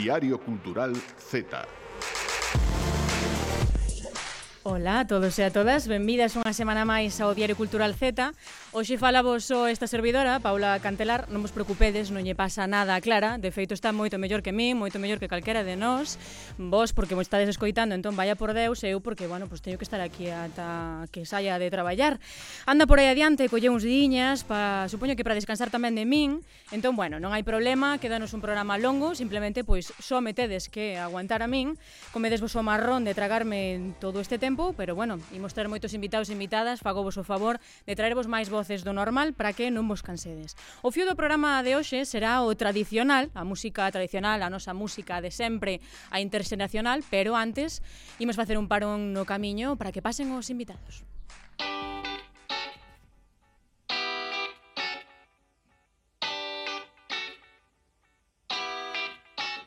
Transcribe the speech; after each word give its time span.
Diario 0.00 0.38
Cultural 0.38 0.94
Z. 1.18 1.89
Ola 4.80 5.00
a 5.00 5.06
todos 5.06 5.38
e 5.38 5.44
a 5.44 5.52
todas, 5.52 5.84
benvidas 5.84 6.40
unha 6.40 6.56
semana 6.56 6.88
máis 6.88 7.20
ao 7.20 7.36
Diario 7.36 7.52
Cultural 7.52 7.92
Z. 7.92 8.32
Hoxe 8.72 8.96
fala 8.96 9.20
vos 9.20 9.44
só 9.44 9.68
esta 9.68 9.84
servidora, 9.84 10.40
Paula 10.40 10.80
Cantelar, 10.80 11.28
non 11.28 11.44
vos 11.44 11.52
preocupedes, 11.52 12.08
non 12.08 12.24
lle 12.24 12.32
pasa 12.32 12.64
nada 12.64 12.96
a 12.96 13.04
Clara, 13.04 13.36
de 13.36 13.52
feito 13.52 13.76
está 13.76 13.92
moito 13.92 14.16
mellor 14.16 14.40
que 14.40 14.56
mí, 14.56 14.72
moito 14.72 14.96
mellor 14.96 15.20
que 15.20 15.28
calquera 15.28 15.68
de 15.68 15.76
nós, 15.76 16.16
vos 16.56 16.96
porque 16.96 17.12
vos 17.12 17.28
estades 17.28 17.52
escoitando, 17.52 17.92
entón 17.92 18.16
vaya 18.16 18.40
por 18.40 18.56
Deus, 18.56 18.80
eu 18.80 19.04
porque, 19.04 19.28
bueno, 19.28 19.52
pues 19.52 19.60
teño 19.60 19.76
que 19.76 19.84
estar 19.84 20.00
aquí 20.00 20.32
ata 20.32 21.04
que 21.12 21.28
saia 21.28 21.60
de 21.60 21.68
traballar. 21.68 22.16
Anda 22.64 22.88
por 22.88 23.04
aí 23.04 23.12
adiante, 23.12 23.52
colle 23.52 23.68
uns 23.68 23.84
diñas, 23.84 24.48
pa, 24.48 24.88
supoño 24.88 25.12
que 25.12 25.28
para 25.28 25.36
descansar 25.36 25.68
tamén 25.68 25.92
de 25.92 26.08
min, 26.08 26.40
entón, 26.72 26.96
bueno, 26.96 27.20
non 27.20 27.36
hai 27.36 27.44
problema, 27.44 28.00
quedanos 28.00 28.32
un 28.32 28.40
programa 28.40 28.80
longo, 28.80 29.12
simplemente, 29.12 29.60
pois, 29.60 29.92
só 30.00 30.24
metedes 30.24 30.72
que 30.72 30.96
aguantar 30.96 31.44
a 31.44 31.48
min, 31.52 31.76
comedes 32.16 32.40
vos 32.40 32.56
o 32.56 32.64
marrón 32.64 33.04
de 33.04 33.12
tragarme 33.12 33.92
todo 34.00 34.24
este 34.24 34.40
tempo, 34.40 34.69
Pero 34.72 34.94
bueno, 34.94 35.18
imos 35.32 35.54
ter 35.54 35.68
moitos 35.68 35.94
invitados 35.94 36.28
e 36.30 36.36
invitadas, 36.36 36.80
fagovos 36.80 37.16
o 37.16 37.24
favor 37.24 37.58
de 37.86 37.94
traervos 37.94 38.30
máis 38.30 38.48
voces 38.48 38.82
do 38.82 38.92
normal 38.92 39.32
para 39.34 39.54
que 39.54 39.70
non 39.70 39.86
vos 39.86 40.02
cansedes. 40.04 40.58
O 40.80 40.90
fio 40.90 41.06
do 41.06 41.18
programa 41.18 41.62
de 41.62 41.76
hoxe 41.78 42.02
será 42.04 42.42
o 42.42 42.52
tradicional, 42.54 43.28
a 43.34 43.42
música 43.46 43.86
tradicional, 43.90 44.42
a 44.42 44.52
nosa 44.52 44.74
música 44.74 45.18
de 45.18 45.30
sempre, 45.30 45.78
a 46.10 46.18
interxeracional, 46.18 47.02
pero 47.08 47.34
antes 47.38 47.82
imos 48.18 48.38
facer 48.38 48.58
un 48.58 48.68
parón 48.68 49.12
no 49.14 49.26
camiño 49.26 49.78
para 49.78 49.92
que 49.92 50.02
pasen 50.02 50.30
os 50.34 50.50
invitados. 50.50 51.06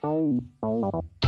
Oh, 0.06 0.38
oh. 0.62 1.23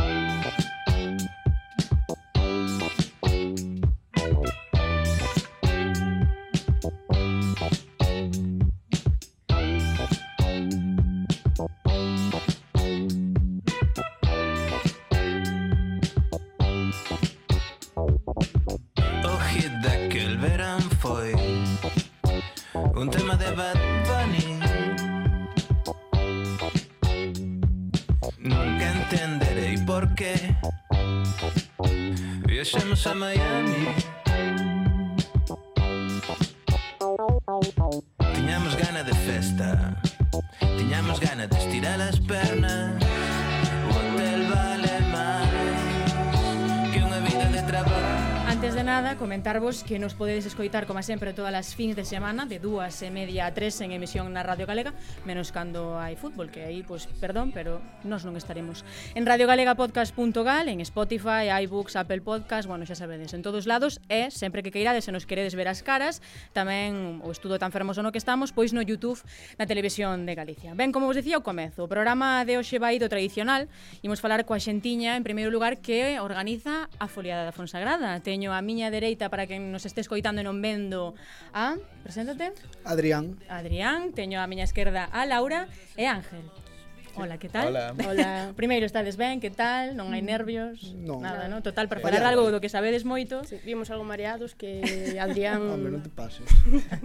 nunca 28.76 28.84
entenderei 28.84 29.78
porquê. 29.78 30.34
Viajamos 32.46 33.06
a 33.06 33.14
Miami. 33.14 33.94
Tiñamos 38.34 38.74
gana 38.76 39.02
de 39.02 39.14
festa, 39.14 39.96
tiñamos 40.76 41.20
gana 41.20 41.46
de 41.46 41.56
estirar 41.56 42.00
as 42.00 42.18
pernas. 42.20 43.15
antes 48.66 48.74
de 48.74 48.82
nada, 48.82 49.14
comentarvos 49.14 49.84
que 49.84 49.96
nos 50.00 50.14
podedes 50.14 50.44
escoitar, 50.44 50.88
como 50.88 51.00
sempre, 51.00 51.32
todas 51.32 51.54
as 51.54 51.76
fins 51.76 51.94
de 51.94 52.04
semana, 52.04 52.50
de 52.50 52.58
dúas 52.58 52.98
e 52.98 53.14
media 53.14 53.46
a 53.46 53.54
tres 53.54 53.78
en 53.78 53.94
emisión 53.94 54.26
na 54.34 54.42
Radio 54.42 54.66
Galega, 54.66 54.90
menos 55.22 55.54
cando 55.54 56.02
hai 56.02 56.18
fútbol, 56.18 56.50
que 56.50 56.66
aí, 56.66 56.82
pois, 56.82 57.06
pues, 57.06 57.14
perdón, 57.22 57.54
pero 57.54 57.78
nos 58.02 58.26
non 58.26 58.34
estaremos. 58.34 58.82
En 59.14 59.22
radiogalegapodcast.gal, 59.22 60.66
en 60.66 60.82
Spotify, 60.82 61.46
iBooks, 61.62 61.94
Apple 61.94 62.26
Podcast, 62.26 62.66
bueno, 62.66 62.82
xa 62.90 62.98
sabedes, 62.98 63.38
en 63.38 63.46
todos 63.46 63.70
lados, 63.70 64.02
e 64.10 64.34
sempre 64.34 64.66
que 64.66 64.74
queirades 64.74 65.06
se 65.06 65.14
nos 65.14 65.30
queredes 65.30 65.54
ver 65.54 65.70
as 65.70 65.86
caras, 65.86 66.18
tamén 66.50 67.22
o 67.22 67.30
estudo 67.30 67.62
tan 67.62 67.70
fermoso 67.70 68.02
no 68.02 68.10
que 68.10 68.18
estamos, 68.18 68.50
pois 68.50 68.74
no 68.74 68.82
YouTube 68.82 69.22
na 69.62 69.70
Televisión 69.70 70.26
de 70.26 70.34
Galicia. 70.34 70.74
Ben, 70.74 70.90
como 70.90 71.06
vos 71.06 71.14
dicía 71.14 71.38
ao 71.38 71.46
comezo, 71.46 71.86
o 71.86 71.92
programa 71.92 72.42
de 72.42 72.58
hoxe 72.58 72.82
vai 72.82 72.98
do 72.98 73.06
tradicional, 73.06 73.70
imos 74.02 74.18
falar 74.18 74.42
coa 74.42 74.58
xentiña, 74.58 75.14
en 75.14 75.22
primeiro 75.22 75.54
lugar, 75.54 75.78
que 75.78 76.18
organiza 76.18 76.90
a 76.98 77.06
foliada 77.06 77.46
da 77.46 77.54
Fonsagrada. 77.54 78.18
Teño 78.26 78.55
a 78.56 78.64
miña 78.64 78.88
dereita 78.90 79.28
para 79.28 79.44
quen 79.44 79.68
nos 79.68 79.84
este 79.84 80.00
escoitando 80.00 80.40
e 80.40 80.46
non 80.48 80.58
vendo 80.64 81.12
a, 81.52 81.76
preséntate. 82.02 82.56
Adrián. 82.82 83.36
Adrián, 83.52 84.16
teño 84.16 84.40
a 84.40 84.48
miña 84.48 84.64
esquerda 84.64 85.04
a 85.06 85.28
Laura 85.28 85.68
e 85.94 86.08
Ángel. 86.08 86.48
Hola, 87.16 87.38
que 87.38 87.48
tal? 87.48 87.68
Hola. 87.68 87.94
Hola. 88.06 88.52
Primeiro, 88.56 88.84
estades 88.84 89.16
ben, 89.16 89.40
que 89.40 89.50
tal? 89.50 89.96
Non 89.96 90.12
hai 90.12 90.20
mm. 90.20 90.28
nervios? 90.28 90.92
Non. 90.92 91.24
Nada, 91.24 91.48
non? 91.48 91.64
Total, 91.64 91.88
para 91.88 92.04
falar 92.04 92.20
algo 92.28 92.52
do 92.52 92.60
que 92.60 92.68
sabedes 92.68 93.08
moito. 93.08 93.40
Sí, 93.48 93.56
vimos 93.64 93.88
algo 93.88 94.04
mareados 94.04 94.52
que 94.52 94.84
Adrián... 95.16 95.64
Hombre, 95.72 95.96
non 95.96 96.04
te 96.04 96.12
pases. 96.12 96.44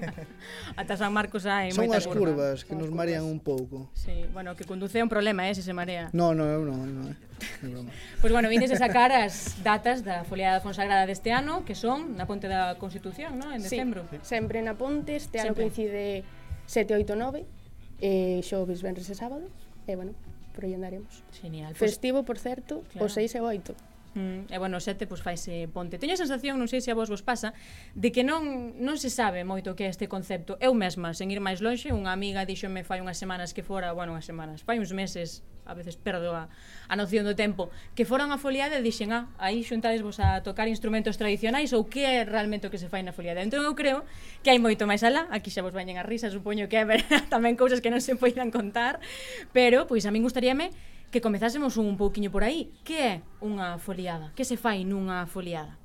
Ata 0.79 0.99
San 0.99 1.16
Marcos 1.16 1.47
hai 1.47 1.72
Son 1.72 1.88
moita 1.88 2.03
curva. 2.03 2.03
Son 2.03 2.11
as 2.11 2.17
curvas 2.19 2.57
que 2.67 2.75
nos 2.75 2.91
marean 2.91 3.23
un 3.23 3.39
pouco. 3.39 3.88
Sí, 3.95 4.27
bueno, 4.35 4.59
que 4.59 4.67
conduce 4.67 4.99
é 4.99 5.03
un 5.03 5.11
problema, 5.11 5.47
eh, 5.47 5.55
se 5.55 5.63
se 5.63 5.72
marea. 5.72 6.11
No, 6.11 6.35
no, 6.35 6.43
eu 6.43 6.67
non, 6.67 6.83
non, 6.83 7.05
eh. 7.07 7.31
Pois 7.41 8.22
pues 8.22 8.31
bueno, 8.35 8.49
vindes 8.49 8.69
a 8.69 8.78
sacar 8.78 9.09
as 9.16 9.63
datas 9.63 10.03
da 10.03 10.28
foliada 10.28 10.61
Fonsagrada 10.61 11.07
deste 11.07 11.31
ano, 11.31 11.66
que 11.66 11.73
son 11.73 12.19
na 12.19 12.28
Ponte 12.28 12.51
da 12.51 12.75
Constitución, 12.78 13.39
non? 13.39 13.55
En 13.55 13.63
decembro. 13.63 14.05
Sí, 14.11 14.19
sempre 14.22 14.59
na 14.59 14.75
Ponte, 14.75 15.16
este 15.16 15.39
ano 15.39 15.55
sempre. 15.55 15.72
coincide 15.72 16.28
7, 16.67 16.99
8, 16.99 17.16
9, 17.16 17.47
eh, 18.01 18.39
xoves, 18.43 18.83
venres 18.83 19.09
e 19.09 19.16
sábado. 19.16 19.49
E, 19.87 19.95
bueno, 19.95 20.13
por 20.53 20.65
aí 20.65 20.73
andaremos. 20.73 21.23
Genial. 21.41 21.73
Pues, 21.77 21.91
Festivo, 21.97 22.23
por 22.23 22.37
certo, 22.37 22.83
claro. 22.91 23.05
o 23.05 23.09
6 23.09 23.35
e 23.35 23.41
8. 23.41 23.75
Mm, 24.13 24.51
e 24.51 24.57
bueno, 24.59 24.75
o 24.75 24.83
sete 24.83 25.07
pois 25.07 25.23
faise 25.23 25.71
ponte. 25.71 25.95
Teño 25.95 26.11
a 26.11 26.19
sensación, 26.19 26.59
non 26.59 26.67
sei 26.67 26.83
se 26.83 26.91
a 26.91 26.97
vos 26.99 27.07
vos 27.07 27.23
pasa, 27.23 27.55
de 27.95 28.11
que 28.11 28.27
non 28.27 28.75
non 28.75 28.99
se 28.99 29.07
sabe 29.07 29.47
moito 29.47 29.71
que 29.71 29.87
é 29.87 29.89
este 29.89 30.11
concepto. 30.11 30.59
Eu 30.59 30.75
mesma, 30.75 31.15
sen 31.15 31.31
ir 31.31 31.39
máis 31.39 31.63
lonxe, 31.63 31.95
unha 31.95 32.11
amiga 32.11 32.43
díxome 32.43 32.83
fai 32.83 32.99
unhas 32.99 33.15
semanas 33.15 33.55
que 33.55 33.63
fora, 33.63 33.95
bueno, 33.95 34.11
unhas 34.11 34.27
semanas, 34.27 34.67
fai 34.67 34.83
uns 34.83 34.91
meses 34.91 35.47
a 35.71 35.75
veces 35.75 35.95
perdo 35.95 36.35
a, 36.35 36.51
a 36.91 36.95
noción 36.99 37.23
do 37.23 37.33
tempo, 37.33 37.71
que 37.95 38.03
foron 38.03 38.35
a 38.35 38.37
foliada 38.37 38.77
e 38.77 38.83
dixen, 38.83 39.15
ah, 39.15 39.31
aí 39.39 39.63
xuntadesvos 39.63 40.19
a 40.19 40.43
tocar 40.43 40.67
instrumentos 40.67 41.15
tradicionais 41.15 41.71
ou 41.71 41.87
que 41.87 42.03
é 42.03 42.27
realmente 42.27 42.67
o 42.67 42.71
que 42.71 42.77
se 42.77 42.91
fai 42.91 43.01
na 43.01 43.15
foliada. 43.15 43.39
Entón 43.39 43.63
eu 43.63 43.73
creo 43.73 44.03
que 44.43 44.51
hai 44.51 44.59
moito 44.59 44.83
máis 44.85 45.01
alá, 45.01 45.31
aquí 45.31 45.49
xa 45.49 45.63
vos 45.63 45.71
veñen 45.73 45.95
a 45.95 46.03
risa, 46.03 46.27
supoño 46.29 46.67
que 46.67 46.77
haberá 46.77 47.07
tamén 47.33 47.55
cousas 47.57 47.79
que 47.79 47.89
non 47.89 48.03
se 48.03 48.19
poidan 48.19 48.51
contar, 48.51 49.01
pero 49.55 49.87
pois 49.87 50.05
a 50.05 50.11
min 50.11 50.21
gustaríame 50.21 50.75
que 51.11 51.19
comezásemos 51.19 51.75
un 51.75 51.97
pouquiño 51.97 52.31
por 52.31 52.43
aí. 52.43 52.71
Que 52.87 52.97
é 52.99 53.13
unha 53.43 53.75
foliada? 53.79 54.31
Que 54.37 54.47
se 54.47 54.55
fai 54.55 54.87
nunha 54.87 55.27
foliada? 55.27 55.80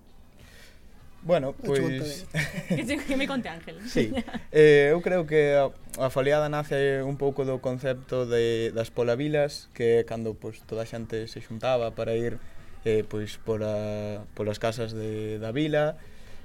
Bueno, 1.27 1.55
pois... 1.59 2.25
que 3.09 3.17
me 3.17 3.27
conte 3.27 3.49
Ángel. 3.49 3.77
Sí, 3.91 4.15
eh, 4.53 4.95
eu 4.95 5.03
creo 5.03 5.27
que 5.27 5.59
a, 5.59 5.75
a 5.99 6.09
foliada 6.09 6.47
nace 6.47 7.03
un 7.03 7.19
pouco 7.19 7.43
do 7.43 7.59
concepto 7.59 8.31
de, 8.31 8.71
das 8.71 8.95
polavilas, 8.95 9.67
que 9.75 10.01
é 10.01 10.07
cando 10.07 10.39
pois, 10.39 10.63
toda 10.71 10.87
a 10.87 10.89
xente 10.89 11.27
se 11.27 11.43
xuntaba 11.43 11.91
para 11.99 12.15
ir 12.15 12.39
eh, 12.87 13.03
pois, 13.03 13.43
pola, 13.43 14.23
polas 14.39 14.63
casas 14.63 14.95
de, 14.95 15.43
da 15.43 15.51
vila, 15.51 15.99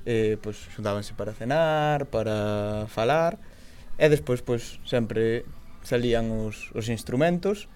eh, 0.09 0.41
pois, 0.41 0.57
xuntábanse 0.73 1.13
para 1.13 1.37
cenar, 1.37 2.09
para 2.09 2.89
falar, 2.89 3.37
e 4.01 4.09
despois 4.09 4.41
pois, 4.41 4.81
sempre 4.81 5.45
salían 5.85 6.33
os, 6.33 6.73
os 6.73 6.89
instrumentos, 6.89 7.69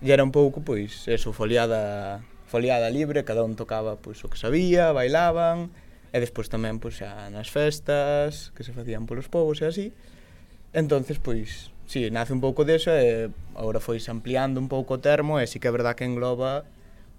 e 0.00 0.08
era 0.08 0.24
un 0.24 0.32
pouco, 0.32 0.64
pois, 0.64 1.04
eso, 1.04 1.36
foliada, 1.36 2.24
foliada 2.48 2.88
libre, 2.88 3.28
cada 3.28 3.44
un 3.44 3.60
tocaba 3.60 4.00
pois, 4.00 4.24
o 4.24 4.32
que 4.32 4.40
sabía, 4.40 4.96
bailaban, 4.96 5.68
E 6.16 6.20
despois 6.24 6.48
tamén 6.48 6.80
pois, 6.80 6.96
xa 6.96 7.28
nas 7.28 7.52
festas 7.52 8.48
que 8.56 8.64
se 8.64 8.72
facían 8.72 9.04
polos 9.04 9.28
povos 9.28 9.60
e 9.60 9.68
así. 9.68 9.86
Entonces, 10.72 11.20
pois, 11.20 11.68
sí, 11.84 12.08
nace 12.08 12.32
un 12.32 12.40
pouco 12.40 12.64
deso 12.64 12.88
e 12.88 13.28
agora 13.52 13.84
foi 13.84 14.00
ampliando 14.08 14.56
un 14.56 14.64
pouco 14.72 14.96
o 14.96 15.02
termo 15.04 15.36
e 15.36 15.44
si 15.44 15.60
que 15.60 15.68
é 15.68 15.72
verdad 15.76 15.92
que 15.92 16.08
engloba 16.08 16.64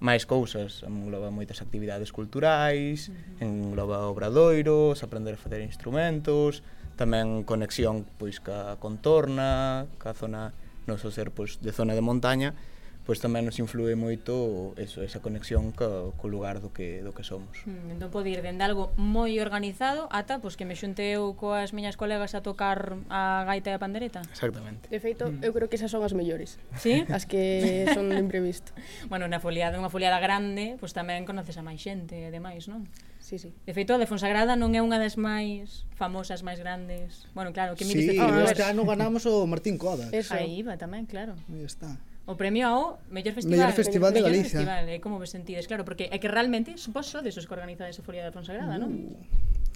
máis 0.02 0.26
cousas, 0.26 0.82
engloba 0.82 1.30
moitas 1.30 1.62
actividades 1.62 2.10
culturais, 2.10 3.10
uh 3.10 3.14
-huh. 3.14 3.46
engloba 3.46 4.10
obradoiros, 4.10 5.06
aprender 5.06 5.38
a 5.38 5.42
facer 5.42 5.62
instrumentos, 5.62 6.66
tamén 6.98 7.46
conexión 7.46 8.02
pois 8.18 8.42
ca 8.42 8.82
contorna, 8.82 9.86
ca 10.02 10.18
zona, 10.18 10.58
non 10.90 10.98
so 10.98 11.14
ser 11.14 11.30
pois 11.30 11.62
de 11.62 11.70
zona 11.70 11.94
de 11.94 12.02
montaña, 12.02 12.58
pois 13.08 13.24
tamén 13.24 13.48
nos 13.48 13.56
influe 13.56 13.96
moito 13.96 14.76
eso, 14.76 15.00
esa 15.00 15.24
conexión 15.24 15.72
co, 15.72 16.12
co 16.20 16.28
lugar 16.28 16.60
do 16.60 16.76
que 16.76 17.00
do 17.00 17.16
que 17.16 17.24
somos. 17.24 17.56
Mm, 17.64 17.96
entón 17.96 18.12
pode 18.12 18.28
ir 18.28 18.44
dende 18.44 18.68
algo 18.68 18.92
moi 19.00 19.40
organizado 19.40 20.12
ata 20.12 20.44
pois 20.44 20.60
que 20.60 20.68
me 20.68 20.76
xunte 20.76 21.16
eu 21.16 21.32
coas 21.40 21.72
miñas 21.72 21.96
colegas 21.96 22.36
a 22.36 22.44
tocar 22.44 23.00
a 23.08 23.48
gaita 23.48 23.72
e 23.72 23.76
a 23.76 23.80
pandereta. 23.80 24.28
Exactamente. 24.28 24.92
De 24.92 25.00
feito, 25.00 25.32
mm. 25.32 25.40
eu 25.40 25.56
creo 25.56 25.72
que 25.72 25.80
esas 25.80 25.88
son 25.88 26.04
as 26.04 26.12
mellores. 26.12 26.60
Sí? 26.76 27.08
As 27.16 27.24
que 27.24 27.88
son 27.96 28.12
de 28.12 28.20
imprevisto. 28.20 28.76
bueno, 29.12 29.24
unha 29.24 29.40
foliada, 29.40 29.80
unha 29.80 29.88
foliada 29.88 30.20
grande, 30.20 30.76
pois 30.76 30.92
tamén 30.92 31.24
conoces 31.24 31.56
a 31.56 31.64
máis 31.64 31.80
xente 31.80 32.28
e 32.28 32.30
demais, 32.30 32.68
non? 32.68 32.84
Sí, 33.24 33.40
sí. 33.40 33.56
De 33.66 33.74
feito, 33.74 33.96
a 33.96 34.00
de 34.00 34.08
Fonsagrada 34.08 34.56
non 34.56 34.76
é 34.76 34.84
unha 34.84 35.00
das 35.00 35.16
máis 35.16 35.84
famosas, 36.00 36.48
máis 36.48 36.60
grandes. 36.64 37.28
Bueno, 37.36 37.52
claro, 37.52 37.76
que 37.76 37.84
mires 37.84 38.04
sí, 38.04 38.16
de 38.16 38.20
Fonsagrada. 38.20 38.52
este 38.52 38.64
ano 38.64 38.84
ganamos 38.88 39.24
o 39.28 39.44
Martín 39.48 39.76
Coda. 39.76 40.08
Eso. 40.12 40.32
Aí 40.36 40.64
iba 40.64 40.80
tamén, 40.80 41.08
claro. 41.08 41.36
Aí 41.52 41.64
está. 41.64 42.00
O 42.28 42.36
premio 42.36 42.68
ao 42.68 43.00
mellor 43.08 43.32
festival, 43.32 43.72
mellor 43.72 43.74
festival 43.74 44.12
de 44.12 44.20
Galicia. 44.20 44.60
Festival, 44.60 44.84
eh, 44.92 45.00
como 45.00 45.16
vos 45.16 45.32
sentides, 45.32 45.64
claro, 45.64 45.88
porque 45.88 46.12
é 46.12 46.20
que 46.20 46.28
realmente 46.28 46.76
supos 46.76 47.08
sodes 47.08 47.40
os 47.40 47.48
que 47.48 47.56
organizades 47.56 47.96
a 47.96 48.04
Folia 48.04 48.28
da 48.28 48.36
Fonsagrada, 48.36 48.76
mm. 48.76 48.82
non? 48.84 48.92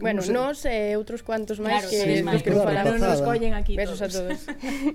Bueno, 0.04 0.20
no 0.20 0.52
nos 0.52 0.68
e 0.68 0.92
eh, 0.92 1.00
outros 1.00 1.24
cuantos 1.24 1.64
máis 1.64 1.88
claro, 1.88 1.88
que 1.88 2.00
sí, 2.04 2.28
máis 2.28 2.44
que 2.44 2.52
claro, 2.52 3.00
nos 3.00 3.24
collen 3.24 3.56
aquí 3.56 3.80
Besos 3.80 4.04
todos. 4.04 4.12
a 4.12 4.20
todos. 4.20 4.40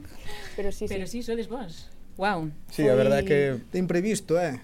Pero 0.61 0.69
sí, 0.69 0.85
Pero 0.85 0.85
sí. 0.85 0.85
Pero 0.85 1.05
sí, 1.09 1.19
sodes 1.25 1.49
vos. 1.49 1.89
Wow. 2.21 2.53
Sí, 2.69 2.85
Foi... 2.85 2.93
a 2.93 2.95
verdade 2.95 3.25
que 3.25 3.57
de 3.73 3.79
imprevisto, 3.81 4.37
eh. 4.37 4.61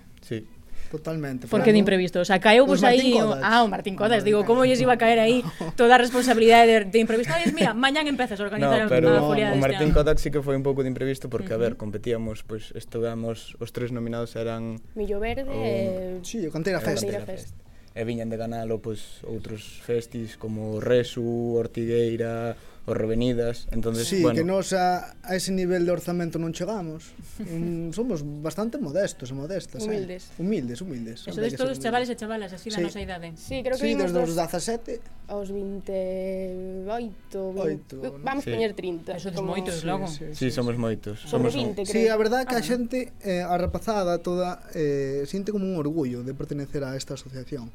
Totalmente. 0.92 1.48
Porque 1.48 1.72
de 1.72 1.78
imprevisto, 1.80 2.20
o 2.20 2.24
sea, 2.28 2.36
caeu 2.36 2.68
vos 2.68 2.84
aí 2.84 3.16
o, 3.16 3.32
ah, 3.40 3.64
o 3.64 3.68
Martín 3.72 3.96
Codas, 3.96 4.28
digo, 4.28 4.44
como 4.44 4.68
lles 4.68 4.76
iba 4.76 4.92
a 4.92 5.00
caer 5.00 5.24
aí 5.24 5.40
toda 5.80 5.96
a 5.96 5.98
responsabilidade 5.98 6.68
de, 6.68 6.78
de 6.84 6.98
imprevisto? 7.00 7.32
Ay, 7.32 7.48
mira, 7.56 7.72
mañán 7.72 8.04
empezas 8.12 8.36
a 8.36 8.44
organizar 8.44 8.84
no, 8.84 8.92
pero 8.92 9.08
a 9.08 9.24
Furia 9.24 9.48
no, 9.48 9.56
o 9.56 9.64
Martín 9.64 9.88
este 9.88 9.96
Codas 9.96 10.20
sí 10.20 10.28
que 10.28 10.44
foi 10.44 10.52
un 10.52 10.60
pouco 10.60 10.84
de 10.84 10.92
imprevisto 10.92 11.32
porque 11.32 11.48
uh 11.48 11.56
-huh. 11.56 11.64
a 11.64 11.72
ver, 11.72 11.80
competíamos, 11.80 12.44
pois 12.44 12.76
pues, 12.76 12.84
estuvamos 12.84 13.56
os 13.56 13.72
tres 13.72 13.88
nominados 13.88 14.36
eran 14.36 14.84
Millo 14.92 15.16
Verde 15.16 15.48
o, 15.48 15.56
eh, 15.64 16.20
sí, 16.20 16.44
o 16.44 16.52
Canteira 16.52 16.84
Fest. 16.84 17.08
Canteira 17.08 17.24
Fest. 17.24 17.56
E 17.96 18.04
viñan 18.04 18.28
de 18.28 18.36
ganalo 18.36 18.84
pois 18.84 19.24
outros 19.24 19.80
festis 19.80 20.36
como 20.36 20.76
Resu, 20.76 21.56
Ortigueira, 21.56 22.52
os 22.84 22.96
revenidas 22.96 23.68
entonces 23.70 24.08
sí, 24.08 24.22
bueno. 24.22 24.36
que 24.36 24.44
nos 24.44 24.72
a, 24.72 25.14
a 25.22 25.36
ese 25.36 25.52
nivel 25.54 25.86
de 25.86 25.94
orzamento 25.94 26.42
non 26.42 26.50
chegamos. 26.50 27.14
Um, 27.38 27.94
somos 27.94 28.26
bastante 28.42 28.82
modestos 28.82 29.30
e 29.30 29.34
modestas 29.38 29.86
humildes 29.86 30.34
eh? 30.34 30.42
humildes, 30.42 30.82
humildes 30.82 31.22
eso 31.22 31.38
de 31.38 31.54
todos 31.54 31.78
chavales 31.78 32.10
e 32.10 32.18
chavalas 32.18 32.50
así 32.50 32.74
sí. 32.74 32.74
da 32.74 32.82
nosa 32.82 32.98
idade. 32.98 33.38
Sí, 33.38 33.62
creo 33.62 33.78
que 33.78 33.86
sí, 33.86 33.94
desde 33.94 34.18
os 34.18 34.34
17 34.34 34.98
aos 35.30 35.54
28 35.54 37.54
20... 37.54 37.62
Oito, 37.62 37.96
eh, 38.02 38.18
vamos 38.18 38.42
sí. 38.42 38.50
poñer 38.50 38.74
30 38.74 39.14
eso 39.14 39.30
como... 39.30 39.54
moitos 39.54 39.86
logo. 39.86 40.10
sí, 40.10 40.34
sí, 40.34 40.34
sí, 40.34 40.50
sí, 40.50 40.52
somos 40.54 40.74
moitos 40.74 41.22
somos 41.22 41.54
20 41.54 41.86
creo 41.86 41.86
sí, 41.86 42.10
a 42.10 42.18
verdade 42.18 42.50
que 42.50 42.58
ah, 42.58 42.62
a 42.62 42.66
xente 42.66 43.14
eh, 43.22 43.46
a 43.46 43.54
rapazada 43.62 44.18
toda 44.18 44.58
eh, 44.74 45.22
siente 45.30 45.54
como 45.54 45.70
un 45.70 45.78
orgullo 45.78 46.26
de 46.26 46.34
pertenecer 46.34 46.82
a 46.82 46.98
esta 46.98 47.14
asociación. 47.14 47.70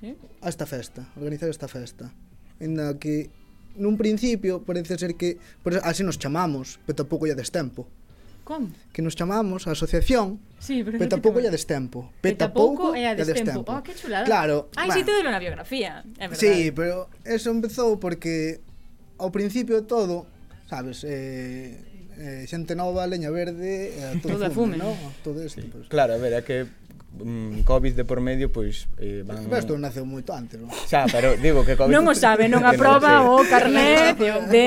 ¿Sí? 0.00 0.16
a 0.40 0.48
esta 0.48 0.64
festa 0.64 1.04
organizar 1.14 1.52
esta 1.52 1.68
festa 1.68 2.08
en 2.58 2.76
la 2.76 2.96
que 2.96 3.28
nun 3.80 3.96
principio 3.96 4.60
parece 4.60 5.00
ser 5.00 5.16
que 5.16 5.40
por 5.64 5.80
así 5.80 6.04
nos 6.04 6.20
chamamos, 6.20 6.76
pero 6.84 7.02
tampouco 7.02 7.24
lle 7.24 7.34
destempo. 7.34 7.88
Com? 8.44 8.68
Que 8.92 9.00
nos 9.00 9.16
chamamos 9.16 9.64
a 9.66 9.72
asociación, 9.72 10.36
sí, 10.60 10.84
pero, 10.84 11.00
pero 11.00 11.08
tampouco 11.08 11.40
lle 11.40 11.48
destempo. 11.48 12.12
Pero 12.20 12.36
tampouco 12.36 12.92
é 12.92 13.08
a 13.08 13.16
destempo. 13.16 13.64
Oh, 13.64 13.72
ah, 13.72 13.82
que 13.82 13.96
chulada. 13.96 14.28
Claro. 14.28 14.68
Ah, 14.76 14.84
Ai, 14.84 14.92
bueno. 14.92 15.00
sitio 15.00 15.12
de 15.16 15.22
na 15.24 15.40
biografía, 15.40 16.04
é 16.20 16.28
verdade. 16.28 16.40
Sí, 16.44 16.70
pero 16.76 17.08
eso 17.24 17.48
empezou 17.48 17.96
porque 17.96 18.60
ao 19.16 19.32
principio 19.32 19.88
todo, 19.88 20.28
sabes, 20.68 21.06
eh, 21.06 21.78
eh, 22.18 22.44
xente 22.50 22.76
nova, 22.76 23.06
leña 23.06 23.30
verde, 23.30 23.96
eh, 23.96 24.20
todo, 24.20 24.36
todo 24.36 24.50
fume, 24.50 24.76
fume, 24.76 24.76
¿no? 24.76 24.92
Todo 25.24 25.40
isto. 25.40 25.62
sí. 25.62 25.68
pues. 25.70 25.88
Claro, 25.88 26.14
a 26.14 26.20
ver, 26.20 26.36
é 26.36 26.42
que 26.42 26.68
mm, 27.18 27.62
Covid 27.66 27.94
de 27.94 28.04
por 28.04 28.20
medio, 28.20 28.52
pois 28.52 28.86
eh, 28.98 29.22
van... 29.26 29.44
Pero 29.48 29.58
isto 29.58 29.74
naceu 29.78 30.06
moito 30.06 30.30
antes, 30.30 30.60
non? 30.60 30.70
Xa, 30.70 31.10
pero 31.10 31.34
digo 31.34 31.66
que 31.66 31.74
Covid... 31.74 31.90
Non 31.90 32.06
o 32.06 32.14
sabe, 32.14 32.46
non 32.46 32.62
aproba 32.70 33.26
o 33.26 33.42
carné 33.46 34.14
de... 34.52 34.66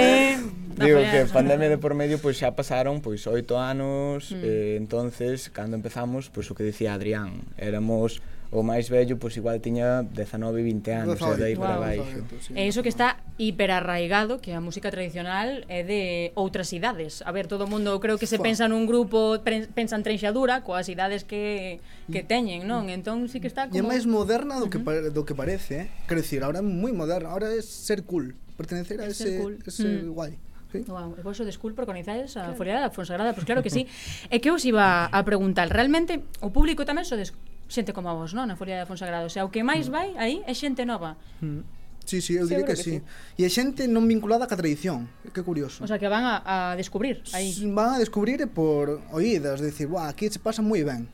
Digo 0.73 1.05
que 1.05 1.29
pandemia 1.29 1.69
de 1.69 1.77
por 1.77 1.93
medio, 1.93 2.17
pois 2.17 2.35
xa 2.41 2.57
pasaron 2.57 2.97
pois 2.99 3.23
oito 3.29 3.61
anos, 3.61 4.33
mm. 4.33 4.41
eh, 4.41 4.75
entonces, 4.81 5.53
cando 5.53 5.77
empezamos, 5.77 6.33
pois 6.33 6.49
o 6.49 6.57
que 6.57 6.65
dicía 6.65 6.97
Adrián, 6.97 7.45
éramos 7.55 8.25
o 8.53 8.61
máis 8.61 8.85
vello 8.85 9.17
pois 9.17 9.33
igual 9.33 9.57
tiña 9.57 10.05
19, 10.05 10.61
20 10.61 10.93
anos, 10.93 11.17
e 11.17 11.33
de 11.33 11.43
aí 11.49 11.55
para 11.57 11.81
wow, 11.81 11.89
baixo. 11.89 12.17
É 12.53 12.61
e 12.61 12.69
iso 12.69 12.85
que 12.85 12.93
está 12.93 13.17
hiperarraigado, 13.41 14.37
que 14.37 14.53
a 14.53 14.61
música 14.61 14.93
tradicional 14.93 15.65
é 15.65 15.81
de 15.81 16.29
outras 16.37 16.69
idades. 16.69 17.25
A 17.25 17.33
ver, 17.33 17.49
todo 17.49 17.65
o 17.65 17.69
mundo 17.69 17.97
creo 17.97 18.21
que 18.21 18.29
se 18.29 18.37
Fua. 18.37 18.45
pensa 18.45 18.69
nun 18.69 18.85
grupo, 18.85 19.41
pensan 19.73 20.05
Trenxadura 20.05 20.61
coas 20.61 20.85
idades 20.85 21.25
que 21.25 21.81
que 22.05 22.21
teñen, 22.21 22.69
non? 22.69 22.93
Entón 22.93 23.25
sí 23.25 23.41
que 23.41 23.49
está 23.49 23.65
como 23.65 23.73
E 23.73 23.81
é 23.81 23.83
máis 23.83 24.05
moderna 24.05 24.61
do 24.61 24.69
que 24.69 24.77
uh 24.77 24.85
-huh. 24.85 25.09
do 25.09 25.25
que 25.25 25.33
parece, 25.33 25.73
eh? 25.73 25.85
Quero 26.05 26.21
dicir, 26.21 26.45
ahora 26.45 26.61
é 26.61 26.65
moi 26.65 26.93
moderna, 26.93 27.33
ahora 27.33 27.49
é 27.49 27.59
ser 27.65 28.05
cool, 28.05 28.37
pertenecer 28.53 29.01
a 29.01 29.09
ese 29.09 29.41
cool. 29.41 29.57
ese 29.65 30.05
mm. 30.05 30.13
guai. 30.13 30.37
Sí. 30.69 30.81
Wow, 30.89 31.13
eu 31.17 31.25
vos 31.25 31.37
descul 31.41 31.73
por 31.77 31.85
coñecedes 31.85 32.33
a 32.37 32.49
claro. 32.49 32.57
Foliada 32.57 32.81
da 32.85 32.89
Fonsagrada, 32.89 33.33
pois 33.33 33.45
pues 33.45 33.49
claro 33.49 33.61
que 33.65 33.69
sí. 33.69 33.85
é 34.29 34.37
que 34.41 34.49
os 34.49 34.61
iba 34.65 35.05
a 35.05 35.19
preguntar, 35.25 35.69
realmente 35.69 36.21
o 36.41 36.49
público 36.53 36.81
tamén 36.85 37.05
so 37.05 37.17
descul 37.17 37.52
xente 37.73 37.89
como 37.89 38.07
a 38.09 38.13
vos, 38.13 38.37
non? 38.37 38.45
Na 38.45 38.53
Folia 38.53 38.77
da 38.77 38.85
Fonsagrado. 38.85 39.25
O 39.25 39.33
sea, 39.33 39.41
o 39.41 39.49
que 39.49 39.65
máis 39.65 39.89
mm. 39.89 39.93
vai 39.93 40.07
aí 40.21 40.45
é 40.45 40.53
xente 40.53 40.85
nova. 40.85 41.17
Mm. 41.41 41.65
Sí, 42.05 42.21
sí, 42.21 42.35
eu 42.35 42.45
diría 42.45 42.67
que, 42.67 42.75
que 42.75 42.83
sí. 42.83 42.99
sí. 42.99 43.41
E 43.41 43.47
a 43.47 43.49
xente 43.49 43.89
non 43.89 44.05
vinculada 44.05 44.45
ca 44.45 44.59
tradición. 44.59 45.09
Que 45.33 45.41
curioso. 45.41 45.81
O 45.81 45.87
sea, 45.89 45.97
que 45.97 46.05
van 46.05 46.21
a, 46.27 46.43
a 46.45 46.55
descubrir 46.77 47.25
aí. 47.33 47.49
Van 47.73 47.95
a 47.95 47.99
descubrir 47.99 48.45
por 48.51 49.01
oídas, 49.09 49.63
decir, 49.63 49.89
"Buah, 49.89 50.13
aquí 50.13 50.29
se 50.29 50.37
pasa 50.37 50.61
moi 50.61 50.85
ben." 50.85 51.09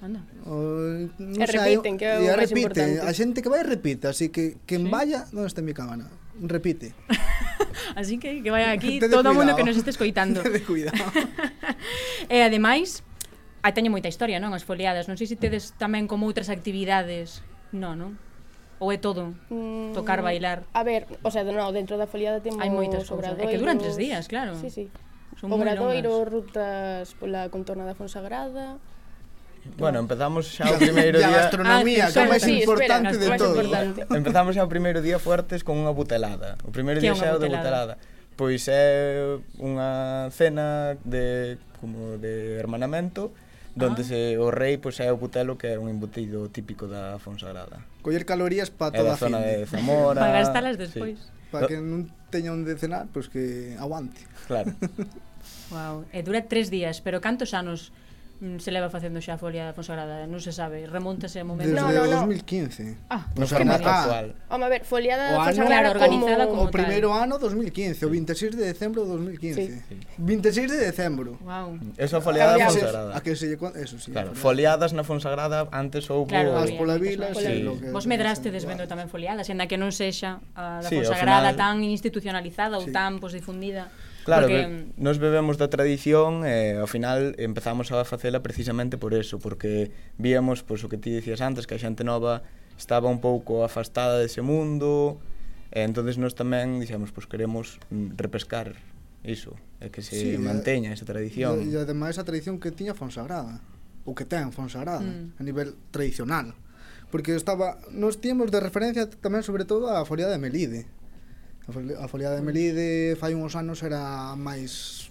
Anda. 0.00 0.20
O, 0.44 1.08
non 1.18 1.40
e 1.40 1.46
sei, 1.48 1.58
repiten, 1.58 1.98
que 1.98 2.06
é 2.06 2.20
o 2.20 2.24
máis 2.32 2.48
repite, 2.48 2.60
importante. 2.60 2.98
A 3.04 3.12
xente 3.12 3.38
que 3.42 3.50
vai 3.50 3.60
repite, 3.66 4.06
así 4.06 4.30
que 4.30 4.62
quen 4.64 4.86
sí. 4.86 4.92
vaya, 4.92 5.26
onde 5.34 5.50
está 5.50 5.60
mi 5.66 5.74
cámara? 5.74 6.06
Repite. 6.38 6.94
así 7.98 8.20
que 8.22 8.38
que 8.44 8.50
vaya 8.54 8.70
aquí 8.70 9.02
todo 9.02 9.30
o 9.30 9.34
mundo 9.34 9.56
que 9.58 9.66
nos 9.66 9.74
este 9.74 9.90
escoitando. 9.90 10.42
Tede 10.46 10.62
cuidado. 10.62 10.94
e 12.30 12.38
ademais, 12.38 13.02
Aí 13.64 13.72
teño 13.72 13.88
moita 13.88 14.12
historia, 14.12 14.36
non? 14.44 14.52
As 14.52 14.60
foliadas. 14.60 15.08
Non 15.08 15.16
sei 15.16 15.24
se 15.24 15.40
tedes 15.40 15.72
tamén 15.80 16.04
como 16.04 16.28
outras 16.28 16.52
actividades. 16.52 17.40
Non, 17.72 17.96
non? 17.96 18.12
Ou 18.76 18.92
é 18.92 19.00
todo? 19.00 19.32
Mm, 19.48 19.96
Tocar, 19.96 20.20
bailar? 20.20 20.68
A 20.76 20.84
ver, 20.84 21.08
o 21.24 21.32
sea, 21.32 21.48
no, 21.48 21.72
dentro 21.72 21.96
da 21.96 22.04
foliada 22.04 22.44
temos 22.44 22.60
Hai 22.60 22.68
moitas 22.68 23.08
cousas. 23.08 23.32
É 23.40 23.48
que 23.48 23.56
duran 23.56 23.80
tres 23.80 23.96
días, 23.96 24.28
claro. 24.28 24.52
Sí, 24.60 24.68
sí. 24.68 24.92
Son 25.40 25.48
obradoiro, 25.48 26.28
rutas 26.28 27.16
pola 27.16 27.48
contorna 27.48 27.88
da 27.88 27.96
Fonsagrada. 27.96 28.76
Bueno, 29.80 29.96
empezamos 29.96 30.44
xa 30.44 30.68
o 30.68 30.76
primeiro 30.76 31.16
día... 31.24 31.32
A 31.32 31.48
gastronomía, 31.48 32.04
ah, 32.04 32.12
que 32.12 32.20
é 32.20 32.28
máis 32.28 32.44
sí, 32.44 32.60
importante 32.60 33.16
espera, 33.16 33.32
de 33.32 33.40
todo. 33.40 33.56
Importante. 33.64 34.00
Empezamos 34.20 34.52
xa 34.52 34.68
o 34.68 34.68
primeiro 34.68 35.00
día 35.00 35.16
fuertes 35.16 35.64
con 35.64 35.80
unha 35.80 35.96
butelada. 35.96 36.60
O 36.68 36.70
primeiro 36.70 37.00
día 37.00 37.16
xa 37.16 37.32
é 37.32 37.34
o 37.34 37.40
de 37.40 37.48
butelada. 37.48 37.96
Pois 38.36 38.68
é 38.68 39.40
unha 39.56 40.28
cena 40.36 41.00
de 41.00 41.56
como 41.80 42.20
de 42.20 42.60
hermanamento 42.60 43.32
donde 43.74 44.02
ah. 44.02 44.08
se, 44.08 44.18
o 44.38 44.50
rei 44.50 44.78
pois, 44.78 44.98
é 45.02 45.10
o 45.10 45.18
butelo 45.18 45.58
que 45.58 45.74
é 45.74 45.78
un 45.78 45.90
embutido 45.90 46.48
típico 46.48 46.86
da 46.86 47.18
Fonsagrada. 47.18 47.82
Coller 48.02 48.24
calorías 48.24 48.70
para 48.70 48.94
toda 48.94 49.14
a 49.14 49.18
fin. 49.18 49.34
zona 49.34 49.38
de 49.42 49.66
Zamora. 49.66 50.22
para 50.22 50.38
gastalas 50.42 50.78
despois. 50.78 51.18
Sí. 51.18 51.50
Para 51.50 51.66
que 51.66 51.78
non 51.78 52.10
teña 52.30 52.54
onde 52.54 52.74
cenar, 52.78 53.10
pois 53.10 53.26
que 53.30 53.74
aguante. 53.78 54.22
Claro. 54.46 54.74
wow. 55.74 56.06
E 56.14 56.22
dura 56.22 56.46
tres 56.46 56.70
días, 56.70 57.02
pero 57.02 57.18
cantos 57.18 57.54
anos 57.54 57.90
Mm, 58.40 58.58
se 58.58 58.70
leva 58.74 58.90
facendo 58.90 59.22
xa 59.22 59.34
a 59.34 59.38
folia 59.38 59.70
Fonsagrada, 59.70 60.26
non 60.26 60.42
se 60.42 60.50
sabe, 60.50 60.90
remontase 60.90 61.38
a 61.38 61.46
momento. 61.46 61.70
Desde 61.70 61.86
no, 61.86 61.94
no, 61.94 62.10
no. 62.10 62.26
2015. 62.26 63.06
Ah, 63.06 63.30
no 63.38 63.46
que 63.46 63.62
me 63.62 63.78
actual. 63.78 64.34
Home, 64.50 64.64
a 64.66 64.70
ver, 64.74 64.82
foliada 64.82 65.38
o 65.38 65.40
ano, 65.40 65.54
Fonsagrada 65.54 65.88
organizada 65.94 66.44
como, 66.50 66.66
como 66.66 66.68
o 66.68 66.74
primeiro 66.74 67.14
ano 67.14 67.38
2015, 67.38 68.02
o 68.02 68.10
26 68.10 68.58
de 68.58 68.64
decembro 68.74 69.06
de 69.06 69.10
2015. 69.38 69.54
Sí. 69.54 69.66
sí. 69.86 69.96
26 70.18 70.66
de 70.66 70.78
decembro. 70.82 71.38
Wow. 71.46 71.78
Eso 71.94 72.18
foliada 72.18 72.58
da 72.58 72.66
Fonsagrada. 72.66 73.10
A 73.14 73.22
que 73.22 73.38
se 73.38 73.54
lle 73.54 73.58
eso 73.78 74.02
sí. 74.02 74.10
Claro, 74.10 74.34
foliadas 74.34 74.90
na 74.90 75.06
Fonsagrada 75.06 75.70
antes 75.70 76.10
houbo 76.10 76.26
claro, 76.26 76.58
as 76.58 76.74
pola 76.74 76.98
vila, 76.98 77.30
sí. 77.38 77.62
lo 77.62 77.78
que 77.78 77.94
Vos 77.94 78.10
medraste 78.10 78.50
desvendo 78.50 78.90
tamén 78.90 79.06
foliadas, 79.06 79.46
en 79.46 79.62
que 79.62 79.78
non 79.78 79.94
sexa 79.94 80.42
a 80.58 80.82
da 80.82 80.90
sí, 80.90 80.98
Fonsagrada 80.98 81.54
final... 81.54 81.62
tan 81.62 81.86
institucionalizada 81.86 82.82
ou 82.82 82.84
sí. 82.84 82.90
tan 82.90 83.22
pois, 83.22 83.30
difundida. 83.30 83.94
Claro, 84.24 84.48
porque... 84.48 84.64
be 84.64 84.84
nos 84.96 85.20
bebemos 85.20 85.60
da 85.60 85.68
tradición 85.68 86.48
e 86.48 86.74
eh, 86.74 86.80
ao 86.80 86.88
final 86.88 87.36
empezamos 87.36 87.92
a 87.92 88.02
facela 88.08 88.40
precisamente 88.40 88.96
por 88.96 89.12
eso, 89.12 89.36
porque 89.36 89.92
víamos 90.16 90.64
pois, 90.64 90.80
o 90.80 90.88
que 90.88 90.96
ti 90.96 91.12
dicías 91.12 91.44
antes, 91.44 91.68
que 91.68 91.76
a 91.76 91.80
xente 91.80 92.02
nova 92.02 92.40
estaba 92.80 93.12
un 93.12 93.20
pouco 93.20 93.62
afastada 93.62 94.18
dese 94.18 94.40
mundo, 94.40 95.20
e 95.70 95.84
entonces 95.84 96.16
nós 96.16 96.32
tamén 96.32 96.80
dixemos, 96.80 97.12
pois 97.12 97.28
queremos 97.28 97.76
mm, 97.92 98.16
repescar 98.16 98.74
iso, 99.24 99.56
é 99.80 99.92
que 99.92 100.00
se 100.00 100.16
sí, 100.16 100.40
manteña 100.40 100.92
esa 100.92 101.04
tradición. 101.04 101.60
E, 101.60 101.68
e 101.68 101.76
ademais 101.76 102.16
a 102.16 102.24
tradición 102.24 102.56
que 102.56 102.72
tiña 102.72 102.96
Fonsagrada, 102.96 103.60
o 104.08 104.16
que 104.16 104.24
ten 104.24 104.52
Fonsagrada, 104.56 105.04
mm. 105.04 105.40
a 105.40 105.42
nivel 105.44 105.76
tradicional. 105.92 106.56
Porque 107.12 107.36
estaba, 107.36 107.78
nos 107.92 108.18
tiemos 108.18 108.50
de 108.50 108.58
referencia 108.58 109.04
tamén 109.06 109.44
sobre 109.44 109.68
todo 109.68 109.92
a 109.92 110.02
Folia 110.08 110.26
de 110.32 110.40
Melide, 110.40 110.88
A 111.64 112.08
foliada 112.08 112.36
de 112.36 112.44
Melide 112.44 113.16
fai 113.16 113.32
uns 113.32 113.56
anos 113.56 113.80
era 113.80 114.36
máis 114.36 115.08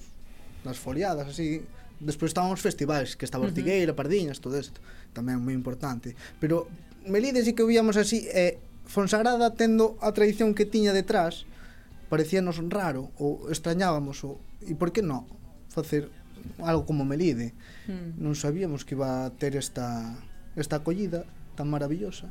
nas 0.61 0.77
foliadas, 0.77 1.33
así. 1.33 1.65
Despois 1.97 2.29
estaban 2.29 2.53
os 2.53 2.61
festivais, 2.61 3.15
que 3.17 3.25
estaba 3.25 3.47
Ortigueira, 3.47 3.89
uh 3.89 3.95
-huh. 3.95 3.99
Pardiñas, 3.99 4.37
todo 4.37 4.59
isto. 4.59 4.77
Tamén 5.17 5.41
moi 5.41 5.57
importante. 5.57 6.13
Pero 6.37 6.69
Melide 7.09 7.41
sí 7.41 7.57
que 7.57 7.65
o 7.65 7.69
víamos 7.69 7.97
así, 7.97 8.29
e 8.29 8.37
eh, 8.37 8.53
Fonsagrada 8.83 9.55
tendo 9.55 9.95
a 10.03 10.11
tradición 10.11 10.51
que 10.51 10.67
tiña 10.67 10.91
detrás, 10.91 11.47
parecíanos 12.11 12.59
raro, 12.67 13.15
ou 13.15 13.47
extrañábamos, 13.47 14.21
o, 14.27 14.37
e 14.61 14.75
por 14.75 14.91
que 14.91 14.99
non 14.99 15.25
facer 15.71 16.11
algo 16.59 16.83
como 16.83 17.07
Melide? 17.07 17.55
Mm. 17.87 18.19
Non 18.19 18.35
sabíamos 18.35 18.83
que 18.83 18.99
iba 18.99 19.25
a 19.25 19.31
ter 19.31 19.55
esta, 19.55 20.19
esta 20.59 20.83
acollida 20.83 21.23
tan 21.55 21.71
maravillosa. 21.71 22.27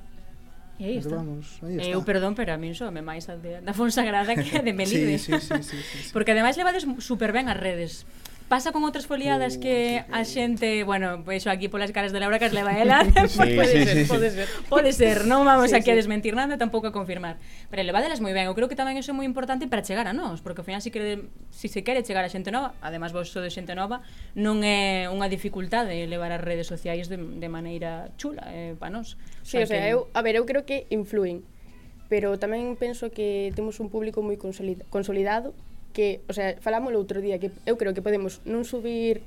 E 0.80 0.84
aí 0.84 0.96
está. 0.98 1.16
Vamos, 1.16 1.58
aí 1.62 1.76
eh, 1.76 1.80
está. 1.82 1.92
Eu, 1.92 2.02
perdón, 2.02 2.34
pero 2.34 2.54
a 2.54 2.58
min 2.58 2.72
soame 2.72 3.04
máis 3.04 3.28
a 3.28 3.36
de, 3.36 3.60
da 3.60 3.72
Fonsagrada 3.76 4.32
que 4.34 4.56
a 4.56 4.62
de 4.64 4.72
Melide. 4.78 5.18
sí, 5.18 5.36
sí, 5.36 5.40
sí, 5.40 5.62
sí, 5.62 5.78
sí, 5.82 5.98
sí. 6.06 6.10
Porque 6.12 6.32
ademais 6.32 6.56
levades 6.56 6.84
super 7.04 7.30
ben 7.30 7.48
as 7.52 7.58
redes. 7.58 8.08
Pasa 8.52 8.68
con 8.68 8.84
outras 8.84 9.08
foliadas 9.08 9.56
uh, 9.56 9.60
que 9.64 10.04
oh, 10.04 10.12
a 10.12 10.28
xente, 10.28 10.84
bueno, 10.84 11.24
pois 11.24 11.48
aquí 11.48 11.72
polas 11.72 11.88
caras 11.88 12.12
de 12.12 12.20
Laura 12.20 12.36
que 12.36 12.44
as 12.44 12.52
leva 12.52 12.76
ela, 12.76 13.00
sí, 13.24 13.56
pode, 13.56 13.72
sí, 13.72 13.80
ser, 13.80 13.96
sí, 13.96 14.04
pode 14.04 14.28
ser, 14.28 14.48
pode 14.68 14.92
ser, 14.92 15.16
non 15.24 15.48
vamos 15.48 15.72
sí, 15.72 15.80
aquí 15.80 15.88
sí. 15.88 15.96
a 15.96 15.96
desmentir 15.96 16.36
nada, 16.36 16.60
tampouco 16.60 16.84
a 16.84 16.92
confirmar. 16.92 17.40
Pero 17.72 17.80
levadelas 17.80 18.20
moi 18.20 18.36
ben, 18.36 18.44
eu 18.44 18.52
creo 18.52 18.68
que 18.68 18.76
tamén 18.76 19.00
iso 19.00 19.08
é 19.08 19.16
moi 19.16 19.24
importante 19.24 19.64
para 19.72 19.80
chegar 19.80 20.04
a 20.04 20.12
nós, 20.12 20.44
porque 20.44 20.60
ao 20.60 20.68
final 20.68 20.84
se 20.84 20.92
si 20.92 20.92
quere, 20.92 21.32
si 21.48 21.72
se 21.72 21.80
quere 21.80 22.04
chegar 22.04 22.28
a 22.28 22.28
xente 22.28 22.52
nova, 22.52 22.76
además 22.84 23.16
vos 23.16 23.32
sodes 23.32 23.56
xente 23.56 23.72
nova, 23.72 24.04
non 24.36 24.60
é 24.60 25.08
unha 25.08 25.32
dificultade 25.32 26.04
levar 26.04 26.28
as 26.28 26.44
redes 26.44 26.68
sociais 26.68 27.08
de, 27.08 27.16
de 27.16 27.48
maneira 27.48 28.12
chula 28.20 28.52
eh, 28.52 28.76
para 28.76 28.92
nós. 28.92 29.16
Sí, 29.48 29.56
o 29.56 29.64
sea, 29.64 29.80
que... 29.80 29.96
eu, 29.96 30.12
a 30.12 30.20
ver, 30.20 30.36
eu 30.36 30.44
creo 30.44 30.68
que 30.68 30.84
influen, 30.92 31.40
pero 32.12 32.36
tamén 32.36 32.76
penso 32.76 33.08
que 33.08 33.48
temos 33.56 33.80
un 33.80 33.88
público 33.88 34.20
moi 34.20 34.36
consolidado 34.36 35.56
que, 35.92 36.24
o 36.28 36.32
sea, 36.32 36.56
falamos 36.58 36.92
outro 36.96 37.20
día 37.20 37.38
que 37.38 37.52
eu 37.68 37.76
creo 37.76 37.92
que 37.94 38.02
podemos 38.02 38.40
non 38.48 38.64
subir 38.64 39.22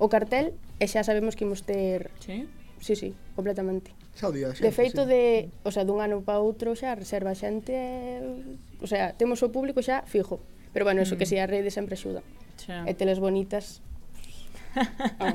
o 0.00 0.06
cartel 0.12 0.56
e 0.78 0.86
xa 0.86 1.04
sabemos 1.04 1.34
que 1.36 1.44
imos 1.44 1.64
ter 1.64 2.12
Sí? 2.20 2.46
Sí, 2.80 2.96
sí, 2.96 3.12
completamente. 3.36 3.92
Xa 4.16 4.28
o 4.28 4.32
día, 4.32 4.52
xa. 4.56 4.64
De 4.64 4.72
feito 4.72 5.04
sí. 5.04 5.08
de, 5.12 5.24
o 5.64 5.70
sea, 5.70 5.84
dun 5.84 6.00
ano 6.00 6.24
para 6.24 6.40
outro 6.40 6.72
xa 6.72 6.96
reserva 6.96 7.36
xente, 7.36 7.76
o 8.80 8.88
sea, 8.88 9.12
temos 9.16 9.44
o 9.44 9.52
público 9.52 9.84
xa 9.84 10.04
fijo. 10.08 10.40
Pero 10.72 10.88
bueno, 10.88 11.04
eso 11.04 11.16
mm. 11.16 11.18
que 11.20 11.26
si 11.28 11.36
a 11.36 11.44
rede 11.44 11.68
sempre 11.68 12.00
axuda. 12.00 12.24
Xa. 12.56 12.88
E 12.88 12.96
teles 12.96 13.20
bonitas 13.20 13.84
Ah, 15.20 15.34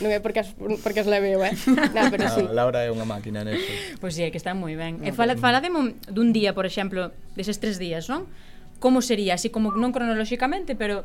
non 0.00 0.08
é 0.08 0.18
porque 0.24 0.40
as, 0.40 0.56
porque 0.56 1.04
as 1.04 1.08
leveu, 1.08 1.44
eh? 1.44 1.52
Non, 1.96 2.08
pero 2.08 2.32
sí. 2.32 2.40
Ah, 2.40 2.52
Laura 2.52 2.80
é 2.80 2.88
unha 2.88 3.04
máquina 3.04 3.44
neso. 3.44 3.60
Pois 4.00 4.00
pues 4.00 4.12
sí, 4.16 4.22
é 4.24 4.32
que 4.32 4.40
está 4.40 4.56
moi 4.56 4.74
ben. 4.74 5.00
No, 5.00 5.06
e 5.06 5.12
fala, 5.12 5.36
fala 5.36 5.60
de 5.60 5.68
mon, 5.68 6.00
dun 6.08 6.32
día, 6.32 6.56
por 6.56 6.64
exemplo, 6.64 7.12
deses 7.36 7.60
tres 7.60 7.76
días, 7.76 8.08
non? 8.08 8.24
como 8.80 9.04
sería, 9.04 9.36
así 9.36 9.52
como 9.52 9.76
non 9.76 9.92
cronolóxicamente, 9.92 10.74
pero 10.74 11.04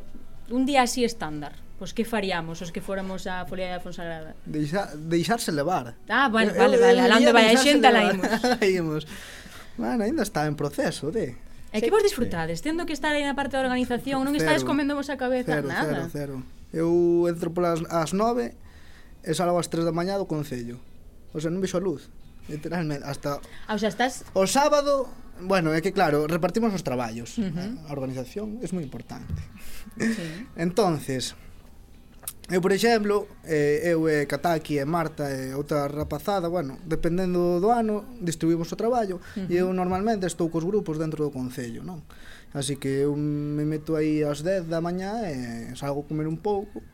un 0.49 0.65
día 0.65 0.81
así 0.87 1.03
estándar. 1.03 1.59
Pois 1.75 1.91
que 1.91 2.07
faríamos 2.07 2.63
os 2.63 2.71
que 2.71 2.79
fóramos 2.79 3.27
a 3.27 3.43
Folia 3.43 3.75
de 3.75 3.83
Fonsagrada? 3.83 4.31
Deixa, 4.47 4.95
deixarse 4.95 5.51
levar. 5.51 5.99
Ah, 6.07 6.31
bueno, 6.31 6.55
vale, 6.55 6.79
vale, 6.79 6.95
vale. 6.95 6.99
Alando 7.03 7.35
vai 7.35 7.51
a 7.51 7.59
xente, 7.59 7.83
la 7.91 8.15
imos. 8.15 8.31
imos. 8.79 9.03
Bueno, 9.75 10.07
ainda 10.07 10.23
está 10.23 10.47
en 10.47 10.55
proceso, 10.55 11.11
de. 11.11 11.35
É 11.75 11.83
que 11.83 11.91
vos 11.91 11.99
disfrutades? 11.99 12.63
Tendo 12.63 12.87
que 12.87 12.95
estar 12.95 13.11
aí 13.11 13.27
na 13.27 13.35
parte 13.35 13.59
da 13.59 13.67
organización, 13.67 14.23
non 14.23 14.31
estades 14.39 14.63
comendovos 14.63 15.11
a 15.11 15.19
cabeza, 15.19 15.59
cero, 15.59 15.67
nada. 15.67 16.07
Cero, 16.07 16.07
cero. 16.15 16.35
Eu 16.71 17.27
entro 17.27 17.51
polas 17.51 17.83
as 17.91 18.15
9 18.15 18.55
e 19.27 19.31
salgo 19.35 19.59
ás 19.59 19.67
3 19.67 19.83
da 19.83 19.91
mañá 19.91 20.15
do 20.15 20.23
Concello. 20.23 20.79
O 21.35 21.43
sea, 21.43 21.51
non 21.51 21.59
vexo 21.59 21.75
a 21.75 21.83
luz. 21.83 22.07
Literalmente, 22.47 23.03
hasta... 23.05 23.41
Ah, 23.67 23.75
o 23.75 23.79
sea, 23.79 23.89
estás... 23.89 24.23
O 24.33 24.45
sábado, 24.45 25.09
bueno, 25.41 25.73
é 25.73 25.81
que 25.81 25.91
claro, 25.91 26.27
repartimos 26.27 26.73
os 26.73 26.83
traballos. 26.85 27.37
Uh 27.37 27.49
-huh. 27.49 27.89
A 27.89 27.91
organización 27.91 28.61
é 28.61 28.67
moi 28.71 28.85
importante. 28.85 29.41
Sí. 29.97 30.47
Entonces, 30.55 31.33
eu, 32.45 32.61
por 32.61 32.71
exemplo, 32.71 33.27
eh, 33.41 33.89
eu 33.89 34.05
e 34.05 34.29
Kataki 34.29 34.77
e 34.77 34.85
Marta 34.85 35.25
e 35.33 35.57
outra 35.57 35.89
rapazada, 35.89 36.45
bueno, 36.45 36.77
dependendo 36.85 37.57
do 37.57 37.73
ano, 37.73 38.05
distribuímos 38.21 38.69
o 38.69 38.77
traballo 38.77 39.17
uh 39.17 39.21
-huh. 39.41 39.49
e 39.49 39.57
eu 39.57 39.73
normalmente 39.73 40.29
estou 40.29 40.53
cos 40.53 40.61
grupos 40.61 41.01
dentro 41.01 41.25
do 41.25 41.33
concello, 41.33 41.81
non? 41.81 42.05
Así 42.53 42.77
que 42.77 43.03
eu 43.03 43.17
me 43.17 43.65
meto 43.65 43.97
aí 43.97 44.21
ás 44.21 44.45
10 44.45 44.69
da 44.69 44.79
mañá 44.79 45.25
e 45.27 45.73
salgo 45.73 46.05
a 46.05 46.07
comer 46.07 46.29
un 46.29 46.37
pouco 46.37 46.85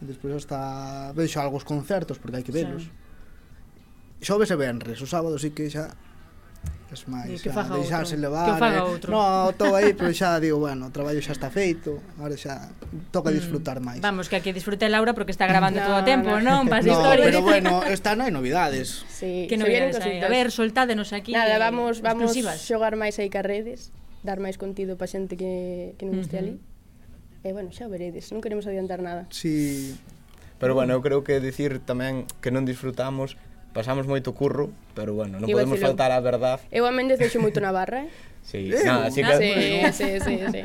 e 0.00 0.04
despois 0.08 0.32
hasta 0.32 1.12
vexo 1.12 1.44
algos 1.44 1.62
concertos 1.62 2.16
porque 2.16 2.40
hai 2.40 2.46
que 2.46 2.56
velos. 2.56 2.88
Sí 2.88 3.05
xoves 4.20 4.50
e 4.50 4.56
venres, 4.56 4.98
o 5.02 5.08
sábado 5.08 5.36
sí 5.36 5.52
que 5.52 5.68
xa 5.68 5.92
es 6.92 7.08
máis, 7.10 7.42
que 7.42 7.50
faga 7.50 7.74
deixarse 7.76 8.14
eh. 8.14 8.22
outro. 8.22 8.30
levar. 8.30 8.46
Que 8.46 8.60
faga 8.62 8.80
outro. 8.86 9.08
Eh? 9.10 9.14
No, 9.14 9.50
estou 9.50 9.74
aí, 9.74 9.90
pero 9.92 10.14
xa 10.14 10.38
digo, 10.38 10.62
bueno, 10.62 10.86
o 10.86 10.92
traballo 10.94 11.18
xa 11.18 11.34
está 11.34 11.50
feito, 11.50 11.98
agora 12.14 12.38
xa 12.38 12.70
toca 13.10 13.30
mm. 13.30 13.34
disfrutar 13.34 13.78
máis. 13.82 13.98
Vamos, 13.98 14.30
que 14.30 14.38
aquí 14.38 14.54
disfrute 14.54 14.86
Laura 14.86 15.12
porque 15.12 15.34
está 15.34 15.50
grabando 15.50 15.82
no, 15.82 15.86
todo 15.90 15.98
o 16.00 16.04
tempo, 16.06 16.38
non? 16.38 16.70
Pas 16.70 16.86
no, 16.86 16.94
historias. 16.94 17.26
pero 17.26 17.42
bueno, 17.50 17.82
esta 17.82 18.14
non 18.14 18.30
hai 18.30 18.32
novidades. 18.32 19.02
Sí, 19.10 19.50
que 19.50 19.58
novidades 19.58 19.98
hai? 19.98 20.22
A 20.22 20.30
ver, 20.30 20.54
soltádenos 20.54 21.10
aquí. 21.10 21.34
Nada, 21.34 21.58
vamos, 21.58 22.00
vamos 22.00 22.30
exclusivas. 22.30 22.62
xogar 22.62 22.94
máis 22.94 23.18
aí 23.18 23.28
que 23.28 23.42
redes, 23.42 23.90
dar 24.22 24.38
máis 24.38 24.54
contido 24.54 24.94
pa 24.94 25.10
xente 25.10 25.34
que, 25.34 25.98
que 25.98 26.06
non 26.06 26.22
este 26.22 26.38
uh 26.38 26.46
-huh. 26.46 26.54
ali. 26.54 26.54
E 27.42 27.50
bueno, 27.50 27.74
xa 27.74 27.86
o 27.86 27.90
veredes, 27.90 28.30
non 28.30 28.38
queremos 28.38 28.66
adiantar 28.70 29.02
nada. 29.02 29.26
Sí. 29.34 29.98
Pero 30.62 30.72
bueno, 30.72 30.96
eu 30.96 31.02
creo 31.02 31.20
que 31.26 31.42
decir 31.42 31.82
tamén 31.82 32.30
que 32.38 32.54
non 32.54 32.62
disfrutamos 32.62 33.34
pasamos 33.76 34.08
moito 34.08 34.32
curro, 34.32 34.72
pero 34.96 35.12
bueno, 35.12 35.36
non 35.36 35.44
Iba 35.44 35.60
podemos 35.60 35.76
decirlo. 35.76 35.92
faltar 35.92 36.16
a 36.16 36.24
verdad. 36.24 36.64
Eu 36.72 36.88
a 36.88 36.92
Méndez 36.96 37.20
deixo 37.20 37.36
moito 37.44 37.60
na 37.60 37.76
barra, 37.76 38.08
eh? 38.08 38.10
Sí, 38.46 38.70
eh, 38.70 38.86
nada, 38.86 39.10
así 39.10 39.26
que... 39.26 39.34
Sí, 39.36 39.52
sí, 39.92 40.20
sí, 40.22 40.34
sí. 40.54 40.62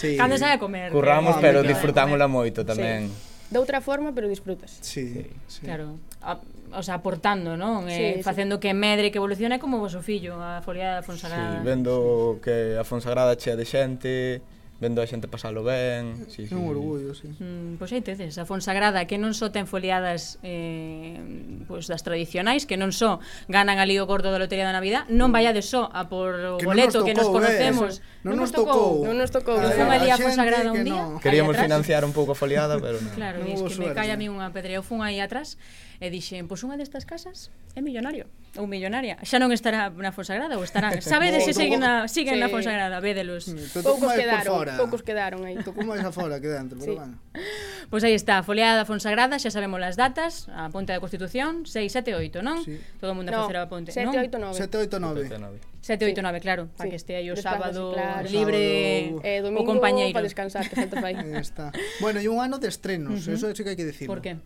sí. 0.00 0.16
Cando 0.16 0.40
sabe 0.40 0.58
comer. 0.58 0.90
Curramos, 0.90 1.36
eh, 1.36 1.44
pero 1.44 1.60
disfrutámola 1.62 2.24
moito 2.24 2.64
tamén. 2.64 3.12
Sí. 3.12 3.52
De 3.52 3.60
outra 3.60 3.84
forma, 3.84 4.16
pero 4.16 4.28
disfrutas. 4.28 4.80
Sí, 4.80 5.28
sí. 5.46 5.60
Claro. 5.60 6.00
A, 6.20 6.40
o 6.72 6.82
sea, 6.82 7.00
aportando, 7.00 7.56
non? 7.56 7.84
Eh, 7.88 7.92
sí, 7.92 8.02
eh, 8.02 8.14
sí. 8.18 8.22
facendo 8.24 8.56
que 8.60 8.72
medre, 8.72 9.12
que 9.12 9.20
evolucione 9.20 9.60
como 9.60 9.76
vos 9.76 9.92
o 9.92 10.00
fillo, 10.00 10.40
a 10.40 10.64
folia 10.64 10.98
da 10.98 11.02
Fonsagrada. 11.04 11.60
Sí, 11.60 11.64
vendo 11.64 12.40
que 12.40 12.80
a 12.80 12.84
Fonsagrada 12.84 13.36
chea 13.36 13.56
de 13.56 13.64
xente, 13.68 14.40
vendo 14.80 15.02
a 15.02 15.06
xente 15.06 15.28
pasalo 15.28 15.66
ben. 15.66 16.24
Sí, 16.30 16.46
sí, 16.46 16.54
é 16.54 16.56
un 16.56 16.70
orgullo, 16.70 17.12
sí. 17.12 17.28
Mm, 17.28 17.76
pois 17.76 17.92
aí 17.92 18.00
tedes, 18.00 18.38
a 18.38 18.48
Fonsagrada 18.48 19.04
que 19.04 19.18
non 19.20 19.34
só 19.36 19.50
ten 19.52 19.68
foliadas 19.68 20.40
eh, 20.46 21.20
pois 21.68 21.90
das 21.90 22.06
tradicionais, 22.06 22.64
que 22.64 22.80
non 22.80 22.94
só 22.94 23.20
ganan 23.50 23.76
ali 23.82 24.00
o 24.00 24.06
gordo 24.06 24.32
da 24.32 24.40
lotería 24.40 24.64
da 24.64 24.72
Navidad, 24.72 25.04
non 25.12 25.34
vaiades 25.34 25.68
só 25.68 25.92
a 25.92 26.08
por 26.08 26.56
o 26.56 26.62
boleto 26.64 27.04
que 27.04 27.12
nos, 27.12 27.28
tocou, 27.28 27.44
que 27.44 27.52
nos 27.52 27.60
conocemos. 27.68 27.92
Eh, 28.00 28.24
non, 28.24 28.38
non 28.38 28.46
nos 28.46 28.50
tocou. 28.54 29.04
Non 29.04 29.18
nos 29.20 29.30
tocou. 29.34 29.58
Non 29.58 29.74
fun 29.74 29.90
ali 29.92 30.08
a 30.08 30.16
Fonsagrada 30.16 30.70
un 30.72 30.86
día. 30.86 31.02
No. 31.04 31.20
Queríamos 31.20 31.58
financiar 31.58 32.06
un 32.06 32.14
pouco 32.14 32.32
a 32.32 32.38
foliada, 32.38 32.78
pero 32.78 33.02
non. 33.02 33.12
Claro, 33.12 33.42
no, 33.42 33.50
es 33.50 33.60
que 33.60 33.74
suerte. 33.74 33.82
me 33.82 33.98
cae 33.98 34.14
a 34.14 34.16
mí 34.16 34.30
unha 34.30 34.48
pedreira 34.54 34.78
Eu 34.78 34.86
fun 34.86 35.02
aí 35.02 35.18
atrás 35.18 35.58
e 35.98 36.06
dixen, 36.06 36.46
pois 36.46 36.62
unha 36.62 36.78
destas 36.78 37.02
casas 37.02 37.50
é 37.74 37.82
millonario 37.82 38.30
ou 38.56 38.64
millonaria, 38.64 39.20
xa 39.20 39.36
non 39.36 39.52
estará 39.52 39.92
na 39.92 40.14
Fonsagrada 40.14 40.56
ou 40.56 40.64
estará, 40.64 40.96
sabedes 41.04 41.44
se 41.44 41.52
siguen 41.52 41.84
na, 41.84 42.08
siguen 42.08 42.38
sí. 42.38 42.40
na 42.40 42.48
Fonsagrada, 42.48 42.96
védelos. 43.04 43.52
Mm, 43.52 43.84
poucos 43.84 44.10
quedaron, 44.16 44.54
poucos 44.80 45.02
quedaron 45.04 45.40
aí. 45.44 45.60
Tocou 45.60 45.84
máis 45.84 46.00
afora 46.00 46.40
que 46.40 46.48
dentro, 46.48 46.80
sí. 46.80 46.88
pero 46.88 47.04
bueno. 47.04 47.14
Pois 47.92 48.04
aí 48.04 48.12
está, 48.12 48.40
foliada 48.44 48.80
da 48.80 48.86
Fonsagrada, 48.88 49.36
xa 49.36 49.52
sabemos 49.52 49.80
as 49.84 49.96
datas, 49.96 50.48
a 50.52 50.72
Ponte 50.72 50.92
da 50.92 51.00
Constitución, 51.00 51.68
6, 51.68 51.92
7, 51.92 52.16
8, 52.16 52.40
non? 52.40 52.60
Sí. 52.64 52.76
Todo 53.00 53.12
o 53.12 53.16
mundo 53.16 53.32
no, 53.32 53.40
a 53.40 53.48
facer 53.48 53.58
a 53.60 53.68
Ponte, 53.68 53.92
7, 53.92 54.08
non? 54.08 54.56
8, 54.56 54.56
9. 54.56 54.56
7, 54.56 54.76
8, 54.88 55.40
9. 55.40 55.60
7, 55.80 56.04
8, 56.04 56.20
9, 56.20 56.40
claro, 56.40 56.62
sí. 56.68 56.76
para 56.76 56.90
que 56.90 56.96
este 56.96 57.16
aí 57.16 57.28
o 57.32 57.36
sábado 57.36 57.96
claro. 57.96 58.28
libre 58.28 59.16
sábado, 59.16 59.20
eh, 59.24 59.40
domingo, 59.40 59.64
o 59.64 59.70
compañeiro. 59.72 60.12
para 60.12 60.26
descansar, 60.28 60.68
que 60.68 60.76
falta 60.76 61.00
fai. 61.00 61.16
está. 61.40 61.72
Bueno, 62.00 62.20
e 62.20 62.28
un 62.28 62.44
ano 62.44 62.60
de 62.60 62.68
estrenos, 62.68 63.24
uh 63.24 63.32
-huh. 63.32 63.36
eso 63.40 63.48
é 63.48 63.64
que 63.64 63.72
hai 63.72 63.78
que 63.78 63.88
decirlo. 63.88 64.12
Por 64.12 64.20
que? 64.20 64.36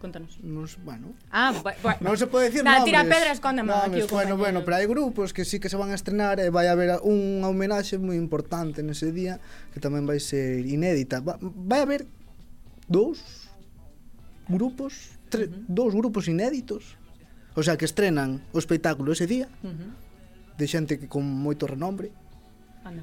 Contanos. 0.00 0.38
Nos, 0.42 0.78
bueno. 0.84 1.12
Ah, 1.30 1.50
bueno. 1.82 1.98
Non 2.00 2.14
se 2.14 2.30
pode 2.30 2.54
dicir 2.54 2.62
nah, 2.62 2.78
nombres. 2.78 2.94
tira 2.94 3.02
pedra, 3.02 3.34
escóndeme 3.34 3.74
no, 3.74 3.82
aquí 3.82 3.98
o 3.98 4.06
Bueno, 4.06 4.38
bueno, 4.38 4.62
pero 4.62 4.78
hai 4.78 4.86
grupos 4.86 5.34
que 5.34 5.42
sí 5.42 5.58
que 5.58 5.66
se 5.66 5.74
van 5.74 5.90
a 5.90 5.98
estrenar 5.98 6.38
e 6.38 6.54
vai 6.54 6.70
haber 6.70 7.02
unha 7.02 7.50
homenaxe 7.50 7.98
moi 7.98 8.14
importante 8.14 8.86
nese 8.86 9.10
día 9.10 9.42
que 9.74 9.82
tamén 9.82 10.06
vai 10.06 10.22
ser 10.22 10.62
inédita. 10.62 11.18
Va, 11.18 11.34
vai 11.42 11.82
haber 11.82 12.06
dous 12.86 13.50
grupos, 14.46 15.18
tre, 15.34 15.50
uh 15.50 15.50
-huh. 15.50 15.66
dous 15.66 15.92
grupos 15.98 16.30
inéditos. 16.30 16.94
O 17.58 17.62
sea, 17.66 17.74
que 17.74 17.90
estrenan 17.90 18.46
o 18.54 18.62
espectáculo 18.62 19.10
ese 19.10 19.26
día. 19.26 19.50
Uh 19.66 19.74
-huh. 19.74 19.90
De 20.54 20.66
xente 20.70 21.02
que 21.02 21.10
con 21.10 21.26
moito 21.26 21.66
renombre. 21.66 22.14
Anda 22.86 23.02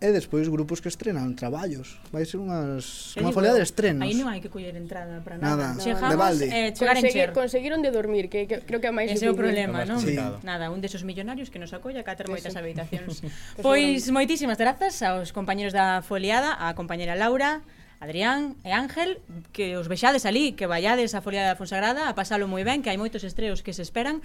e 0.00 0.08
despois 0.10 0.50
grupos 0.50 0.82
que 0.82 0.90
estrenan 0.90 1.34
traballos. 1.38 2.00
Vai 2.10 2.26
ser 2.26 2.42
unhas 2.42 3.14
unha 3.18 3.30
folea 3.30 3.54
de 3.54 3.62
estrenos. 3.62 4.04
Aí 4.04 4.14
non 4.14 4.26
hai 4.28 4.42
que 4.42 4.50
coller 4.50 4.74
entrada 4.74 5.22
para 5.22 5.38
nada. 5.38 5.74
nada. 5.74 5.80
Chegamos 5.80 6.40
eh, 6.42 6.74
chegar 6.74 6.98
Consegui, 6.98 7.22
conseguiron 7.30 7.80
de 7.80 7.90
dormir, 7.94 8.26
que, 8.28 8.46
que 8.50 8.62
creo 8.64 8.82
que 8.82 8.88
é 8.88 8.94
máis 8.94 9.10
Ese 9.10 9.26
é 9.26 9.30
o 9.30 9.38
problema, 9.38 9.86
non? 9.86 10.02
Sí. 10.02 10.18
Nada, 10.42 10.70
un 10.70 10.82
desos 10.82 11.06
millonarios 11.06 11.48
que 11.48 11.62
nos 11.62 11.72
acolla 11.72 12.02
a 12.02 12.14
ter 12.18 12.26
moitas 12.26 12.54
habitacións. 12.58 13.22
pois 13.66 14.06
moitísimas 14.10 14.58
grazas 14.58 14.98
aos 15.02 15.30
compañeros 15.30 15.72
da 15.72 16.02
foliada, 16.02 16.54
a 16.58 16.74
compañera 16.74 17.14
Laura, 17.14 17.62
Adrián 18.04 18.60
e 18.62 18.70
Ángel, 18.76 19.24
que 19.56 19.80
os 19.80 19.88
vexades 19.88 20.28
ali, 20.28 20.52
que 20.52 20.68
vaiades 20.68 21.16
a 21.16 21.24
Folia 21.24 21.42
da 21.48 21.56
Fonsagrada 21.56 22.06
a 22.06 22.12
pasalo 22.12 22.44
moi 22.44 22.62
ben, 22.62 22.84
que 22.84 22.92
hai 22.92 23.00
moitos 23.00 23.24
estreos 23.24 23.64
que 23.64 23.72
se 23.72 23.80
esperan, 23.80 24.20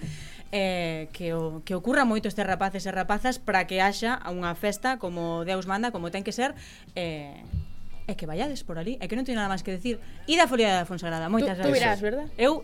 eh, 0.52 1.08
que, 1.16 1.32
o, 1.32 1.64
que 1.64 1.72
ocurra 1.72 2.04
moito 2.04 2.28
estes 2.28 2.44
rapaces 2.44 2.84
e 2.84 2.92
rapazas 2.92 3.40
para 3.40 3.64
que 3.64 3.80
haxa 3.80 4.20
unha 4.28 4.52
festa 4.52 5.00
como 5.00 5.48
Deus 5.48 5.64
manda, 5.64 5.88
como 5.88 6.12
ten 6.12 6.20
que 6.20 6.36
ser, 6.36 6.52
eh, 6.92 7.40
e 8.04 8.12
que 8.14 8.28
vaiades 8.28 8.60
por 8.62 8.76
ali, 8.76 9.00
e 9.00 9.08
que 9.08 9.16
non 9.16 9.24
teño 9.24 9.40
nada 9.40 9.48
máis 9.48 9.64
que 9.64 9.72
decir. 9.72 9.96
Ida 10.28 10.44
a 10.44 10.50
Folia 10.50 10.70
da 10.70 10.84
Fonsagrada, 10.84 11.32
moitas 11.32 11.56
tú, 11.56 11.72
gracias. 11.72 11.72
Tú 11.72 11.80
irás, 11.80 11.98
verdad? 12.04 12.26
Eu 12.36 12.62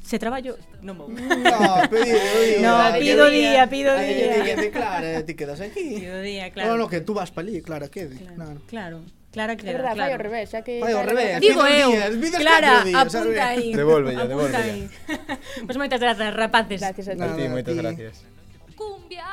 se 0.00 0.18
traballo, 0.18 0.56
non 0.80 0.96
vou. 0.96 1.10
No, 1.10 1.62
pido 1.92 2.16
día. 2.40 2.60
No, 2.64 2.74
pido 2.96 3.24
día, 3.28 3.62
pido 3.68 3.92
día. 3.98 4.32
Ti 4.32 4.46
que 4.46 4.54
te, 4.56 4.68
clara, 4.70 5.22
ti 5.26 5.34
quedas 5.36 5.60
aquí. 5.60 6.00
Pido 6.00 6.18
día, 6.24 6.48
claro. 6.50 6.72
No, 6.72 6.84
no, 6.84 6.86
que 6.88 7.04
tú 7.04 7.12
vas 7.12 7.30
para 7.30 7.50
ali, 7.50 7.60
claro, 7.60 7.90
que. 7.90 8.08
Claro. 8.08 8.34
claro. 8.34 8.60
claro. 8.66 8.98
Clara, 9.30 9.54
Clara. 9.56 9.78
Verdad, 9.78 9.94
claro. 9.94 10.12
ao 10.12 10.18
revés, 10.18 10.50
xa 10.50 10.62
que... 10.66 10.82
Fallo 10.82 11.06
revés, 11.06 11.38
Digo 11.38 11.62
eu, 11.62 11.90
días, 12.18 12.34
Clara, 12.34 12.82
días, 12.82 13.14
apunta 13.14 13.44
aí. 13.46 13.70
Devolve, 13.70 14.10
devolve. 14.10 14.90
Pois 15.06 15.66
pues 15.66 15.76
moitas 15.78 16.00
grazas, 16.02 16.34
rapaces. 16.34 16.80
Gracias 16.82 17.06
a 17.08 17.14
ti. 17.14 17.22
No, 17.22 17.30
a 17.30 17.36
ti, 17.38 17.46
moitas 17.46 17.76
gracias. 17.78 18.26
Cumbia. 18.74 19.28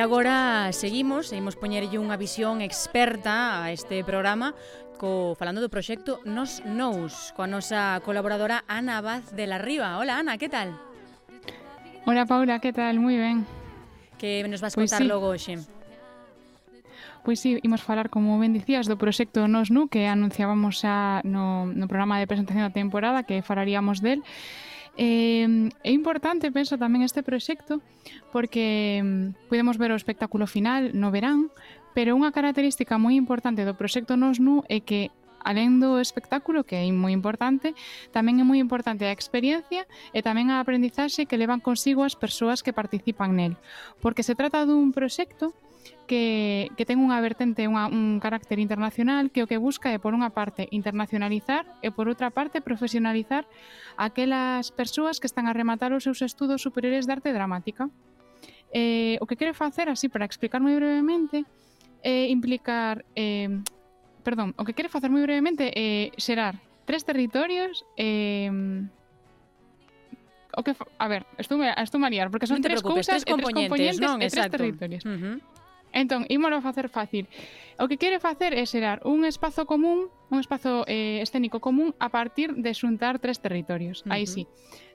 E 0.00 0.02
agora 0.02 0.72
seguimos, 0.72 1.28
seguimos 1.28 1.60
poñerlle 1.60 2.00
unha 2.00 2.16
visión 2.16 2.64
experta 2.64 3.60
a 3.60 3.68
este 3.68 4.00
programa 4.00 4.56
co 4.96 5.36
falando 5.36 5.60
do 5.60 5.68
proxecto 5.68 6.24
Nos 6.24 6.64
Nous, 6.64 7.36
coa 7.36 7.44
nosa 7.44 8.00
colaboradora 8.00 8.64
Ana 8.64 9.04
Abad 9.04 9.28
de 9.36 9.44
la 9.44 9.60
Riva. 9.60 10.00
Hola 10.00 10.16
Ana, 10.16 10.40
que 10.40 10.48
tal? 10.48 10.72
Hola 12.08 12.24
Paula, 12.24 12.64
que 12.64 12.72
tal? 12.72 12.96
Moi 12.96 13.20
ben. 13.20 13.44
Que 14.16 14.40
nos 14.48 14.64
vas 14.64 14.72
pois 14.72 14.88
contar 14.88 15.04
sí. 15.04 15.12
logo 15.12 15.28
hoxe? 15.28 15.60
Pois 17.20 17.36
sí, 17.36 17.60
imos 17.60 17.84
falar, 17.84 18.08
como 18.08 18.40
ben 18.40 18.56
dicías, 18.56 18.88
do 18.88 18.96
proxecto 18.96 19.52
Nos 19.52 19.68
Nu 19.68 19.92
que 19.92 20.08
anunciábamos 20.08 20.80
xa 20.80 21.20
no, 21.28 21.68
no 21.68 21.84
programa 21.92 22.16
de 22.16 22.24
presentación 22.24 22.64
da 22.64 22.72
temporada 22.72 23.28
que 23.28 23.44
falaríamos 23.44 24.00
del 24.00 24.24
Eh, 24.98 25.70
é 25.84 25.90
importante, 25.92 26.50
penso, 26.50 26.76
tamén 26.76 27.06
este 27.06 27.22
proxecto 27.22 27.78
porque 28.34 29.02
podemos 29.46 29.78
ver 29.78 29.94
o 29.94 29.98
espectáculo 29.98 30.46
final 30.50 30.94
no 30.94 31.14
verán, 31.14 31.50
pero 31.94 32.14
unha 32.14 32.34
característica 32.34 32.98
moi 32.98 33.14
importante 33.18 33.66
do 33.66 33.78
proxecto 33.78 34.14
Nos 34.18 34.38
Nu 34.38 34.62
é 34.70 34.82
que 34.82 35.10
alén 35.40 35.80
do 35.80 35.98
espectáculo, 35.98 36.64
que 36.64 36.76
é 36.76 36.84
moi 36.92 37.16
importante, 37.16 37.72
tamén 38.12 38.38
é 38.40 38.44
moi 38.44 38.60
importante 38.60 39.08
a 39.08 39.14
experiencia 39.14 39.88
e 40.12 40.20
tamén 40.20 40.52
a 40.52 40.60
aprendizaxe 40.60 41.24
que 41.24 41.40
levan 41.40 41.64
consigo 41.64 42.04
as 42.04 42.14
persoas 42.14 42.60
que 42.60 42.76
participan 42.76 43.34
nel. 43.34 43.56
Porque 44.04 44.22
se 44.22 44.36
trata 44.36 44.68
dun 44.68 44.92
proxecto 44.92 45.56
que, 46.10 46.74
que 46.74 46.82
ten 46.82 46.98
unha 46.98 47.22
vertente, 47.22 47.70
unha, 47.70 47.86
un 47.86 48.18
carácter 48.18 48.58
internacional 48.58 49.30
que 49.30 49.46
o 49.46 49.48
que 49.48 49.62
busca 49.62 49.94
é, 49.94 50.02
por 50.02 50.10
unha 50.10 50.34
parte, 50.34 50.66
internacionalizar 50.74 51.62
e, 51.86 51.94
por 51.94 52.10
outra 52.10 52.34
parte, 52.34 52.58
profesionalizar 52.58 53.46
aquelas 53.94 54.74
persoas 54.74 55.22
que 55.22 55.30
están 55.30 55.46
a 55.46 55.54
rematar 55.54 55.94
os 55.94 56.02
seus 56.02 56.18
estudos 56.26 56.66
superiores 56.66 57.06
de 57.06 57.14
arte 57.14 57.30
dramática. 57.30 57.86
Eh, 58.74 59.22
o 59.22 59.26
que 59.30 59.38
quere 59.38 59.54
facer, 59.54 59.86
así 59.86 60.10
para 60.10 60.26
explicar 60.26 60.58
moi 60.58 60.74
brevemente, 60.74 61.46
é 62.02 62.26
eh, 62.26 62.34
implicar... 62.34 63.06
Eh, 63.14 63.62
perdón, 64.26 64.50
o 64.58 64.66
que 64.66 64.74
quere 64.74 64.90
facer 64.90 65.14
moi 65.14 65.22
brevemente 65.22 65.70
é 65.70 66.10
eh, 66.10 66.18
xerar 66.18 66.58
tres 66.90 67.06
territorios 67.06 67.86
eh, 67.94 68.50
o 70.58 70.66
que 70.66 70.74
a 70.74 71.06
ver, 71.06 71.22
estou, 71.38 71.62
estou 71.62 72.02
a 72.02 72.10
liar, 72.10 72.34
porque 72.34 72.50
son 72.50 72.58
tres 72.58 72.82
cousas 72.82 73.06
tres 73.06 73.22
componentes, 73.22 73.94
e 73.94 74.02
tres 74.02 74.02
componentes 74.02 74.02
non? 74.02 74.18
e 74.18 74.26
tres 74.26 74.34
Exacto. 74.34 74.58
territorios. 74.58 75.06
Uh 75.06 75.14
-huh. 75.14 75.59
Entón, 75.92 76.26
ímolo 76.28 76.62
facer 76.62 76.88
fácil. 76.88 77.26
O 77.78 77.88
que 77.88 77.98
quere 77.98 78.20
facer 78.20 78.54
é 78.54 78.64
xerar 78.66 79.02
un 79.02 79.26
espazo 79.26 79.66
común, 79.66 80.12
un 80.30 80.38
espazo 80.38 80.84
eh, 80.86 81.18
escénico 81.24 81.58
común 81.58 81.96
a 81.98 82.08
partir 82.14 82.54
de 82.54 82.70
xuntar 82.74 83.18
tres 83.18 83.42
territorios. 83.42 84.02
Uh 84.02 84.04
-huh. 84.04 84.14
Aí 84.14 84.26
sí. 84.26 84.46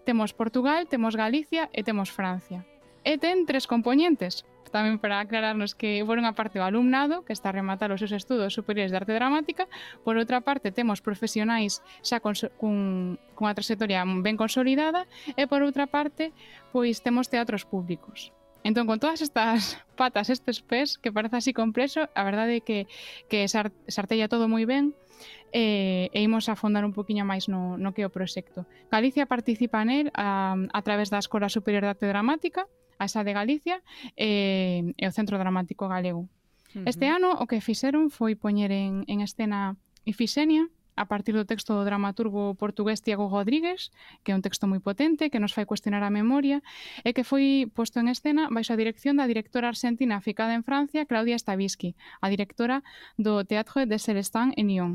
Temos 0.06 0.34
Portugal, 0.34 0.88
temos 0.88 1.18
Galicia 1.18 1.70
e 1.74 1.84
temos 1.84 2.14
Francia. 2.14 2.64
E 3.06 3.18
ten 3.18 3.46
tres 3.46 3.66
componentes, 3.70 4.46
tamén 4.76 5.00
para 5.00 5.24
aclararnos 5.24 5.72
que 5.72 6.04
por 6.04 6.20
unha 6.20 6.36
parte 6.36 6.60
o 6.60 6.68
alumnado, 6.68 7.24
que 7.24 7.32
está 7.32 7.50
a 7.50 7.58
rematar 7.58 7.96
os 7.96 8.04
seus 8.04 8.12
estudos 8.12 8.52
superiores 8.52 8.92
de 8.92 9.00
arte 9.00 9.16
dramática, 9.16 9.72
por 10.04 10.20
outra 10.20 10.44
parte 10.44 10.76
temos 10.76 11.00
profesionais 11.00 11.80
xa 12.04 12.20
con, 12.20 12.36
cun, 12.60 13.16
cunha 13.40 13.56
trayectoria 13.56 14.04
ben 14.04 14.36
consolidada, 14.36 15.08
e 15.40 15.48
por 15.48 15.64
outra 15.64 15.88
parte, 15.88 16.36
pois 16.76 17.00
temos 17.00 17.32
teatros 17.32 17.64
públicos. 17.64 18.36
Entón, 18.66 18.90
con 18.90 18.98
todas 18.98 19.22
estas 19.22 19.78
patas, 19.94 20.34
estes 20.34 20.66
pés, 20.66 20.98
que 20.98 21.14
parece 21.14 21.38
así 21.38 21.54
complexo, 21.54 22.10
a 22.18 22.24
verdade 22.26 22.58
é 22.58 22.62
que, 22.66 22.90
que 23.30 23.46
sartella 23.46 24.26
todo 24.26 24.50
moi 24.50 24.66
ben, 24.66 24.98
e, 25.54 26.10
e 26.10 26.20
imos 26.26 26.50
afondar 26.50 26.82
un 26.82 26.90
poquinho 26.90 27.30
máis 27.30 27.46
no, 27.46 27.78
no 27.78 27.94
que 27.94 28.02
é 28.02 28.10
o 28.10 28.12
proxecto. 28.12 28.66
Galicia 28.90 29.30
participa 29.30 29.86
nel 29.86 30.10
a, 30.18 30.58
a 30.58 30.82
través 30.82 31.14
da 31.14 31.22
Escola 31.22 31.46
Superior 31.46 31.86
de 31.86 31.94
Arte 31.94 32.10
Dramática, 32.10 32.66
a 32.98 33.06
esa 33.06 33.22
de 33.22 33.38
Galicia, 33.38 33.86
e, 34.18 34.98
e 34.98 35.04
o 35.06 35.14
Centro 35.14 35.38
Dramático 35.38 35.86
Galego. 35.86 36.26
Este 36.90 37.06
ano 37.06 37.38
o 37.38 37.46
que 37.46 37.62
fixeron 37.62 38.10
foi 38.10 38.34
poñer 38.34 38.74
en, 38.74 39.06
en 39.06 39.22
escena 39.22 39.78
Ifixenia, 40.10 40.74
a 40.96 41.06
partir 41.06 41.36
do 41.36 41.46
texto 41.46 41.76
do 41.76 41.84
dramaturgo 41.84 42.56
portugués 42.56 43.04
Tiago 43.04 43.28
Rodríguez, 43.28 43.92
que 44.24 44.32
é 44.32 44.36
un 44.36 44.44
texto 44.44 44.66
moi 44.66 44.80
potente, 44.80 45.30
que 45.30 45.44
nos 45.44 45.52
fai 45.52 45.68
cuestionar 45.68 46.04
a 46.04 46.14
memoria, 46.14 46.64
e 47.04 47.12
que 47.12 47.28
foi 47.28 47.68
posto 47.72 48.00
en 48.00 48.08
escena 48.08 48.48
baixo 48.48 48.72
a 48.74 48.80
dirección 48.80 49.20
da 49.20 49.28
directora 49.28 49.70
argentina 49.70 50.24
ficada 50.24 50.56
en 50.56 50.64
Francia, 50.64 51.04
Claudia 51.04 51.36
Stavisky, 51.36 51.94
a 52.24 52.28
directora 52.32 52.82
do 53.20 53.44
Teatro 53.44 53.84
de 53.84 53.98
Celestin 54.00 54.56
en 54.56 54.68
Lyon. 54.72 54.94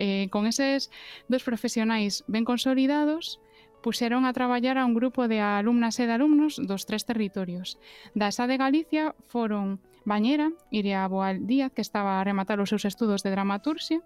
Eh, 0.00 0.26
con 0.32 0.50
eses 0.50 0.90
dos 1.28 1.44
profesionais 1.44 2.24
ben 2.26 2.42
consolidados, 2.42 3.38
puxeron 3.82 4.24
a 4.24 4.32
traballar 4.32 4.78
a 4.78 4.86
un 4.86 4.94
grupo 4.94 5.28
de 5.28 5.42
alumnas 5.42 5.98
e 5.98 6.06
de 6.06 6.14
alumnos 6.14 6.56
dos 6.56 6.86
tres 6.86 7.04
territorios. 7.04 7.76
Da 8.14 8.30
esa 8.30 8.46
de 8.46 8.56
Galicia 8.56 9.12
foron 9.26 9.82
Bañera, 10.06 10.50
Iria 10.70 11.06
Boal 11.06 11.46
Díaz, 11.46 11.74
que 11.74 11.82
estaba 11.82 12.18
a 12.18 12.24
rematar 12.24 12.62
os 12.62 12.70
seus 12.70 12.86
estudos 12.86 13.22
de 13.22 13.34
dramaturxia, 13.34 14.00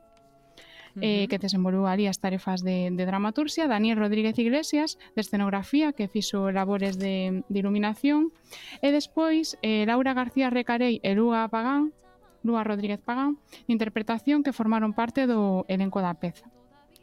uh 0.96 1.00
-huh. 1.00 1.04
eh, 1.04 1.28
que 1.28 1.38
desenvolveu 1.38 1.86
ali 1.86 2.08
as 2.08 2.18
tarefas 2.18 2.64
de, 2.64 2.88
de 2.90 3.04
dramaturxia, 3.04 3.68
Daniel 3.68 4.00
Rodríguez 4.00 4.38
Iglesias, 4.40 4.98
de 5.14 5.20
escenografía, 5.20 5.92
que 5.92 6.08
fixo 6.08 6.50
labores 6.50 6.98
de, 6.98 7.44
de 7.46 7.58
iluminación, 7.60 8.32
e 8.80 8.88
despois 8.90 9.60
eh, 9.60 9.84
Laura 9.84 10.16
García 10.16 10.48
Recarei 10.48 10.98
e 11.04 11.12
Lúa 11.14 11.46
Pagán, 11.52 11.92
Lúa 12.42 12.64
Rodríguez 12.64 13.00
Pagán, 13.04 13.38
de 13.68 13.72
interpretación 13.76 14.42
que 14.42 14.56
formaron 14.56 14.96
parte 14.96 15.28
do 15.28 15.68
elenco 15.68 16.00
da 16.00 16.16
peza. 16.16 16.48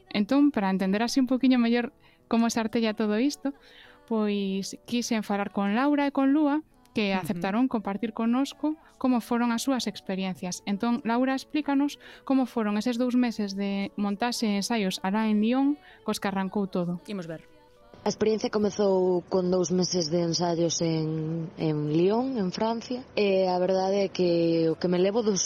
Entón, 0.10 0.52
para 0.52 0.70
entender 0.70 1.02
así 1.02 1.20
un 1.20 1.28
poquinho 1.28 1.58
mellor 1.58 1.94
como 2.28 2.50
se 2.50 2.60
artella 2.60 2.94
todo 2.94 3.20
isto, 3.20 3.54
pois 4.08 4.78
quixen 4.86 5.24
falar 5.24 5.52
con 5.52 5.76
Laura 5.76 6.08
e 6.08 6.12
con 6.12 6.34
Lúa 6.34 6.62
que 6.94 7.14
aceptaron 7.14 7.68
compartir 7.68 8.14
connosco 8.14 8.78
como 9.02 9.20
foron 9.20 9.52
as 9.52 9.66
súas 9.66 9.90
experiencias. 9.90 10.62
Entón, 10.70 11.02
Laura, 11.04 11.34
explícanos 11.34 11.98
como 12.24 12.46
foron 12.46 12.78
eses 12.78 13.02
dous 13.02 13.18
meses 13.18 13.58
de 13.58 13.92
montaxe 13.98 14.46
e 14.46 14.58
ensaios 14.62 15.02
alá 15.02 15.28
en 15.28 15.42
Lyon 15.42 15.68
cos 16.06 16.22
que 16.22 16.30
arrancou 16.30 16.70
todo. 16.70 17.02
Imos 17.10 17.26
ver. 17.26 17.44
A 18.04 18.10
experiencia 18.12 18.52
comezou 18.52 19.24
con 19.32 19.48
dous 19.48 19.72
meses 19.72 20.12
de 20.12 20.28
ensaios 20.28 20.84
en, 20.84 21.48
en 21.56 21.88
Lyon, 21.96 22.36
en 22.36 22.52
Francia, 22.52 23.00
e 23.16 23.48
a 23.48 23.56
verdade 23.64 24.04
é 24.04 24.08
que 24.12 24.68
o 24.68 24.76
que 24.76 24.92
me 24.92 25.00
levo 25.00 25.24
dos 25.24 25.40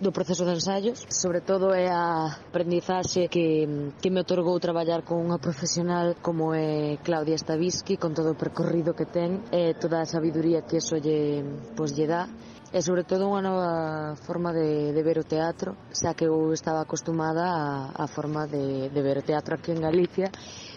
do 0.00 0.10
proceso 0.12 0.48
de 0.48 0.56
ensaios. 0.56 1.04
Sobre 1.12 1.44
todo 1.44 1.76
é 1.76 1.86
a 1.92 2.32
aprendizaxe 2.48 3.28
que, 3.28 3.92
que 4.00 4.10
me 4.10 4.24
otorgou 4.24 4.56
traballar 4.56 5.04
con 5.04 5.20
unha 5.20 5.36
profesional 5.36 6.16
como 6.24 6.56
é 6.56 6.96
Claudia 7.04 7.36
Stavisky, 7.36 8.00
con 8.00 8.16
todo 8.16 8.32
o 8.32 8.40
percorrido 8.40 8.96
que 8.96 9.04
ten 9.04 9.44
e 9.52 9.76
toda 9.76 10.00
a 10.00 10.08
sabiduría 10.08 10.64
que 10.64 10.80
eso 10.80 10.96
lle, 10.96 11.44
pois, 11.76 11.92
lle 11.92 12.08
dá 12.08 12.24
e 12.72 12.78
sobre 12.80 13.02
todo 13.02 13.26
unha 13.26 13.42
nova 13.42 14.14
forma 14.14 14.54
de, 14.54 14.94
de 14.94 15.02
ver 15.02 15.18
o 15.18 15.26
teatro, 15.26 15.74
xa 15.90 16.14
que 16.14 16.30
eu 16.30 16.54
estaba 16.54 16.86
acostumada 16.86 17.50
a, 17.50 17.90
a 17.90 18.06
forma 18.06 18.46
de, 18.46 18.88
de 18.88 19.00
ver 19.02 19.18
o 19.18 19.26
teatro 19.26 19.58
aquí 19.58 19.74
en 19.74 19.82
Galicia, 19.82 20.30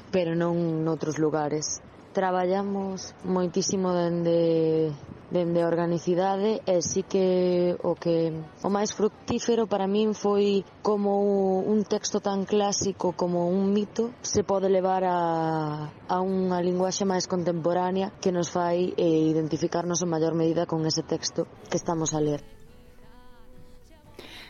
pero 0.10 0.34
non 0.34 0.82
noutros 0.82 1.22
lugares. 1.22 1.80
Traballamos 2.13 3.17
moitísimo 3.26 3.89
dende 3.91 4.93
dende 5.34 5.65
a 5.65 5.67
organicidade 5.67 6.62
e 6.69 6.86
sí 6.86 7.02
que 7.02 7.73
o 7.82 7.97
que 7.97 8.30
o 8.62 8.69
máis 8.69 8.93
fructífero 8.93 9.65
para 9.65 9.89
min 9.89 10.13
foi 10.13 10.62
como 10.86 11.65
un 11.65 11.82
texto 11.89 12.21
tan 12.21 12.45
clásico 12.45 13.17
como 13.17 13.49
un 13.49 13.73
mito 13.73 14.13
se 14.21 14.45
pode 14.45 14.69
levar 14.69 15.02
a, 15.10 15.19
a 15.89 16.17
unha 16.21 16.62
linguaxe 16.62 17.02
máis 17.10 17.26
contemporánea 17.26 18.13
que 18.21 18.30
nos 18.30 18.54
fai 18.54 18.93
e 18.93 19.34
identificarnos 19.34 20.06
en 20.06 20.13
maior 20.13 20.38
medida 20.38 20.69
con 20.69 20.86
ese 20.86 21.02
texto 21.02 21.49
que 21.65 21.82
estamos 21.82 22.13
a 22.13 22.21
ler. 22.21 22.62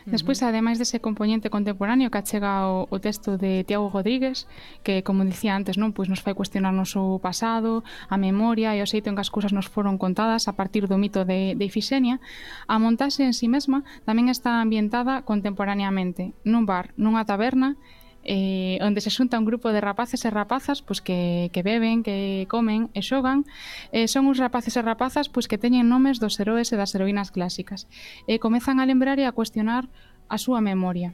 Despois, 0.04 0.36
ademais 0.44 0.76
dese 0.76 1.00
componente 1.00 1.48
contemporáneo 1.48 2.12
que 2.12 2.20
achega 2.20 2.68
o, 2.68 2.84
o 2.92 3.00
texto 3.00 3.40
de 3.40 3.64
Tiago 3.64 3.88
Rodríguez, 3.88 4.44
que, 4.84 5.00
como 5.00 5.24
dicía 5.24 5.56
antes, 5.56 5.80
non 5.80 5.96
pois 5.96 6.12
nos 6.12 6.20
fai 6.20 6.36
cuestionarnos 6.36 6.92
o 7.00 7.16
pasado, 7.24 7.80
a 8.12 8.20
memoria 8.20 8.76
e 8.76 8.84
o 8.84 8.90
xeito 8.90 9.08
en 9.08 9.16
que 9.16 9.24
as 9.24 9.32
cousas 9.32 9.56
nos 9.56 9.64
foron 9.64 9.96
contadas 9.96 10.44
a 10.44 10.52
partir 10.52 10.92
do 10.92 11.00
mito 11.00 11.24
de, 11.24 11.56
de 11.56 11.64
Ifixenia, 11.64 12.20
a 12.68 12.76
montaxe 12.76 13.24
en 13.24 13.32
si 13.32 13.44
sí 13.44 13.48
mesma 13.48 13.80
tamén 14.04 14.28
está 14.28 14.60
ambientada 14.60 15.24
contemporaneamente, 15.24 16.36
nun 16.44 16.68
bar, 16.68 16.92
nunha 17.00 17.24
taberna, 17.24 17.80
eh, 18.24 18.80
onde 18.80 19.04
se 19.04 19.12
xunta 19.12 19.38
un 19.38 19.44
grupo 19.44 19.70
de 19.70 19.84
rapaces 19.84 20.24
e 20.24 20.32
rapazas 20.32 20.80
pois 20.80 21.04
que, 21.04 21.52
que 21.52 21.62
beben, 21.62 22.02
que 22.02 22.48
comen 22.48 22.88
e 22.96 23.04
xogan. 23.04 23.44
Eh, 23.92 24.08
son 24.08 24.26
uns 24.26 24.40
rapaces 24.40 24.74
e 24.74 24.82
rapazas 24.82 25.28
pois 25.28 25.46
que 25.46 25.60
teñen 25.60 25.86
nomes 25.92 26.18
dos 26.18 26.40
heróis 26.40 26.72
e 26.72 26.76
das 26.80 26.96
heroínas 26.96 27.28
clásicas. 27.30 27.84
E 28.24 28.36
eh, 28.36 28.38
comezan 28.40 28.80
a 28.80 28.88
lembrar 28.88 29.20
e 29.20 29.28
a 29.28 29.36
cuestionar 29.36 29.92
a 30.32 30.40
súa 30.40 30.64
memoria. 30.64 31.12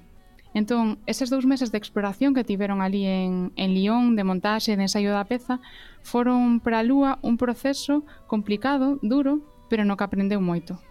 Entón, 0.51 0.99
eses 1.07 1.31
dous 1.31 1.47
meses 1.47 1.71
de 1.71 1.79
exploración 1.79 2.35
que 2.35 2.43
tiveron 2.43 2.83
ali 2.83 3.07
en, 3.07 3.55
en 3.55 3.71
Lyon, 3.71 4.19
de 4.19 4.27
montaxe 4.27 4.75
e 4.75 4.79
de 4.79 4.91
ensaio 4.91 5.15
da 5.15 5.23
peza, 5.23 5.63
foron 6.03 6.59
para 6.59 6.83
a 6.83 6.87
Lúa 6.87 7.23
un 7.23 7.39
proceso 7.39 8.03
complicado, 8.27 8.99
duro, 8.99 9.47
pero 9.71 9.87
no 9.87 9.95
que 9.95 10.03
aprendeu 10.03 10.43
moito. 10.43 10.83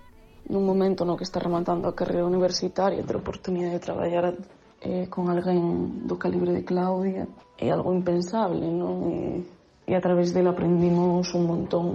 Nun 0.47 0.63
momento 0.63 1.03
no 1.03 1.19
que 1.19 1.27
está 1.27 1.43
rematando 1.43 1.91
a 1.91 1.95
carreira 1.95 2.23
universitaria, 2.23 3.03
entre 3.03 3.19
a 3.19 3.21
oportunidade 3.21 3.75
de 3.75 3.83
traballar 3.83 4.31
eh, 4.81 5.07
con 5.11 5.27
alguén 5.27 6.07
do 6.07 6.15
calibre 6.15 6.55
de 6.55 6.63
Claudia 6.63 7.27
é 7.59 7.67
algo 7.71 7.91
impensable, 7.91 8.63
non? 8.63 8.95
E, 9.11 9.19
e 9.89 9.91
a 9.95 10.01
través 10.01 10.31
dela 10.31 10.55
aprendimos 10.55 11.33
un 11.35 11.43
montón. 11.43 11.87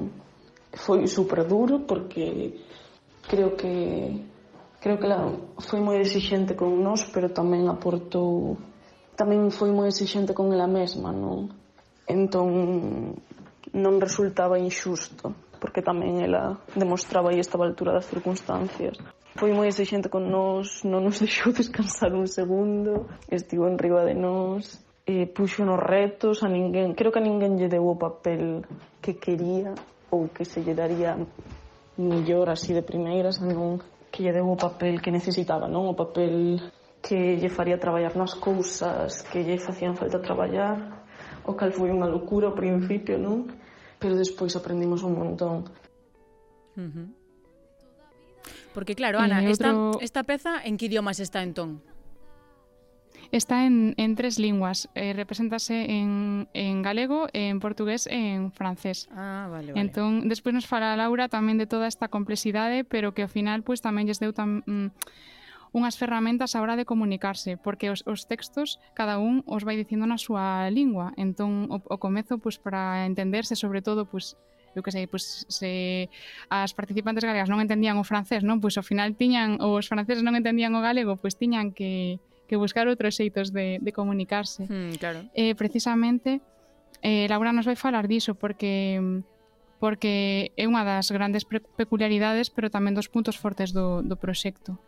Foi 0.74 1.06
super 1.06 1.46
duro 1.46 1.86
porque 1.88 2.60
creo 3.28 3.56
que 3.56 4.20
creo 4.80 4.98
que 5.00 5.06
ela 5.06 5.32
foi 5.64 5.80
moi 5.80 5.96
exixente 5.96 6.52
con 6.52 6.76
nós, 6.84 7.08
pero 7.08 7.32
tamén 7.32 7.70
aportou 7.72 8.60
tamén 9.16 9.48
foi 9.48 9.72
moi 9.72 9.88
exixente 9.88 10.36
con 10.36 10.52
ela 10.52 10.68
mesma, 10.68 11.08
non? 11.08 11.48
Entón 12.04 13.16
non 13.72 13.94
resultaba 13.98 14.60
injusto 14.60 15.32
porque 15.56 15.80
tamén 15.80 16.20
ela 16.20 16.60
demostraba 16.76 17.32
e 17.32 17.40
estaba 17.40 17.64
a 17.64 17.72
altura 17.72 17.96
das 17.96 18.04
circunstancias. 18.04 19.00
Foi 19.34 19.50
moi 19.50 19.66
exigente 19.66 20.06
con 20.08 20.30
nós, 20.30 20.86
non 20.86 21.02
nos 21.02 21.18
deixou 21.24 21.50
descansar 21.50 22.14
un 22.14 22.30
segundo, 22.30 23.10
estivo 23.26 23.66
enriba 23.66 24.06
de 24.06 24.14
nós, 24.14 24.78
e 25.02 25.26
puxo 25.26 25.66
nos 25.66 25.82
retos 25.82 26.46
a 26.46 26.48
ninguén. 26.48 26.94
Creo 26.94 27.10
que 27.10 27.18
a 27.18 27.26
ninguén 27.26 27.58
lle 27.58 27.66
deu 27.66 27.82
o 27.90 27.98
papel 27.98 28.62
que 29.02 29.18
quería 29.18 29.74
ou 30.14 30.30
que 30.30 30.46
se 30.46 30.62
lle 30.62 30.78
daría 30.78 31.18
millor 31.98 32.46
así 32.46 32.70
de 32.72 32.86
primeiras, 32.86 33.42
non 33.42 33.82
que 34.14 34.22
lle 34.22 34.30
deu 34.30 34.46
o 34.46 34.56
papel 34.56 35.02
que 35.02 35.10
necesitaba, 35.10 35.66
non 35.66 35.90
o 35.90 35.98
papel 35.98 36.62
que 37.02 37.34
lle 37.34 37.50
faría 37.50 37.76
traballar 37.76 38.14
nas 38.14 38.38
cousas 38.38 39.26
que 39.28 39.42
lle 39.42 39.58
facían 39.58 39.98
falta 39.98 40.22
traballar, 40.22 41.04
o 41.42 41.58
cal 41.58 41.74
foi 41.74 41.90
unha 41.90 42.06
locura 42.06 42.48
ao 42.48 42.56
principio, 42.56 43.18
non? 43.18 43.50
Pero 43.98 44.14
despois 44.14 44.54
aprendimos 44.54 45.02
un 45.02 45.18
montón. 45.18 45.66
Uh 46.78 46.86
-huh. 46.86 47.23
Porque 48.74 48.94
claro, 48.94 49.20
Ana, 49.20 49.38
otro... 49.38 49.50
esta, 49.50 49.70
esta 50.04 50.22
peza 50.24 50.60
en 50.62 50.76
que 50.76 50.86
idiomas 50.86 51.20
está 51.20 51.42
entón? 51.42 51.80
Está 53.30 53.64
en, 53.64 53.94
en 53.96 54.14
tres 54.14 54.38
linguas. 54.38 54.90
Eh, 54.94 55.12
represéntase 55.12 55.90
en, 55.90 56.48
en 56.52 56.82
galego, 56.82 57.26
en 57.32 57.58
portugués 57.58 58.06
e 58.06 58.34
en 58.34 58.52
francés. 58.52 59.08
Ah, 59.10 59.48
vale, 59.50 59.72
vale. 59.72 59.80
Entón, 59.80 60.28
despois 60.28 60.54
nos 60.54 60.66
fala 60.66 60.94
Laura 60.98 61.30
tamén 61.30 61.56
de 61.56 61.66
toda 61.66 61.86
esta 61.86 62.10
complexidade, 62.10 62.84
pero 62.84 63.14
que 63.14 63.22
ao 63.22 63.30
final 63.32 63.62
pois 63.62 63.80
tamén 63.80 64.06
lles 64.06 64.20
deu 64.20 64.34
tam, 64.34 64.62
mm, 64.66 64.90
unhas 65.74 65.98
ferramentas 65.98 66.54
á 66.54 66.62
hora 66.62 66.78
de 66.78 66.86
comunicarse, 66.86 67.58
porque 67.58 67.90
os, 67.90 68.06
os 68.06 68.30
textos 68.30 68.78
cada 68.94 69.18
un 69.18 69.42
os 69.50 69.66
vai 69.66 69.74
dicindo 69.74 70.06
na 70.06 70.20
súa 70.20 70.70
lingua. 70.70 71.10
Entón, 71.18 71.66
o, 71.74 71.82
o 71.82 71.96
comezo 71.98 72.38
pois 72.38 72.62
para 72.62 73.02
entenderse, 73.06 73.58
sobre 73.58 73.82
todo, 73.82 74.06
pois 74.06 74.38
eu 74.74 74.82
que 74.82 74.92
sei, 74.92 75.06
pois 75.06 75.46
se 75.48 76.10
as 76.50 76.74
participantes 76.74 77.22
galegas 77.22 77.48
non 77.48 77.62
entendían 77.62 77.96
o 77.96 78.04
francés, 78.04 78.42
non? 78.42 78.58
Pois 78.58 78.74
ao 78.76 78.84
final 78.84 79.14
tiñan 79.14 79.62
os 79.62 79.86
franceses 79.86 80.26
non 80.26 80.34
entendían 80.34 80.74
o 80.74 80.84
galego, 80.84 81.16
pois 81.16 81.38
tiñan 81.38 81.70
que 81.70 82.18
que 82.44 82.56
buscar 82.60 82.84
outros 82.88 83.16
xeitos 83.16 83.52
de, 83.56 83.80
de 83.80 83.90
comunicarse. 83.92 84.68
Mm, 84.68 85.00
claro. 85.00 85.24
Eh, 85.32 85.54
precisamente, 85.56 86.44
eh, 87.00 87.26
Laura 87.28 87.56
nos 87.56 87.64
vai 87.64 87.76
falar 87.76 88.04
diso, 88.06 88.36
porque 88.36 89.00
porque 89.80 90.52
é 90.56 90.64
unha 90.64 90.80
das 90.80 91.12
grandes 91.12 91.44
peculiaridades, 91.44 92.48
pero 92.48 92.72
tamén 92.72 92.96
dos 92.96 93.12
puntos 93.12 93.36
fortes 93.36 93.72
do, 93.76 94.00
do 94.00 94.16
proxecto. 94.16 94.80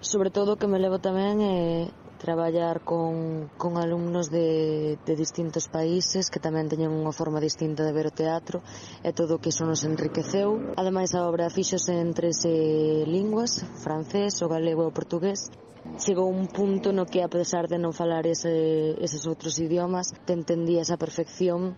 Sobre 0.00 0.30
todo 0.30 0.54
o 0.54 0.58
que 0.60 0.68
me 0.68 0.76
levo 0.76 1.00
tamén 1.00 1.40
é 1.40 1.88
traballar 2.20 2.84
con, 2.84 3.48
con 3.56 3.80
alumnos 3.80 4.28
de, 4.28 5.00
de 5.00 5.14
distintos 5.16 5.72
países 5.72 6.28
que 6.28 6.36
tamén 6.36 6.68
teñen 6.68 6.92
unha 6.92 7.16
forma 7.16 7.40
distinta 7.40 7.80
de 7.80 7.96
ver 7.96 8.12
o 8.12 8.12
teatro 8.12 8.60
e 9.00 9.16
todo 9.16 9.36
o 9.36 9.40
que 9.40 9.48
iso 9.48 9.64
nos 9.64 9.88
enriqueceu. 9.88 10.76
Ademais, 10.76 11.16
a 11.16 11.24
obra 11.24 11.48
fixose 11.48 11.96
en 11.96 12.12
tres 12.12 12.44
linguas, 13.08 13.64
francés, 13.80 14.36
o 14.44 14.52
galego 14.52 14.84
e 14.84 14.88
o 14.92 14.96
portugués. 14.96 15.48
Chegou 15.96 16.28
un 16.28 16.44
punto 16.52 16.92
no 16.92 17.08
que, 17.08 17.24
a 17.24 17.32
pesar 17.32 17.64
de 17.64 17.80
non 17.80 17.96
falar 17.96 18.28
ese, 18.28 19.00
eses 19.00 19.24
outros 19.24 19.56
idiomas, 19.56 20.12
te 20.28 20.36
entendía 20.36 20.84
esa 20.84 21.00
perfección 21.00 21.72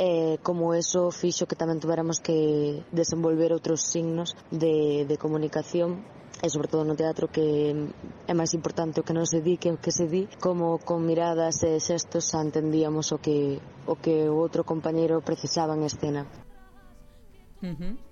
e 0.00 0.40
como 0.40 0.72
eso 0.72 1.12
fixo 1.12 1.44
que 1.44 1.58
tamén 1.58 1.84
tuveramos 1.84 2.24
que 2.24 2.80
desenvolver 2.96 3.52
outros 3.52 3.84
signos 3.92 4.32
de, 4.48 5.04
de 5.04 5.16
comunicación 5.20 6.00
e 6.42 6.46
sobre 6.50 6.68
todo 6.68 6.86
no 6.86 6.94
teatro 6.94 7.26
que 7.28 7.74
é 8.26 8.34
máis 8.34 8.54
importante 8.54 9.00
o 9.00 9.06
que 9.06 9.16
non 9.16 9.26
se 9.26 9.42
di 9.42 9.58
que 9.58 9.74
o 9.74 9.78
que 9.82 9.90
se 9.90 10.06
di 10.06 10.30
como 10.38 10.78
con 10.78 11.02
miradas 11.02 11.62
e 11.66 11.82
xestos 11.82 12.30
entendíamos 12.34 13.10
o 13.10 13.18
que 13.18 13.58
o 13.86 13.98
que 13.98 14.30
o 14.30 14.38
outro 14.38 14.62
compañeiro 14.62 15.18
precisaba 15.20 15.74
en 15.74 15.82
escena. 15.82 16.22
Uh 17.62 17.74
-huh. 17.74 18.07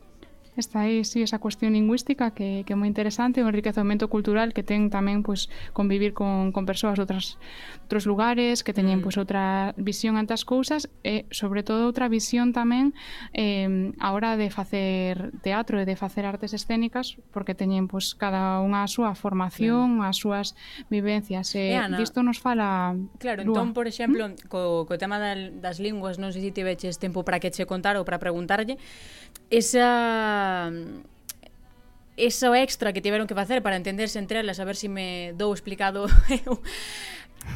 Está 0.57 0.81
aí, 0.81 1.05
sí, 1.05 1.23
esa 1.23 1.38
cuestión 1.38 1.73
lingüística 1.75 2.33
que, 2.33 2.64
que 2.64 2.73
é 2.73 2.77
moi 2.77 2.88
interesante, 2.88 3.45
o 3.45 3.49
enriquecemento 3.49 4.09
cultural 4.09 4.57
que 4.57 4.64
ten 4.64 4.88
tamén 4.88 5.21
pois 5.21 5.53
convivir 5.77 6.16
con, 6.16 6.49
con 6.49 6.64
persoas 6.64 6.97
de 6.97 7.05
outras, 7.05 7.37
outros 7.85 8.09
lugares, 8.09 8.64
que 8.64 8.73
teñen 8.73 9.01
mm. 9.01 9.05
pois 9.05 9.21
outra 9.21 9.77
visión 9.77 10.16
ante 10.16 10.33
as 10.33 10.49
cousas 10.49 10.88
e, 11.05 11.29
sobre 11.29 11.61
todo, 11.61 11.85
outra 11.85 12.09
visión 12.09 12.57
tamén 12.57 12.97
eh, 13.37 13.92
a 14.01 14.16
hora 14.16 14.40
de 14.40 14.49
facer 14.49 15.37
teatro 15.45 15.77
e 15.77 15.85
de 15.85 15.92
facer 15.92 16.25
artes 16.25 16.57
escénicas, 16.57 17.21
porque 17.37 17.53
teñen 17.53 17.85
pois 17.85 18.16
cada 18.16 18.64
unha 18.64 18.81
a 18.81 18.88
súa 18.88 19.12
formación, 19.12 20.01
mm. 20.01 20.09
as 20.09 20.16
súas 20.16 20.57
vivencias. 20.88 21.53
E, 21.53 21.73
e 21.73 21.77
Ana, 21.77 22.01
disto 22.01 22.25
nos 22.25 22.40
fala... 22.40 22.97
Claro, 23.21 23.45
Lua. 23.45 23.61
entón, 23.61 23.77
por 23.77 23.85
exemplo, 23.85 24.33
¿Mm? 24.33 24.49
co, 24.49 24.88
co 24.88 24.97
tema 24.97 25.21
das 25.21 25.77
linguas, 25.85 26.16
non 26.16 26.33
sei 26.33 26.40
se 26.40 26.53
tiveches 26.57 26.97
tempo 26.97 27.29
para 27.29 27.37
que 27.37 27.53
che 27.53 27.69
contar 27.69 28.01
ou 28.01 28.09
para 28.09 28.16
preguntarlle, 28.16 28.81
esa 29.53 30.46
eso 32.17 32.55
extra 32.55 32.93
que 32.93 33.01
tiveron 33.01 33.27
que 33.27 33.35
facer 33.35 33.63
para 33.63 33.77
entenderse 33.77 34.19
entre 34.19 34.41
elas, 34.41 34.59
a 34.61 34.65
ver 34.65 34.77
se 34.77 34.83
si 34.83 34.89
me 34.89 35.35
dou 35.37 35.53
explicado 35.53 36.09
eu. 36.47 36.61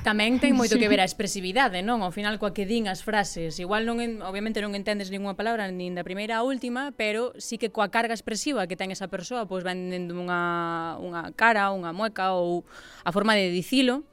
Tamén 0.06 0.38
ten 0.40 0.54
moito 0.54 0.78
sí. 0.78 0.80
que 0.80 0.88
ver 0.88 1.02
a 1.02 1.08
expresividade, 1.08 1.82
non? 1.82 2.00
Ao 2.00 2.14
final 2.14 2.38
coa 2.38 2.54
que 2.54 2.64
din 2.64 2.86
as 2.86 3.02
frases. 3.02 3.58
Igual 3.58 3.84
non 3.84 3.98
en, 4.00 4.22
obviamente 4.22 4.62
non 4.62 4.72
entendes 4.72 5.10
ninguna 5.10 5.34
palabra 5.34 5.68
nin 5.68 5.92
da 5.98 6.06
primeira 6.06 6.40
á 6.40 6.46
última, 6.46 6.94
pero 6.94 7.34
sí 7.36 7.58
que 7.58 7.74
coa 7.74 7.90
carga 7.90 8.14
expresiva 8.14 8.64
que 8.70 8.78
ten 8.78 8.94
esa 8.94 9.10
persoa, 9.10 9.50
pois 9.50 9.66
van 9.66 9.90
dendo 9.90 10.16
unha 10.16 10.96
unha 11.02 11.34
cara, 11.34 11.74
unha 11.74 11.90
mueca 11.92 12.32
ou 12.32 12.64
a 13.02 13.10
forma 13.10 13.36
de 13.36 13.50
dicilo, 13.50 14.06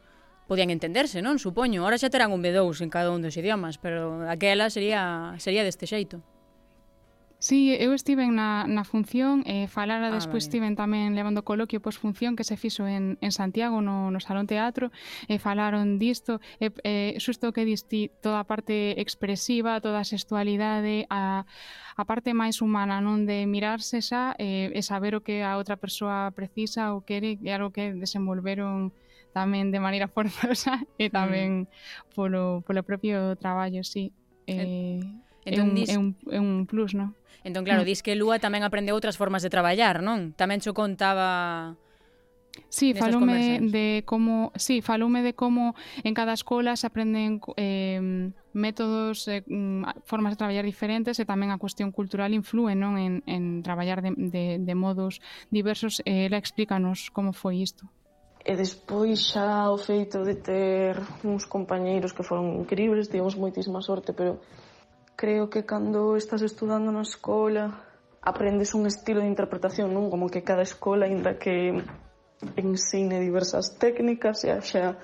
podían 0.50 0.74
entenderse, 0.74 1.24
non? 1.24 1.40
Supoño. 1.40 1.86
Ahora 1.86 2.02
xa 2.02 2.12
terán 2.12 2.36
un 2.36 2.42
B2 2.44 2.84
en 2.84 2.90
cada 2.92 3.14
un 3.14 3.24
dos 3.24 3.38
idiomas, 3.38 3.80
pero 3.80 4.28
aquela 4.28 4.68
sería 4.68 5.36
sería 5.40 5.64
deste 5.64 5.88
xeito. 5.88 6.20
Sí, 7.40 7.78
eu 7.78 7.94
estive 7.94 8.26
na, 8.34 8.66
na 8.66 8.84
función, 8.84 9.46
eh, 9.46 9.70
falara 9.70 10.10
ah, 10.10 10.12
despois 10.12 10.42
vale. 10.42 10.50
estiven 10.50 10.74
tamén 10.74 11.14
levando 11.14 11.46
coloquio 11.46 11.78
posfunción 11.78 12.34
que 12.34 12.42
se 12.42 12.58
fixo 12.58 12.90
en, 12.90 13.22
en 13.22 13.30
Santiago 13.30 13.78
no, 13.78 14.10
no 14.10 14.18
Salón 14.18 14.50
Teatro, 14.50 14.90
e 15.30 15.38
eh, 15.38 15.40
falaron 15.40 16.02
disto, 16.02 16.42
e 16.58 16.74
eh, 16.82 17.14
eh, 17.14 17.22
xusto 17.22 17.54
que 17.54 17.62
disti 17.62 18.10
toda 18.26 18.42
a 18.42 18.50
parte 18.50 18.98
expresiva, 18.98 19.78
toda 19.86 20.02
a 20.02 20.10
sexualidade, 20.10 21.06
a, 21.14 21.46
a 21.94 22.04
parte 22.10 22.34
máis 22.34 22.58
humana, 22.58 23.06
non 23.06 23.30
de 23.30 23.46
mirarse 23.46 24.02
xa 24.02 24.34
eh, 24.42 24.74
e 24.74 24.82
saber 24.82 25.14
o 25.14 25.22
que 25.22 25.46
a 25.46 25.62
outra 25.62 25.78
persoa 25.78 26.34
precisa 26.34 26.90
ou 26.98 27.06
quere, 27.06 27.38
e 27.38 27.54
algo 27.54 27.70
que 27.70 27.94
desenvolveron 27.94 28.90
tamén 29.30 29.70
de 29.70 29.78
maneira 29.78 30.10
forzosa 30.16 30.82
e 30.98 31.06
mm. 31.06 31.14
tamén 31.14 31.50
mm. 31.70 32.18
polo, 32.18 32.66
polo 32.66 32.82
propio 32.82 33.38
traballo, 33.38 33.86
sí. 33.86 34.10
Eh, 34.50 35.06
Entón, 35.48 35.68
é, 35.68 35.70
un, 35.72 35.76
dis... 35.76 35.90
é, 35.90 35.98
un, 35.98 36.10
é 36.28 36.40
un 36.44 36.68
plus, 36.68 36.92
non? 36.92 37.16
Entón, 37.48 37.64
claro, 37.64 37.82
mm. 37.84 37.88
dis 37.88 38.04
que 38.04 38.20
Lúa 38.20 38.44
tamén 38.44 38.68
aprendeu 38.68 38.92
outras 39.00 39.16
formas 39.16 39.40
de 39.40 39.48
traballar, 39.48 40.04
non? 40.04 40.36
Tamén 40.36 40.60
xo 40.60 40.76
contaba... 40.76 41.80
Sí, 42.74 42.98
falume 42.98 43.62
de 43.70 44.02
como, 44.04 44.50
sí, 44.58 44.82
falume 44.82 45.22
de 45.22 45.38
como 45.38 45.78
en 46.02 46.14
cada 46.18 46.34
escola 46.34 46.76
se 46.76 46.90
aprenden 46.90 47.40
eh, 47.56 48.34
métodos, 48.58 49.28
eh, 49.30 49.46
mm, 49.46 50.04
formas 50.10 50.34
de 50.34 50.42
traballar 50.42 50.66
diferentes 50.66 51.22
e 51.22 51.30
tamén 51.30 51.54
a 51.54 51.62
cuestión 51.62 51.94
cultural 51.94 52.34
influe 52.34 52.74
non 52.74 52.98
en, 52.98 53.22
en 53.30 53.62
traballar 53.62 54.02
de, 54.02 54.12
de, 54.18 54.46
de 54.58 54.76
modos 54.76 55.22
diversos. 55.54 56.02
Eh, 56.04 56.26
ela 56.28 56.42
explícanos 56.42 57.14
como 57.14 57.32
foi 57.32 57.62
isto. 57.62 57.86
E 58.42 58.58
despois 58.58 59.22
xa 59.32 59.70
o 59.70 59.78
feito 59.78 60.26
de 60.26 60.36
ter 60.42 60.98
uns 61.22 61.46
compañeiros 61.46 62.16
que 62.16 62.26
foron 62.26 62.58
increíbles, 62.58 63.12
tivemos 63.12 63.38
moitísima 63.38 63.86
sorte, 63.86 64.18
pero 64.18 64.42
Creo 65.18 65.50
que 65.50 65.66
cando 65.66 66.14
estás 66.14 66.46
estudando 66.46 66.94
na 66.94 67.02
escola 67.02 67.90
aprendes 68.22 68.78
un 68.78 68.86
estilo 68.86 69.26
de 69.26 69.34
interpretación, 69.34 69.90
non? 69.90 70.14
Como 70.14 70.30
que 70.30 70.46
cada 70.46 70.62
escola, 70.62 71.10
ainda 71.10 71.42
que 71.42 71.74
ensine 72.54 73.18
diversas 73.18 73.82
técnicas 73.82 74.46
e 74.46 74.54
haxa 74.54 75.02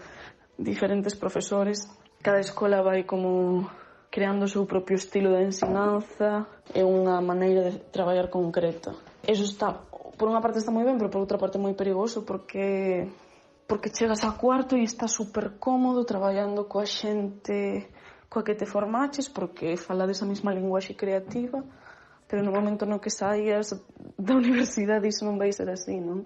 diferentes 0.54 1.18
profesores, 1.18 1.90
cada 2.22 2.38
escola 2.46 2.86
vai 2.86 3.10
como 3.10 3.66
creando 4.14 4.46
o 4.46 4.52
seu 4.54 4.70
propio 4.70 5.02
estilo 5.02 5.34
de 5.34 5.50
ensinanza 5.50 6.46
e 6.78 6.86
unha 6.86 7.18
maneira 7.18 7.66
de 7.66 7.82
traballar 7.90 8.30
concreta. 8.30 8.94
Eso 9.26 9.42
está, 9.42 9.74
por 10.14 10.30
unha 10.30 10.46
parte 10.46 10.62
está 10.62 10.70
moi 10.70 10.86
ben, 10.86 11.02
pero 11.02 11.10
por 11.10 11.26
outra 11.26 11.42
parte 11.42 11.58
moi 11.58 11.74
perigoso 11.74 12.22
porque 12.22 13.10
porque 13.66 13.90
chegas 13.90 14.22
a 14.22 14.38
cuarto 14.38 14.78
e 14.78 14.86
estás 14.86 15.10
super 15.10 15.58
cómodo 15.58 16.06
traballando 16.06 16.70
coa 16.70 16.86
xente 16.86 17.90
coa 18.34 18.42
que 18.42 18.58
te 18.58 18.66
formaches, 18.66 19.30
porque 19.30 19.78
falades 19.78 20.18
a 20.24 20.26
mesma 20.26 20.50
linguaxe 20.50 20.98
creativa, 20.98 21.62
pero 22.26 22.42
no 22.42 22.50
momento 22.50 22.90
no 22.90 22.98
que 22.98 23.14
saias 23.14 23.78
da 24.18 24.34
universidade 24.42 25.06
iso 25.06 25.22
non 25.22 25.38
vai 25.38 25.54
ser 25.54 25.70
así, 25.70 26.02
non? 26.02 26.26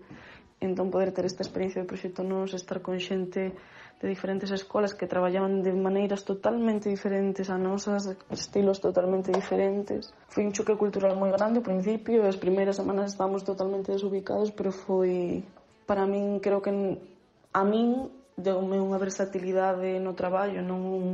Entón 0.63 0.87
poder 0.87 1.11
ter 1.11 1.27
esta 1.27 1.43
experiencia 1.43 1.83
de 1.83 1.89
proxecto 1.91 2.23
nos, 2.23 2.55
estar 2.55 2.79
con 2.79 2.95
xente 2.95 3.51
de 3.99 4.07
diferentes 4.07 4.49
escolas 4.55 4.95
que 4.95 5.05
traballaban 5.05 5.59
de 5.61 5.73
maneiras 5.75 6.23
totalmente 6.23 6.87
diferentes 6.87 7.49
a 7.49 7.57
nosas, 7.59 8.15
estilos 8.31 8.79
totalmente 8.79 9.29
diferentes. 9.35 10.15
Foi 10.31 10.47
un 10.47 10.55
choque 10.55 10.79
cultural 10.79 11.19
moi 11.19 11.27
grande 11.35 11.59
ao 11.59 11.67
principio, 11.67 12.23
as 12.23 12.39
primeiras 12.39 12.79
semanas 12.79 13.11
estábamos 13.11 13.43
totalmente 13.43 13.91
desubicados, 13.91 14.55
pero 14.55 14.71
foi 14.71 15.43
para 15.83 16.07
min, 16.07 16.39
creo 16.39 16.63
que 16.63 16.71
a 16.71 17.63
min 17.67 18.07
deume 18.37 18.79
unha 18.79 18.95
versatilidade 18.95 19.99
no 19.99 20.15
traballo, 20.15 20.61
non 20.61 20.79
un 20.87 21.07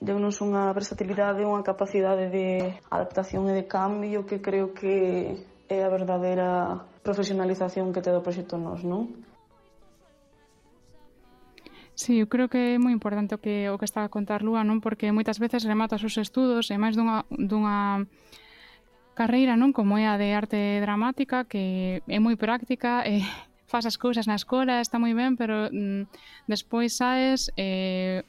deunos 0.00 0.40
unha 0.40 0.72
versatilidade, 0.72 1.44
unha 1.44 1.60
capacidade 1.60 2.32
de 2.32 2.72
adaptación 2.88 3.52
e 3.52 3.54
de 3.54 3.68
cambio 3.68 4.24
que 4.24 4.40
creo 4.40 4.72
que 4.72 5.36
é 5.68 5.84
a 5.84 5.92
verdadeira 5.92 6.80
profesionalización 7.04 7.92
que 7.92 8.00
te 8.00 8.08
do 8.08 8.24
proxecto 8.24 8.56
nos, 8.56 8.80
non? 8.80 9.12
Sí, 11.92 12.16
eu 12.16 12.32
creo 12.32 12.48
que 12.48 12.74
é 12.74 12.80
moi 12.80 12.96
importante 12.96 13.36
o 13.36 13.40
que 13.44 13.68
o 13.68 13.76
que 13.76 13.84
está 13.84 14.00
a 14.00 14.08
contar 14.08 14.40
Lúa, 14.40 14.64
non? 14.64 14.80
Porque 14.80 15.12
moitas 15.12 15.36
veces 15.36 15.68
remata 15.68 16.00
os 16.00 16.02
seus 16.02 16.16
estudos 16.16 16.72
e 16.72 16.80
máis 16.80 16.96
dunha 16.96 17.28
dunha 17.28 18.08
carreira, 19.12 19.52
non, 19.52 19.76
como 19.76 20.00
é 20.00 20.08
a 20.08 20.16
de 20.16 20.32
arte 20.32 20.80
dramática, 20.80 21.44
que 21.44 22.00
é 22.08 22.16
moi 22.16 22.40
práctica 22.40 23.04
e 23.04 23.20
faz 23.70 23.84
as 23.84 24.00
cousas 24.00 24.24
na 24.24 24.40
escola, 24.40 24.80
está 24.80 24.96
moi 24.96 25.12
ben, 25.12 25.36
pero 25.36 25.68
mm, 25.68 26.08
despois 26.48 26.96
saes 26.96 27.52
eh 27.60 28.24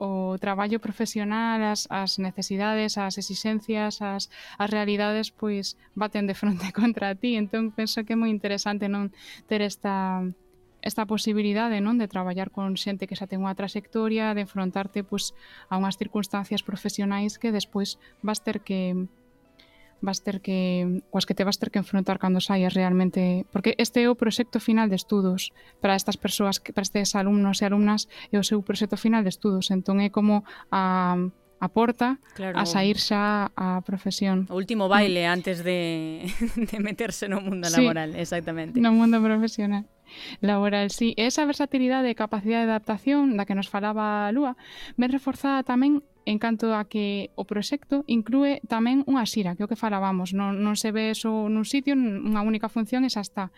o 0.00 0.40
traballo 0.40 0.80
profesional, 0.80 1.60
as, 1.60 1.84
as 1.92 2.16
necesidades, 2.16 2.96
as 2.96 3.20
exixencias, 3.20 4.00
as, 4.00 4.32
as 4.56 4.68
realidades, 4.72 5.28
pois 5.28 5.76
baten 5.92 6.24
de 6.24 6.32
fronte 6.32 6.72
contra 6.80 7.12
ti. 7.12 7.36
Entón, 7.36 7.68
penso 7.68 8.00
que 8.08 8.16
é 8.16 8.18
moi 8.18 8.32
interesante 8.32 8.88
non 8.88 9.12
ter 9.44 9.60
esta 9.60 10.24
esta 10.80 11.04
posibilidade 11.04 11.84
non 11.84 12.00
de 12.00 12.08
traballar 12.08 12.48
con 12.48 12.72
xente 12.80 13.04
que 13.04 13.12
xa 13.12 13.28
ten 13.28 13.44
unha 13.44 13.52
trayectoria, 13.52 14.32
de 14.32 14.48
enfrontarte 14.48 15.04
pois, 15.04 15.36
a 15.68 15.76
unhas 15.76 16.00
circunstancias 16.00 16.64
profesionais 16.64 17.36
que 17.36 17.52
despois 17.52 18.00
vas 18.24 18.40
ter 18.40 18.64
que 18.64 18.96
vas 20.00 20.24
ter 20.24 20.40
que 20.40 21.02
coas 21.10 21.24
que 21.24 21.36
te 21.36 21.44
vas 21.44 21.60
ter 21.60 21.70
que 21.70 21.78
enfrontar 21.78 22.18
cando 22.18 22.40
saias 22.40 22.74
realmente, 22.74 23.44
porque 23.52 23.76
este 23.78 24.02
é 24.04 24.08
o 24.08 24.16
proxecto 24.16 24.60
final 24.60 24.88
de 24.88 24.96
estudos 24.96 25.52
para 25.80 25.94
estas 25.94 26.16
persoas, 26.16 26.60
para 26.60 26.82
estes 26.82 27.14
alumnos 27.14 27.60
e 27.60 27.64
alumnas 27.68 28.08
é 28.32 28.36
o 28.40 28.44
seu 28.44 28.60
proxecto 28.64 28.96
final 28.96 29.22
de 29.22 29.30
estudos, 29.30 29.70
entón 29.70 30.00
é 30.00 30.08
como 30.08 30.42
a 30.72 31.16
a 31.60 31.68
porta 31.68 32.16
claro. 32.32 32.56
a 32.56 32.64
sair 32.64 32.96
xa 32.96 33.52
a 33.52 33.84
profesión. 33.84 34.48
O 34.48 34.56
último 34.56 34.88
baile 34.88 35.28
antes 35.28 35.60
de, 35.60 36.24
de 36.56 36.76
meterse 36.80 37.28
no 37.28 37.44
mundo 37.44 37.68
sí, 37.68 37.76
laboral, 37.76 38.16
exactamente. 38.16 38.80
No 38.80 38.96
mundo 38.96 39.20
profesional 39.20 39.84
laboral, 40.40 40.90
sí. 40.90 41.14
Esa 41.16 41.44
versatilidade 41.44 42.10
e 42.10 42.18
capacidade 42.18 42.66
de 42.66 42.74
adaptación 42.74 43.38
da 43.38 43.46
que 43.46 43.54
nos 43.54 43.70
falaba 43.70 44.26
a 44.26 44.32
Lúa 44.34 44.56
ven 44.98 45.12
reforzada 45.12 45.62
tamén 45.62 46.02
en 46.26 46.38
canto 46.38 46.74
a 46.74 46.84
que 46.84 47.30
o 47.34 47.44
proxecto 47.44 48.04
inclúe 48.06 48.60
tamén 48.68 49.02
unha 49.08 49.24
xira, 49.24 49.56
que 49.56 49.62
é 49.62 49.66
o 49.66 49.70
que 49.70 49.78
falábamos, 49.78 50.36
non, 50.36 50.60
non 50.60 50.74
se 50.76 50.92
ve 50.92 51.14
eso 51.14 51.48
nun 51.48 51.64
sitio, 51.64 51.96
unha 51.96 52.44
única 52.44 52.68
función 52.68 53.06
e 53.06 53.10
xa 53.10 53.24
está. 53.24 53.50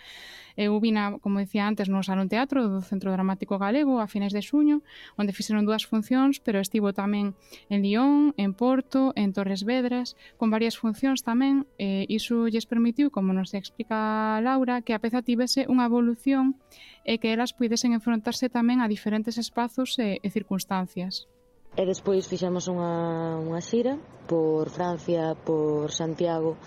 Eu 0.57 0.77
vina, 0.81 1.16
como 1.25 1.40
decía 1.40 1.64
antes, 1.64 1.88
no 1.88 2.05
Salón 2.05 2.29
Teatro 2.29 2.68
do 2.68 2.85
Centro 2.85 3.09
Dramático 3.09 3.57
Galego 3.57 4.01
a 4.01 4.07
finais 4.07 4.37
de 4.37 4.44
xuño, 4.44 4.85
onde 5.16 5.33
fixeron 5.33 5.64
dúas 5.64 5.88
funcións, 5.88 6.44
pero 6.44 6.61
estivo 6.61 6.92
tamén 6.92 7.33
en 7.72 7.81
Lión, 7.81 8.37
en 8.37 8.53
Porto, 8.53 9.16
en 9.16 9.33
Torres 9.33 9.64
Vedras, 9.64 10.14
con 10.37 10.53
varias 10.53 10.77
funcións 10.77 11.25
tamén, 11.25 11.64
e 11.81 12.05
iso 12.12 12.53
lles 12.53 12.68
permitiu, 12.68 13.09
como 13.09 13.33
nos 13.33 13.57
explica 13.57 14.40
Laura, 14.44 14.85
que 14.85 14.92
a 14.92 15.01
peza 15.01 15.25
tivese 15.25 15.64
unha 15.72 15.88
evolución 15.88 16.61
e 17.09 17.16
que 17.18 17.33
elas 17.33 17.57
pudesen 17.57 17.96
enfrontarse 17.96 18.53
tamén 18.53 18.85
a 18.85 18.90
diferentes 18.92 19.40
espazos 19.40 19.96
e, 19.98 20.20
e 20.20 20.29
circunstancias. 20.29 21.27
E 21.72 21.88
despois 21.88 22.28
fixemos 22.28 22.68
unha, 22.68 23.40
unha 23.40 23.61
xira 23.64 23.96
por 24.28 24.68
Francia, 24.68 25.32
por 25.32 25.88
Santiago 25.88 26.61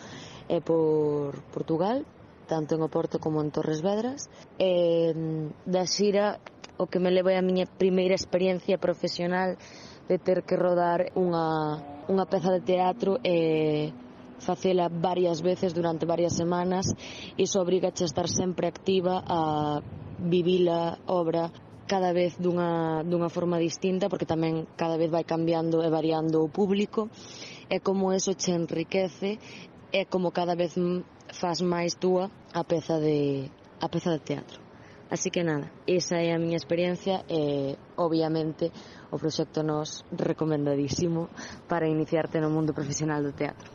e 0.50 0.66
por 0.66 1.46
Portugal, 1.54 2.02
tanto 2.50 2.74
en 2.74 2.82
Oporto 2.82 3.22
como 3.22 3.38
en 3.38 3.54
Torres 3.54 3.86
Vedras. 3.86 4.26
E 4.58 5.14
mm, 5.14 5.70
da 5.70 5.86
xira 5.86 6.42
o 6.82 6.90
que 6.90 6.98
me 6.98 7.14
leva 7.14 7.38
a 7.38 7.46
miña 7.46 7.70
primeira 7.70 8.18
experiencia 8.18 8.82
profesional 8.82 9.62
de 10.10 10.18
ter 10.18 10.42
que 10.42 10.58
rodar 10.58 11.14
unha, 11.14 11.78
unha 12.10 12.26
peza 12.26 12.50
de 12.50 12.66
teatro 12.66 13.22
e 13.22 13.94
facela 14.42 14.90
varias 14.90 15.46
veces 15.46 15.74
durante 15.74 16.10
varias 16.10 16.34
semanas 16.36 16.92
iso 17.38 17.62
obrigache 17.62 18.04
a 18.04 18.10
estar 18.10 18.28
sempre 18.28 18.68
activa 18.68 19.24
a 19.26 19.80
vivir 20.20 20.68
a 20.70 21.00
obra 21.08 21.50
cada 21.88 22.14
vez 22.14 22.38
dunha, 22.38 23.04
dunha 23.06 23.30
forma 23.30 23.62
distinta 23.62 24.10
porque 24.10 24.26
tamén 24.26 24.66
cada 24.74 24.98
vez 24.98 25.10
vai 25.14 25.24
cambiando 25.24 25.86
e 25.86 25.90
variando 25.90 26.42
o 26.42 26.50
público 26.50 27.10
e 27.70 27.78
como 27.80 28.10
eso 28.10 28.34
che 28.34 28.54
enriquece 28.54 29.38
e 29.94 30.06
como 30.10 30.34
cada 30.34 30.58
vez 30.58 30.74
faz 31.30 31.62
máis 31.62 31.94
túa 31.96 32.30
a 32.54 32.64
peza 32.66 32.98
de, 32.98 33.50
a 33.82 33.88
peza 33.90 34.12
de 34.12 34.22
teatro. 34.22 34.66
Así 35.10 35.30
que 35.30 35.46
nada, 35.46 35.70
esa 35.86 36.18
é 36.18 36.34
a 36.34 36.42
miña 36.42 36.58
experiencia 36.58 37.22
e 37.30 37.78
obviamente 37.96 38.74
o 39.14 39.22
proxecto 39.22 39.62
nos 39.62 40.02
recomendadísimo 40.10 41.30
para 41.70 41.86
iniciarte 41.86 42.42
no 42.42 42.50
mundo 42.50 42.74
profesional 42.74 43.22
do 43.22 43.38
teatro. 43.38 43.75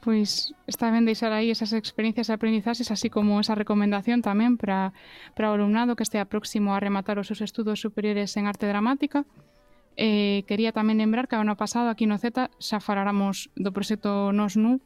Pois 0.00 0.54
está 0.70 0.94
ben 0.94 1.02
deixar 1.02 1.34
aí 1.34 1.50
esas 1.50 1.74
experiencias 1.74 2.30
e 2.30 2.32
aprendizaxes, 2.32 2.94
así 2.94 3.10
como 3.10 3.42
esa 3.42 3.58
recomendación 3.58 4.22
tamén 4.22 4.54
para, 4.54 4.94
para 5.34 5.50
o 5.50 5.54
alumnado 5.58 5.98
que 5.98 6.06
estea 6.06 6.30
próximo 6.30 6.70
a 6.70 6.78
rematar 6.78 7.18
os 7.18 7.26
seus 7.26 7.42
estudos 7.42 7.82
superiores 7.82 8.30
en 8.38 8.46
arte 8.46 8.70
dramática. 8.70 9.26
Eh, 9.98 10.46
quería 10.46 10.70
tamén 10.70 11.02
lembrar 11.02 11.26
que 11.26 11.34
ano 11.34 11.58
pasado 11.58 11.90
aquí 11.90 12.06
no 12.06 12.14
Z 12.22 12.54
xa 12.62 12.78
faláramos 12.78 13.50
do 13.58 13.74
proxecto 13.74 14.30
Nos 14.30 14.54
Nu, 14.54 14.78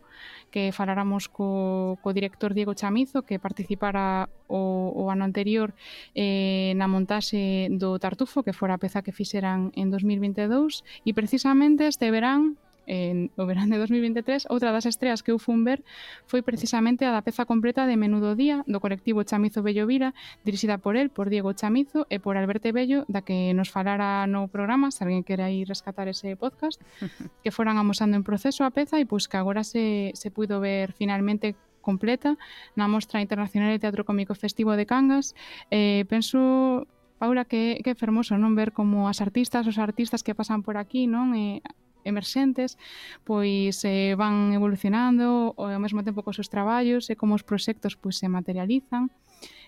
que 0.48 0.72
faláramos 0.72 1.28
co, 1.28 2.00
co 2.00 2.16
director 2.16 2.56
Diego 2.56 2.72
Chamizo, 2.72 3.20
que 3.20 3.36
participara 3.36 4.32
o, 4.48 4.96
o 4.96 5.12
ano 5.12 5.28
anterior 5.28 5.76
eh, 6.16 6.72
na 6.80 6.88
montaxe 6.88 7.68
do 7.68 8.00
Tartufo, 8.00 8.40
que 8.40 8.56
fora 8.56 8.80
a 8.80 8.80
peza 8.80 9.04
que 9.04 9.12
fixeran 9.12 9.76
en 9.76 9.92
2022, 9.92 10.80
e 11.04 11.12
precisamente 11.12 11.84
este 11.84 12.08
verán 12.08 12.56
en 12.86 13.30
o 13.36 13.46
verán 13.46 13.70
de 13.70 13.78
2023, 13.78 14.50
outra 14.50 14.72
das 14.72 14.86
estreas 14.86 15.22
que 15.22 15.30
eu 15.30 15.38
fun 15.38 15.62
ver 15.62 15.84
foi 16.26 16.42
precisamente 16.42 17.06
a 17.06 17.12
da 17.14 17.22
peza 17.22 17.46
completa 17.46 17.86
de 17.86 17.96
Menudo 17.96 18.34
Día 18.34 18.66
do 18.66 18.82
colectivo 18.82 19.22
Chamizo 19.22 19.62
Bello 19.62 19.86
Vira, 19.86 20.14
dirixida 20.42 20.78
por 20.78 20.96
el, 20.96 21.10
por 21.10 21.30
Diego 21.30 21.54
Chamizo 21.54 22.06
e 22.10 22.18
por 22.18 22.36
Alberto 22.36 22.70
Bello, 22.72 23.04
da 23.06 23.22
que 23.22 23.54
nos 23.54 23.70
falara 23.70 24.26
no 24.26 24.48
programa, 24.48 24.90
se 24.90 25.04
alguén 25.06 25.22
quere 25.22 25.42
aí 25.42 25.64
rescatar 25.64 26.08
ese 26.08 26.34
podcast, 26.34 26.82
que 27.42 27.54
foran 27.54 27.78
amosando 27.78 28.18
en 28.18 28.26
proceso 28.26 28.66
a 28.66 28.74
peza 28.74 28.98
e 28.98 29.06
pois 29.06 29.30
que 29.30 29.38
agora 29.38 29.62
se, 29.62 30.12
se 30.14 30.30
puido 30.30 30.58
ver 30.58 30.92
finalmente 30.92 31.54
completa 31.82 32.38
na 32.78 32.86
Mostra 32.86 33.20
Internacional 33.20 33.74
de 33.74 33.82
Teatro 33.82 34.06
Cómico 34.06 34.34
Festivo 34.34 34.78
de 34.78 34.86
Cangas. 34.86 35.34
Eh, 35.70 36.06
penso 36.08 36.86
Paula, 37.22 37.44
que, 37.44 37.78
que 37.84 37.94
fermoso 37.94 38.34
non 38.34 38.58
ver 38.58 38.74
como 38.74 39.06
as 39.06 39.22
artistas, 39.22 39.70
os 39.70 39.78
artistas 39.78 40.26
que 40.26 40.34
pasan 40.34 40.66
por 40.66 40.74
aquí, 40.74 41.06
non? 41.06 41.38
E 41.38 41.62
emerxentes, 42.04 42.78
pois 43.24 43.82
eh, 43.84 44.14
van 44.14 44.52
evolucionando 44.52 45.54
ao 45.58 45.80
mesmo 45.82 46.02
tempo 46.06 46.22
cos 46.22 46.38
seus 46.38 46.52
traballos 46.52 47.10
e 47.10 47.16
como 47.16 47.34
os 47.34 47.46
proxectos 47.46 47.98
pois 47.98 48.18
se 48.18 48.28
materializan, 48.28 49.10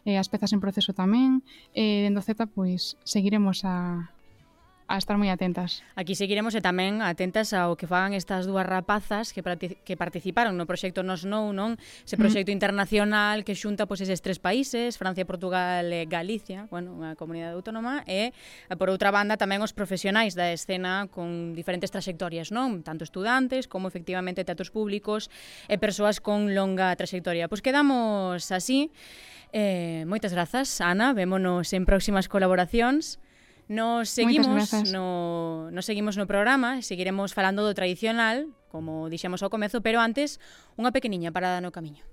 eh, 0.04 0.18
as 0.20 0.28
pezas 0.28 0.52
en 0.52 0.60
proceso 0.60 0.92
tamén, 0.92 1.42
e 1.74 2.04
eh, 2.04 2.10
dentro 2.10 2.22
Z 2.22 2.46
pois 2.52 2.94
seguiremos 3.02 3.64
a, 3.64 4.13
a 4.86 5.00
estar 5.00 5.16
moi 5.16 5.32
atentas. 5.32 5.80
Aquí 5.96 6.12
seguiremos 6.12 6.52
e 6.52 6.60
tamén 6.60 7.00
atentas 7.00 7.56
ao 7.56 7.72
que 7.72 7.88
fagan 7.88 8.12
estas 8.12 8.44
dúas 8.44 8.68
rapazas 8.68 9.32
que 9.32 9.40
que 9.40 9.94
participaron 9.96 10.60
no 10.60 10.68
proxecto 10.68 11.00
Nos 11.00 11.24
Nou, 11.24 11.56
non? 11.56 11.80
Ese 12.04 12.20
proxecto 12.20 12.52
mm. 12.52 12.56
internacional 12.56 13.48
que 13.48 13.56
xunta 13.56 13.88
pois 13.88 14.04
eses 14.04 14.20
tres 14.20 14.36
países, 14.36 15.00
Francia, 15.00 15.24
Portugal 15.24 15.88
e 15.88 16.04
Galicia, 16.04 16.68
bueno, 16.68 16.92
unha 16.92 17.16
comunidade 17.16 17.56
autónoma 17.56 18.04
e 18.04 18.30
eh, 18.30 18.76
por 18.76 18.92
outra 18.92 19.08
banda 19.08 19.40
tamén 19.40 19.64
os 19.64 19.72
profesionais 19.72 20.36
da 20.36 20.52
escena 20.52 21.08
con 21.08 21.56
diferentes 21.56 21.88
trayectorias, 21.88 22.52
non? 22.52 22.84
Tanto 22.84 23.08
estudantes 23.08 23.64
como 23.64 23.88
efectivamente 23.88 24.44
teatros 24.44 24.68
públicos 24.68 25.32
e 25.64 25.80
persoas 25.80 26.20
con 26.20 26.52
longa 26.52 26.92
trayectoria. 26.92 27.48
Pois 27.48 27.64
quedamos 27.64 28.52
así. 28.52 28.92
Eh, 29.54 30.04
moitas 30.04 30.34
grazas, 30.34 30.82
Ana. 30.84 31.16
Vémonos 31.16 31.72
en 31.72 31.88
próximas 31.88 32.28
colaboracións. 32.28 33.22
Nos 33.68 34.12
seguimos 34.12 34.70
no, 34.92 35.70
nos 35.72 35.84
seguimos 35.88 36.16
no 36.20 36.28
programa, 36.28 36.84
seguiremos 36.84 37.32
falando 37.32 37.64
do 37.64 37.72
tradicional, 37.72 38.52
como 38.68 39.08
dixemos 39.08 39.40
ao 39.40 39.48
comezo, 39.48 39.80
pero 39.80 40.04
antes 40.04 40.36
unha 40.76 40.92
pequeniña 40.92 41.32
parada 41.32 41.64
no 41.64 41.72
camiño. 41.72 42.04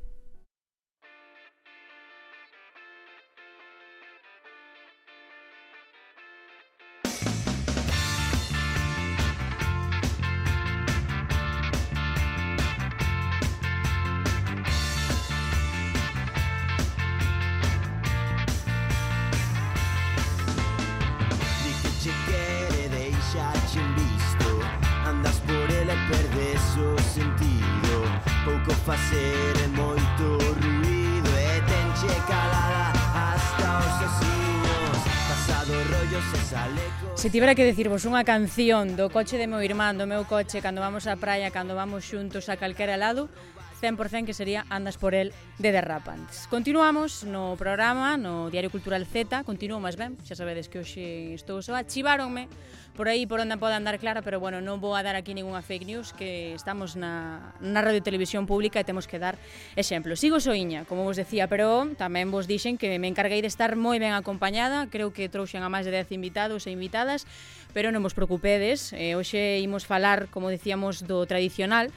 Se 37.32 37.40
tivera 37.40 37.56
que 37.56 37.64
decirvos 37.64 38.04
unha 38.04 38.28
canción 38.28 39.00
do 39.00 39.08
coche 39.08 39.40
de 39.40 39.48
meu 39.48 39.64
irmán, 39.64 39.96
do 39.96 40.04
meu 40.04 40.28
coche, 40.28 40.60
cando 40.60 40.84
vamos 40.84 41.08
á 41.08 41.16
praia, 41.16 41.48
cando 41.48 41.80
vamos 41.80 42.04
xuntos 42.04 42.52
a 42.52 42.60
calquera 42.60 43.00
lado, 43.00 43.32
100% 43.80 44.28
que 44.28 44.36
sería 44.36 44.68
Andas 44.68 45.00
por 45.00 45.16
el 45.16 45.32
de 45.56 45.72
Derrapantes. 45.72 46.52
Continuamos 46.52 47.24
no 47.24 47.56
programa, 47.56 48.20
no 48.20 48.52
Diario 48.52 48.68
Cultural 48.68 49.08
Z, 49.08 49.48
continuo 49.48 49.80
máis 49.80 49.96
ben, 49.96 50.20
xa 50.28 50.36
sabedes 50.36 50.68
que 50.68 50.84
hoxe 50.84 51.32
estou 51.32 51.64
soa, 51.64 51.88
chiváronme 51.88 52.52
por 52.96 53.08
aí 53.08 53.26
por 53.26 53.40
onde 53.40 53.56
pode 53.58 53.74
andar 53.74 54.00
clara, 54.00 54.22
pero 54.22 54.40
bueno, 54.40 54.60
non 54.60 54.84
vou 54.84 54.94
a 54.94 55.02
dar 55.02 55.16
aquí 55.16 55.32
ninguna 55.32 55.64
fake 55.64 55.88
news, 55.88 56.12
que 56.12 56.54
estamos 56.54 57.00
na, 57.00 57.56
na 57.64 57.80
radio 57.80 58.04
televisión 58.04 58.44
pública 58.44 58.80
e 58.80 58.86
temos 58.86 59.08
que 59.08 59.18
dar 59.18 59.40
exemplo. 59.80 60.20
Sigo 60.20 60.44
soiña, 60.44 60.84
como 60.86 61.08
vos 61.08 61.16
decía, 61.16 61.48
pero 61.48 61.88
tamén 61.96 62.30
vos 62.30 62.46
dixen 62.46 62.76
que 62.76 63.00
me 63.00 63.08
encarguei 63.08 63.40
de 63.40 63.50
estar 63.50 63.80
moi 63.80 63.98
ben 63.98 64.12
acompañada, 64.12 64.92
creo 64.92 65.16
que 65.16 65.32
trouxen 65.32 65.64
a 65.64 65.72
máis 65.72 65.88
de 65.88 65.96
10 65.96 66.12
invitados 66.12 66.68
e 66.68 66.76
invitadas, 66.76 67.24
pero 67.72 67.96
non 67.96 68.04
vos 68.04 68.14
preocupedes, 68.14 68.92
eh, 68.92 69.16
hoxe 69.16 69.64
imos 69.64 69.88
falar, 69.88 70.28
como 70.28 70.52
decíamos, 70.52 71.08
do 71.08 71.24
tradicional, 71.24 71.90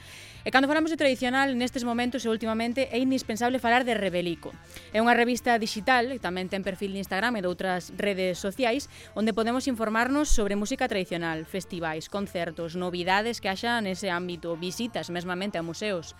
E 0.45 0.53
cando 0.53 0.69
falamos 0.69 0.93
de 0.93 1.01
tradicional, 1.01 1.57
nestes 1.57 1.81
momentos 1.81 2.21
e 2.21 2.29
últimamente 2.29 2.85
é 2.93 3.01
indispensable 3.01 3.57
falar 3.57 3.81
de 3.81 3.97
Rebelico. 3.97 4.53
É 4.93 5.01
unha 5.01 5.17
revista 5.17 5.57
digital, 5.57 6.13
e 6.13 6.21
tamén 6.21 6.53
ten 6.53 6.61
perfil 6.61 6.93
de 6.93 7.01
Instagram 7.01 7.33
e 7.33 7.41
de 7.41 7.49
outras 7.49 7.89
redes 7.97 8.37
sociais, 8.37 8.85
onde 9.17 9.33
podemos 9.33 9.65
informarnos 9.65 10.29
sobre 10.29 10.53
música 10.53 10.85
tradicional, 10.85 11.49
festivais, 11.49 12.13
concertos, 12.13 12.77
novidades 12.77 13.41
que 13.41 13.49
haxa 13.49 13.81
nese 13.81 14.13
ámbito, 14.13 14.53
visitas 14.53 15.09
mesmamente 15.09 15.57
a 15.57 15.65
museos. 15.65 16.13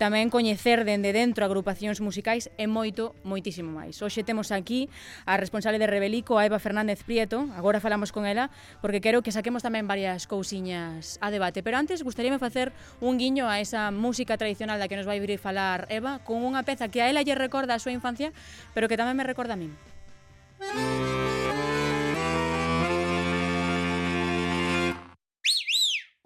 Tamén 0.00 0.32
coñecer 0.32 0.88
dende 0.88 1.12
dentro 1.12 1.44
agrupacións 1.44 2.00
musicais 2.00 2.48
e 2.56 2.64
moito, 2.64 3.12
moitísimo 3.28 3.76
máis. 3.76 4.00
Hoxe 4.00 4.24
temos 4.24 4.56
aquí 4.56 4.88
a 5.28 5.36
responsable 5.36 5.76
de 5.76 5.84
Rebelico, 5.84 6.40
a 6.40 6.48
Eva 6.48 6.56
Fernández 6.56 7.04
Prieto. 7.04 7.44
Agora 7.52 7.84
falamos 7.84 8.08
con 8.08 8.24
ela 8.24 8.48
porque 8.80 9.04
quero 9.04 9.20
que 9.20 9.36
saquemos 9.36 9.60
tamén 9.60 9.84
varias 9.84 10.24
cousiñas 10.24 11.20
a 11.20 11.28
debate. 11.28 11.60
Pero 11.60 11.76
antes, 11.76 12.00
gustaríame 12.00 12.40
facer 12.40 12.72
un 13.04 13.20
guiño 13.20 13.52
a 13.52 13.65
esa 13.66 13.90
música 13.90 14.38
tradicional 14.38 14.78
da 14.78 14.86
que 14.86 14.94
nos 14.94 15.10
vai 15.10 15.18
vir 15.18 15.34
falar 15.42 15.90
Eva 15.90 16.22
con 16.22 16.46
unha 16.46 16.62
peza 16.62 16.86
que 16.86 17.02
a 17.02 17.10
ela 17.10 17.26
lle 17.26 17.34
recorda 17.34 17.74
a 17.74 17.82
súa 17.82 17.90
infancia, 17.90 18.30
pero 18.70 18.86
que 18.86 18.94
tamén 18.94 19.18
me 19.18 19.26
recorda 19.26 19.58
a 19.58 19.60
min. 19.60 19.74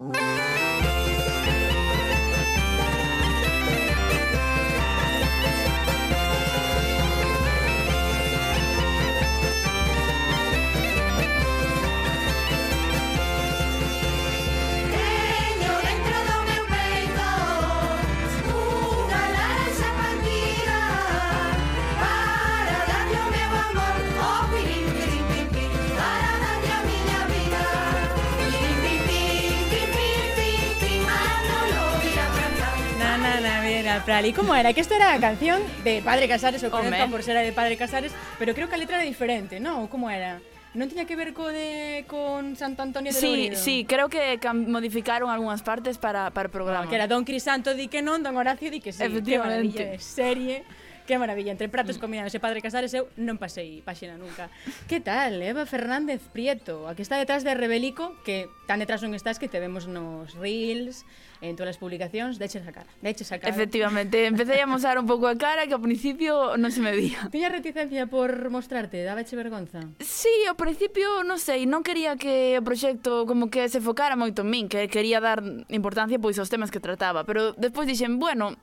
Música 0.01 0.40
Mira, 33.91 34.05
Pral. 34.05 34.25
¿Y 34.25 34.31
cómo 34.31 34.55
era? 34.55 34.71
Que 34.71 34.79
esta 34.79 34.95
era 34.95 35.13
a 35.13 35.19
canción 35.19 35.61
de 35.83 36.01
Padre 36.01 36.27
Casares, 36.29 36.63
ou 36.63 36.71
Home. 36.71 36.95
por 37.11 37.23
ser 37.23 37.35
a 37.35 37.41
de 37.43 37.51
Padre 37.51 37.75
Casares, 37.75 38.13
pero 38.39 38.55
creo 38.55 38.69
que 38.69 38.75
a 38.75 38.77
letra 38.79 38.95
era 38.97 39.05
diferente, 39.05 39.59
non? 39.59 39.91
Como 39.91 40.07
era? 40.07 40.39
Non 40.71 40.87
tiña 40.87 41.03
que 41.03 41.19
ver 41.19 41.35
co 41.35 41.51
de 41.51 42.07
con 42.07 42.55
Santo 42.55 42.79
Antonio 42.87 43.11
de 43.11 43.19
Sí, 43.19 43.27
Lourido? 43.51 43.59
sí, 43.59 43.83
creo 43.83 44.07
que 44.07 44.39
cam- 44.39 44.71
modificaron 44.71 45.27
algunhas 45.27 45.59
partes 45.59 45.99
para, 45.99 46.31
para 46.31 46.47
o 46.47 46.51
programa. 46.55 46.87
Que 46.87 46.95
era 46.95 47.11
Don 47.11 47.27
Crisanto 47.27 47.75
di 47.75 47.91
que 47.91 47.99
non, 47.99 48.23
Don 48.23 48.39
Horacio 48.39 48.71
di 48.71 48.79
que 48.79 48.95
sí. 48.95 49.03
Efectivamente. 49.03 49.75
Que 49.75 49.83
maravilla 49.83 49.91
de 49.91 49.99
serie. 49.99 50.55
Que 51.11 51.19
maravilla, 51.19 51.51
entre 51.51 51.67
pratos, 51.67 51.97
mm. 51.97 51.99
comidas 51.99 52.31
e 52.31 52.39
Padre 52.39 52.63
Casares 52.63 52.95
eu 52.95 53.11
non 53.19 53.35
pasei 53.35 53.83
páxina 53.83 54.15
nunca. 54.15 54.47
Que 54.87 55.03
tal, 55.03 55.43
Eva 55.43 55.67
Fernández 55.67 56.23
Prieto, 56.31 56.87
a 56.87 56.95
que 56.95 57.03
está 57.03 57.19
detrás 57.19 57.43
de 57.43 57.51
Rebelico, 57.51 58.15
que 58.23 58.47
tan 58.63 58.79
detrás 58.79 59.03
non 59.03 59.11
estás 59.11 59.35
que 59.35 59.51
te 59.51 59.59
vemos 59.59 59.91
nos 59.91 60.39
reels, 60.39 61.03
en 61.43 61.59
todas 61.59 61.75
as 61.75 61.79
publicacións, 61.83 62.39
deches 62.39 62.63
a 62.63 62.71
cara. 62.71 62.87
Deches 63.03 63.27
a 63.35 63.43
cara. 63.43 63.51
Efectivamente, 63.51 64.23
empecé 64.23 64.63
a 64.63 64.67
mostrar 64.71 64.95
un 64.95 65.03
pouco 65.03 65.27
a 65.27 65.35
cara 65.35 65.67
que 65.67 65.75
ao 65.75 65.83
principio 65.83 66.55
non 66.55 66.71
se 66.71 66.79
me 66.79 66.95
vía. 66.95 67.27
Tiña 67.27 67.51
reticencia 67.51 68.07
por 68.07 68.31
mostrarte, 68.47 69.03
dabache 69.03 69.35
vergonza? 69.35 69.83
Sí, 69.99 70.47
ao 70.47 70.55
principio, 70.55 71.27
non 71.27 71.43
sei, 71.43 71.67
non 71.67 71.83
quería 71.83 72.15
que 72.15 72.55
o 72.55 72.63
proxecto 72.63 73.27
como 73.27 73.51
que 73.51 73.67
se 73.67 73.83
focara 73.83 74.15
moito 74.15 74.47
en 74.47 74.49
min, 74.53 74.71
que 74.71 74.87
quería 74.87 75.19
dar 75.19 75.43
importancia 75.67 76.23
pois 76.23 76.39
aos 76.39 76.47
temas 76.47 76.71
que 76.71 76.79
trataba, 76.79 77.27
pero 77.27 77.51
despois 77.59 77.83
dixen, 77.83 78.15
bueno, 78.15 78.55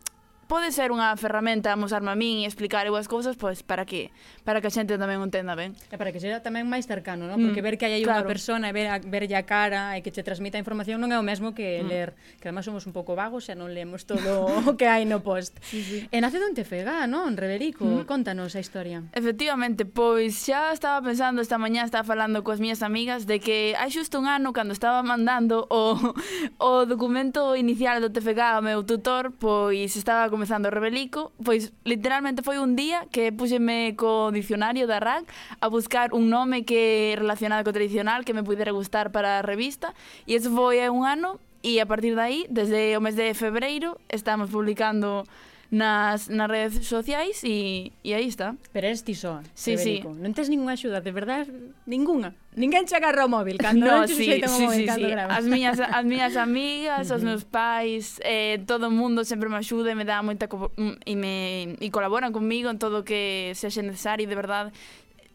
pode 0.48 0.72
ser 0.72 0.88
unha 0.88 1.12
ferramenta 1.20 1.70
a 1.70 1.76
mosarme 1.76 2.08
a 2.08 2.16
min 2.16 2.42
e 2.42 2.48
explicar 2.48 2.88
eu 2.88 2.96
as 2.96 3.04
cousas 3.04 3.37
pois 3.37 3.61
para 3.61 3.84
que 3.84 4.08
para 4.48 4.64
que 4.64 4.66
a 4.66 4.72
xente 4.72 4.96
tamén 4.96 5.20
entenda 5.20 5.52
ben. 5.52 5.76
E 5.92 5.96
para 6.00 6.08
que 6.08 6.18
sexa 6.18 6.40
tamén 6.40 6.64
máis 6.64 6.88
cercano, 6.88 7.28
non? 7.28 7.36
Porque 7.36 7.61
mm, 7.61 7.68
ver 7.68 7.74
que 7.76 7.84
hai 7.84 8.01
claro. 8.01 8.24
unha 8.24 8.32
persona 8.32 8.64
e 8.66 8.72
ver 8.72 8.88
a, 8.88 8.96
verlle 8.96 9.36
a 9.36 9.44
cara 9.44 9.94
e 9.94 10.03
que 10.03 10.09
che 10.09 10.24
transmita 10.24 10.57
a 10.57 10.61
información 10.64 11.05
non 11.05 11.12
é 11.12 11.20
o 11.20 11.24
mesmo 11.24 11.53
que 11.53 11.84
mm. 11.84 11.86
ler, 11.86 12.09
que 12.40 12.49
además 12.49 12.64
somos 12.64 12.88
un 12.88 12.96
pouco 12.96 13.12
vagos 13.12 13.53
e 13.53 13.55
non 13.55 13.76
leemos 13.76 14.09
todo 14.09 14.49
o 14.49 14.72
que 14.80 14.88
hai 14.88 15.05
no 15.05 15.20
post. 15.20 15.61
Sí, 15.61 15.84
sí. 15.84 16.09
E 16.09 16.16
nace 16.24 16.40
dun 16.40 16.57
tefega, 16.57 17.05
non? 17.05 17.36
Reverico, 17.36 17.84
mm. 17.84 18.09
contanos 18.09 18.57
a 18.57 18.61
historia. 18.64 19.05
Efectivamente, 19.12 19.84
pois 19.84 20.32
xa 20.32 20.72
estaba 20.72 21.05
pensando 21.05 21.44
esta 21.44 21.61
mañá, 21.61 21.84
estaba 21.84 22.09
falando 22.09 22.40
coas 22.40 22.57
miñas 22.57 22.80
amigas 22.80 23.28
de 23.28 23.36
que 23.36 23.76
hai 23.76 23.92
xusto 23.92 24.16
un 24.16 24.24
ano 24.24 24.57
cando 24.57 24.72
estaba 24.72 25.05
mandando 25.05 25.68
o, 25.68 25.92
o 26.57 26.88
documento 26.88 27.53
inicial 27.53 28.01
do 28.01 28.09
TFG 28.09 28.40
ao 28.40 28.64
meu 28.64 28.80
tutor, 28.80 29.28
pois 29.36 29.92
estaba 29.92 30.24
comezando 30.39 30.68
o 30.68 30.70
rebelico, 30.70 31.34
pois 31.43 31.74
literalmente 31.82 32.47
foi 32.47 32.62
un 32.62 32.78
día 32.78 33.11
que 33.11 33.34
puxeme 33.34 33.99
co 33.99 34.30
dicionario 34.30 34.86
da 34.86 35.03
RAC 35.03 35.26
a 35.59 35.66
buscar 35.66 36.14
un 36.14 36.30
nome 36.30 36.62
que 36.62 37.18
relacionado 37.18 37.66
co 37.66 37.74
tradicional 37.74 38.22
que 38.22 38.30
me 38.30 38.47
pudera 38.47 38.70
gustar 38.70 39.11
para 39.11 39.43
a 39.43 39.43
revista 39.43 39.99
e 40.30 40.39
eso 40.39 40.55
foi 40.55 40.78
un 40.86 41.03
ano 41.03 41.43
e 41.59 41.82
a 41.82 41.86
partir 41.91 42.14
de 42.14 42.22
aí, 42.22 42.41
desde 42.47 42.95
o 42.95 43.03
mes 43.03 43.18
de 43.18 43.34
febreiro, 43.34 43.99
estamos 44.07 44.47
publicando 44.47 45.26
nas, 45.70 46.28
nas 46.28 46.48
redes 46.48 46.86
sociais 46.86 47.44
e, 47.44 47.92
e 48.02 48.14
aí 48.14 48.26
está. 48.26 48.56
Pero 48.72 48.86
eres 48.86 49.04
ti 49.04 49.14
só, 49.14 49.40
sí, 49.52 49.76
Federico. 49.76 50.14
sí. 50.16 50.20
Non 50.20 50.32
tens 50.32 50.48
ninguna 50.48 50.72
axuda, 50.72 51.04
de 51.04 51.12
verdade, 51.12 51.52
ninguna. 51.84 52.32
Ninguén 52.56 52.88
che 52.88 52.96
agarra 52.96 53.28
o 53.28 53.30
móvil 53.30 53.60
cando 53.60 53.84
no, 53.88 54.04
non 54.04 54.08
sí, 54.08 54.24
sí, 54.24 54.40
móvil, 54.40 54.84
sí, 54.84 54.88
cando 54.88 55.06
sí. 55.06 55.12
Grabas. 55.12 55.36
As 55.36 55.44
miñas, 55.44 55.76
as 55.76 56.04
miñas 56.08 56.34
amigas, 56.48 57.04
os 57.12 57.20
meus 57.20 57.44
pais, 57.44 58.16
eh, 58.24 58.64
todo 58.64 58.88
o 58.88 58.92
mundo 58.92 59.28
sempre 59.28 59.52
me 59.52 59.60
axuda 59.60 59.92
e 59.92 59.96
me 59.96 60.08
dá 60.08 60.24
moita 60.24 60.48
mm, 60.48 61.04
e 61.04 61.14
me 61.14 61.76
e 61.76 61.88
colaboran 61.92 62.32
comigo 62.32 62.72
en 62.72 62.80
todo 62.80 63.02
o 63.02 63.06
que 63.06 63.52
sexa 63.52 63.84
necesario, 63.84 64.24
de 64.24 64.36
verdade 64.36 64.72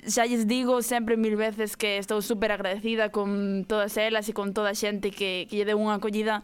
xa 0.03 0.27
lles 0.27 0.47
digo 0.47 0.81
sempre 0.81 1.15
mil 1.15 1.36
veces 1.36 1.77
que 1.77 1.97
estou 1.97 2.21
super 2.21 2.51
agradecida 2.51 3.07
con 3.09 3.63
todas 3.63 3.95
elas 3.95 4.27
e 4.27 4.34
con 4.36 4.51
toda 4.51 4.71
a 4.71 4.75
xente 4.75 5.11
que, 5.15 5.47
que 5.47 5.55
lle 5.55 5.63
deu 5.63 5.79
unha 5.79 5.95
acollida 5.95 6.43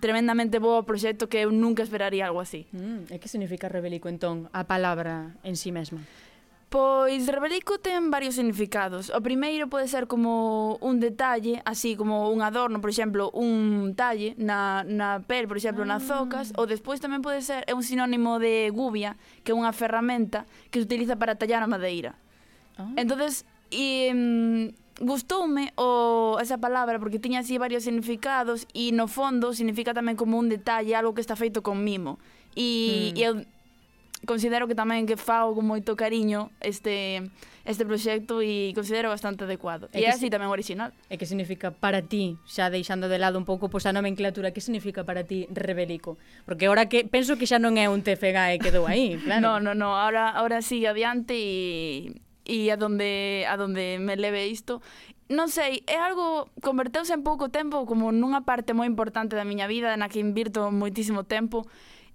tremendamente 0.00 0.58
bo 0.58 0.82
proxecto 0.84 1.28
que 1.28 1.42
eu 1.44 1.50
nunca 1.52 1.82
esperaría 1.82 2.26
algo 2.26 2.40
así. 2.40 2.66
Mm, 2.72 3.12
e 3.12 3.16
que 3.20 3.28
significa 3.28 3.68
rebelico 3.68 4.08
entón, 4.08 4.48
a 4.52 4.64
palabra 4.64 5.36
en 5.44 5.56
sí 5.56 5.72
mesma? 5.72 6.00
Pois 6.72 7.28
rebelico 7.28 7.76
ten 7.76 8.08
varios 8.08 8.40
significados. 8.40 9.12
O 9.12 9.20
primeiro 9.20 9.68
pode 9.68 9.92
ser 9.92 10.08
como 10.08 10.80
un 10.80 11.04
detalle, 11.04 11.60
así 11.68 12.00
como 12.00 12.32
un 12.32 12.40
adorno, 12.40 12.80
por 12.80 12.88
exemplo, 12.88 13.28
un 13.36 13.92
talle 13.92 14.32
na, 14.40 14.80
na 14.88 15.20
pel, 15.20 15.44
por 15.44 15.60
exemplo, 15.60 15.84
ah. 15.84 15.92
nas 15.92 16.08
zocas. 16.08 16.56
Ou 16.56 16.64
despois 16.64 16.96
tamén 16.96 17.20
pode 17.20 17.44
ser 17.44 17.68
é 17.68 17.76
un 17.76 17.84
sinónimo 17.84 18.40
de 18.40 18.72
gubia, 18.72 19.20
que 19.44 19.52
é 19.52 19.54
unha 19.54 19.68
ferramenta 19.76 20.48
que 20.72 20.80
se 20.80 20.88
utiliza 20.88 21.20
para 21.20 21.36
tallar 21.36 21.60
a 21.60 21.68
madeira. 21.68 22.16
Ah. 22.80 22.88
entonces 22.96 23.44
e, 23.68 24.72
gustoume 25.00 25.72
o 25.76 26.36
esa 26.40 26.58
palabra 26.58 26.98
porque 26.98 27.18
tiña 27.18 27.40
así 27.40 27.56
varios 27.56 27.84
significados 27.84 28.66
e 28.74 28.92
no 28.92 29.08
fondo 29.08 29.56
significa 29.56 29.96
tamén 29.96 30.18
como 30.18 30.36
un 30.36 30.52
detalle, 30.52 30.92
algo 30.92 31.16
que 31.16 31.24
está 31.24 31.36
feito 31.36 31.64
con 31.64 31.80
mimo. 31.80 32.20
E, 32.52 33.14
mm. 33.14 33.18
e 33.18 33.22
eu 33.24 33.32
considero 34.26 34.68
que 34.68 34.76
tamén 34.76 35.08
que 35.08 35.18
fago 35.18 35.54
con 35.56 35.66
moito 35.66 35.98
cariño 35.98 36.52
este 36.62 37.26
este 37.62 37.86
proxecto 37.86 38.42
e 38.42 38.74
considero 38.74 39.10
bastante 39.10 39.46
adecuado. 39.46 39.86
E, 39.94 40.02
e 40.02 40.10
así 40.10 40.30
tamén 40.30 40.50
original. 40.50 40.90
E 41.06 41.14
que 41.18 41.26
significa 41.26 41.70
para 41.70 42.02
ti, 42.02 42.38
xa 42.46 42.70
deixando 42.70 43.06
de 43.06 43.18
lado 43.18 43.38
un 43.38 43.46
pouco 43.46 43.70
pois 43.70 43.86
a 43.86 43.94
nomenclatura, 43.94 44.50
que 44.50 44.62
significa 44.62 45.06
para 45.06 45.22
ti 45.22 45.46
rebelico? 45.50 46.18
Porque 46.44 46.66
ahora 46.66 46.90
que 46.90 47.06
penso 47.06 47.38
que 47.38 47.46
xa 47.46 47.62
non 47.62 47.78
é 47.78 47.86
un 47.86 48.02
TFG 48.02 48.38
e 48.54 48.58
quedou 48.58 48.86
aí, 48.86 49.18
claro. 49.24 49.42
no, 49.42 49.52
no, 49.62 49.72
no, 49.74 49.94
ahora 49.94 50.30
ahora 50.34 50.62
sigue 50.62 50.90
adiante 50.90 51.34
e 51.34 52.18
e 52.44 52.70
a 52.70 52.76
donde 52.76 53.44
a 53.48 53.56
donde 53.56 53.98
me 53.98 54.16
leve 54.16 54.48
isto 54.48 54.82
non 55.32 55.48
sei, 55.48 55.80
é 55.88 55.96
algo 55.96 56.52
converteuse 56.60 57.16
en 57.16 57.24
pouco 57.24 57.48
tempo 57.48 57.88
como 57.88 58.12
nunha 58.12 58.44
parte 58.44 58.76
moi 58.76 58.86
importante 58.86 59.34
da 59.34 59.48
miña 59.48 59.66
vida 59.66 59.96
na 59.96 60.12
que 60.12 60.20
invirto 60.20 60.68
moitísimo 60.68 61.24
tempo 61.24 61.64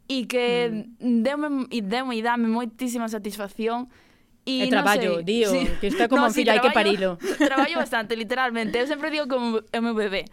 e 0.08 0.30
que 0.30 0.88
mm. 1.02 1.26
deume 1.26 1.48
e 1.74 1.80
deume 1.82 2.14
e 2.16 2.22
dame 2.22 2.48
moitísima 2.48 3.10
satisfacción 3.10 3.90
E, 4.48 4.64
e 4.64 4.70
traballo, 4.72 5.20
sei, 5.20 5.24
dío, 5.28 5.52
sí. 5.52 5.68
que 5.82 5.88
está 5.92 6.08
como 6.08 6.24
no, 6.32 6.32
fillo, 6.32 6.56
si, 6.56 6.56
hai 6.56 6.64
que 6.64 6.72
parilo. 6.72 7.20
Traballo 7.36 7.84
bastante, 7.84 8.16
literalmente. 8.16 8.80
Eu 8.80 8.88
sempre 8.88 9.12
digo 9.12 9.28
como 9.28 9.60
é 9.60 9.78
o 9.80 9.84
meu 9.84 9.92
bebé. 9.92 10.24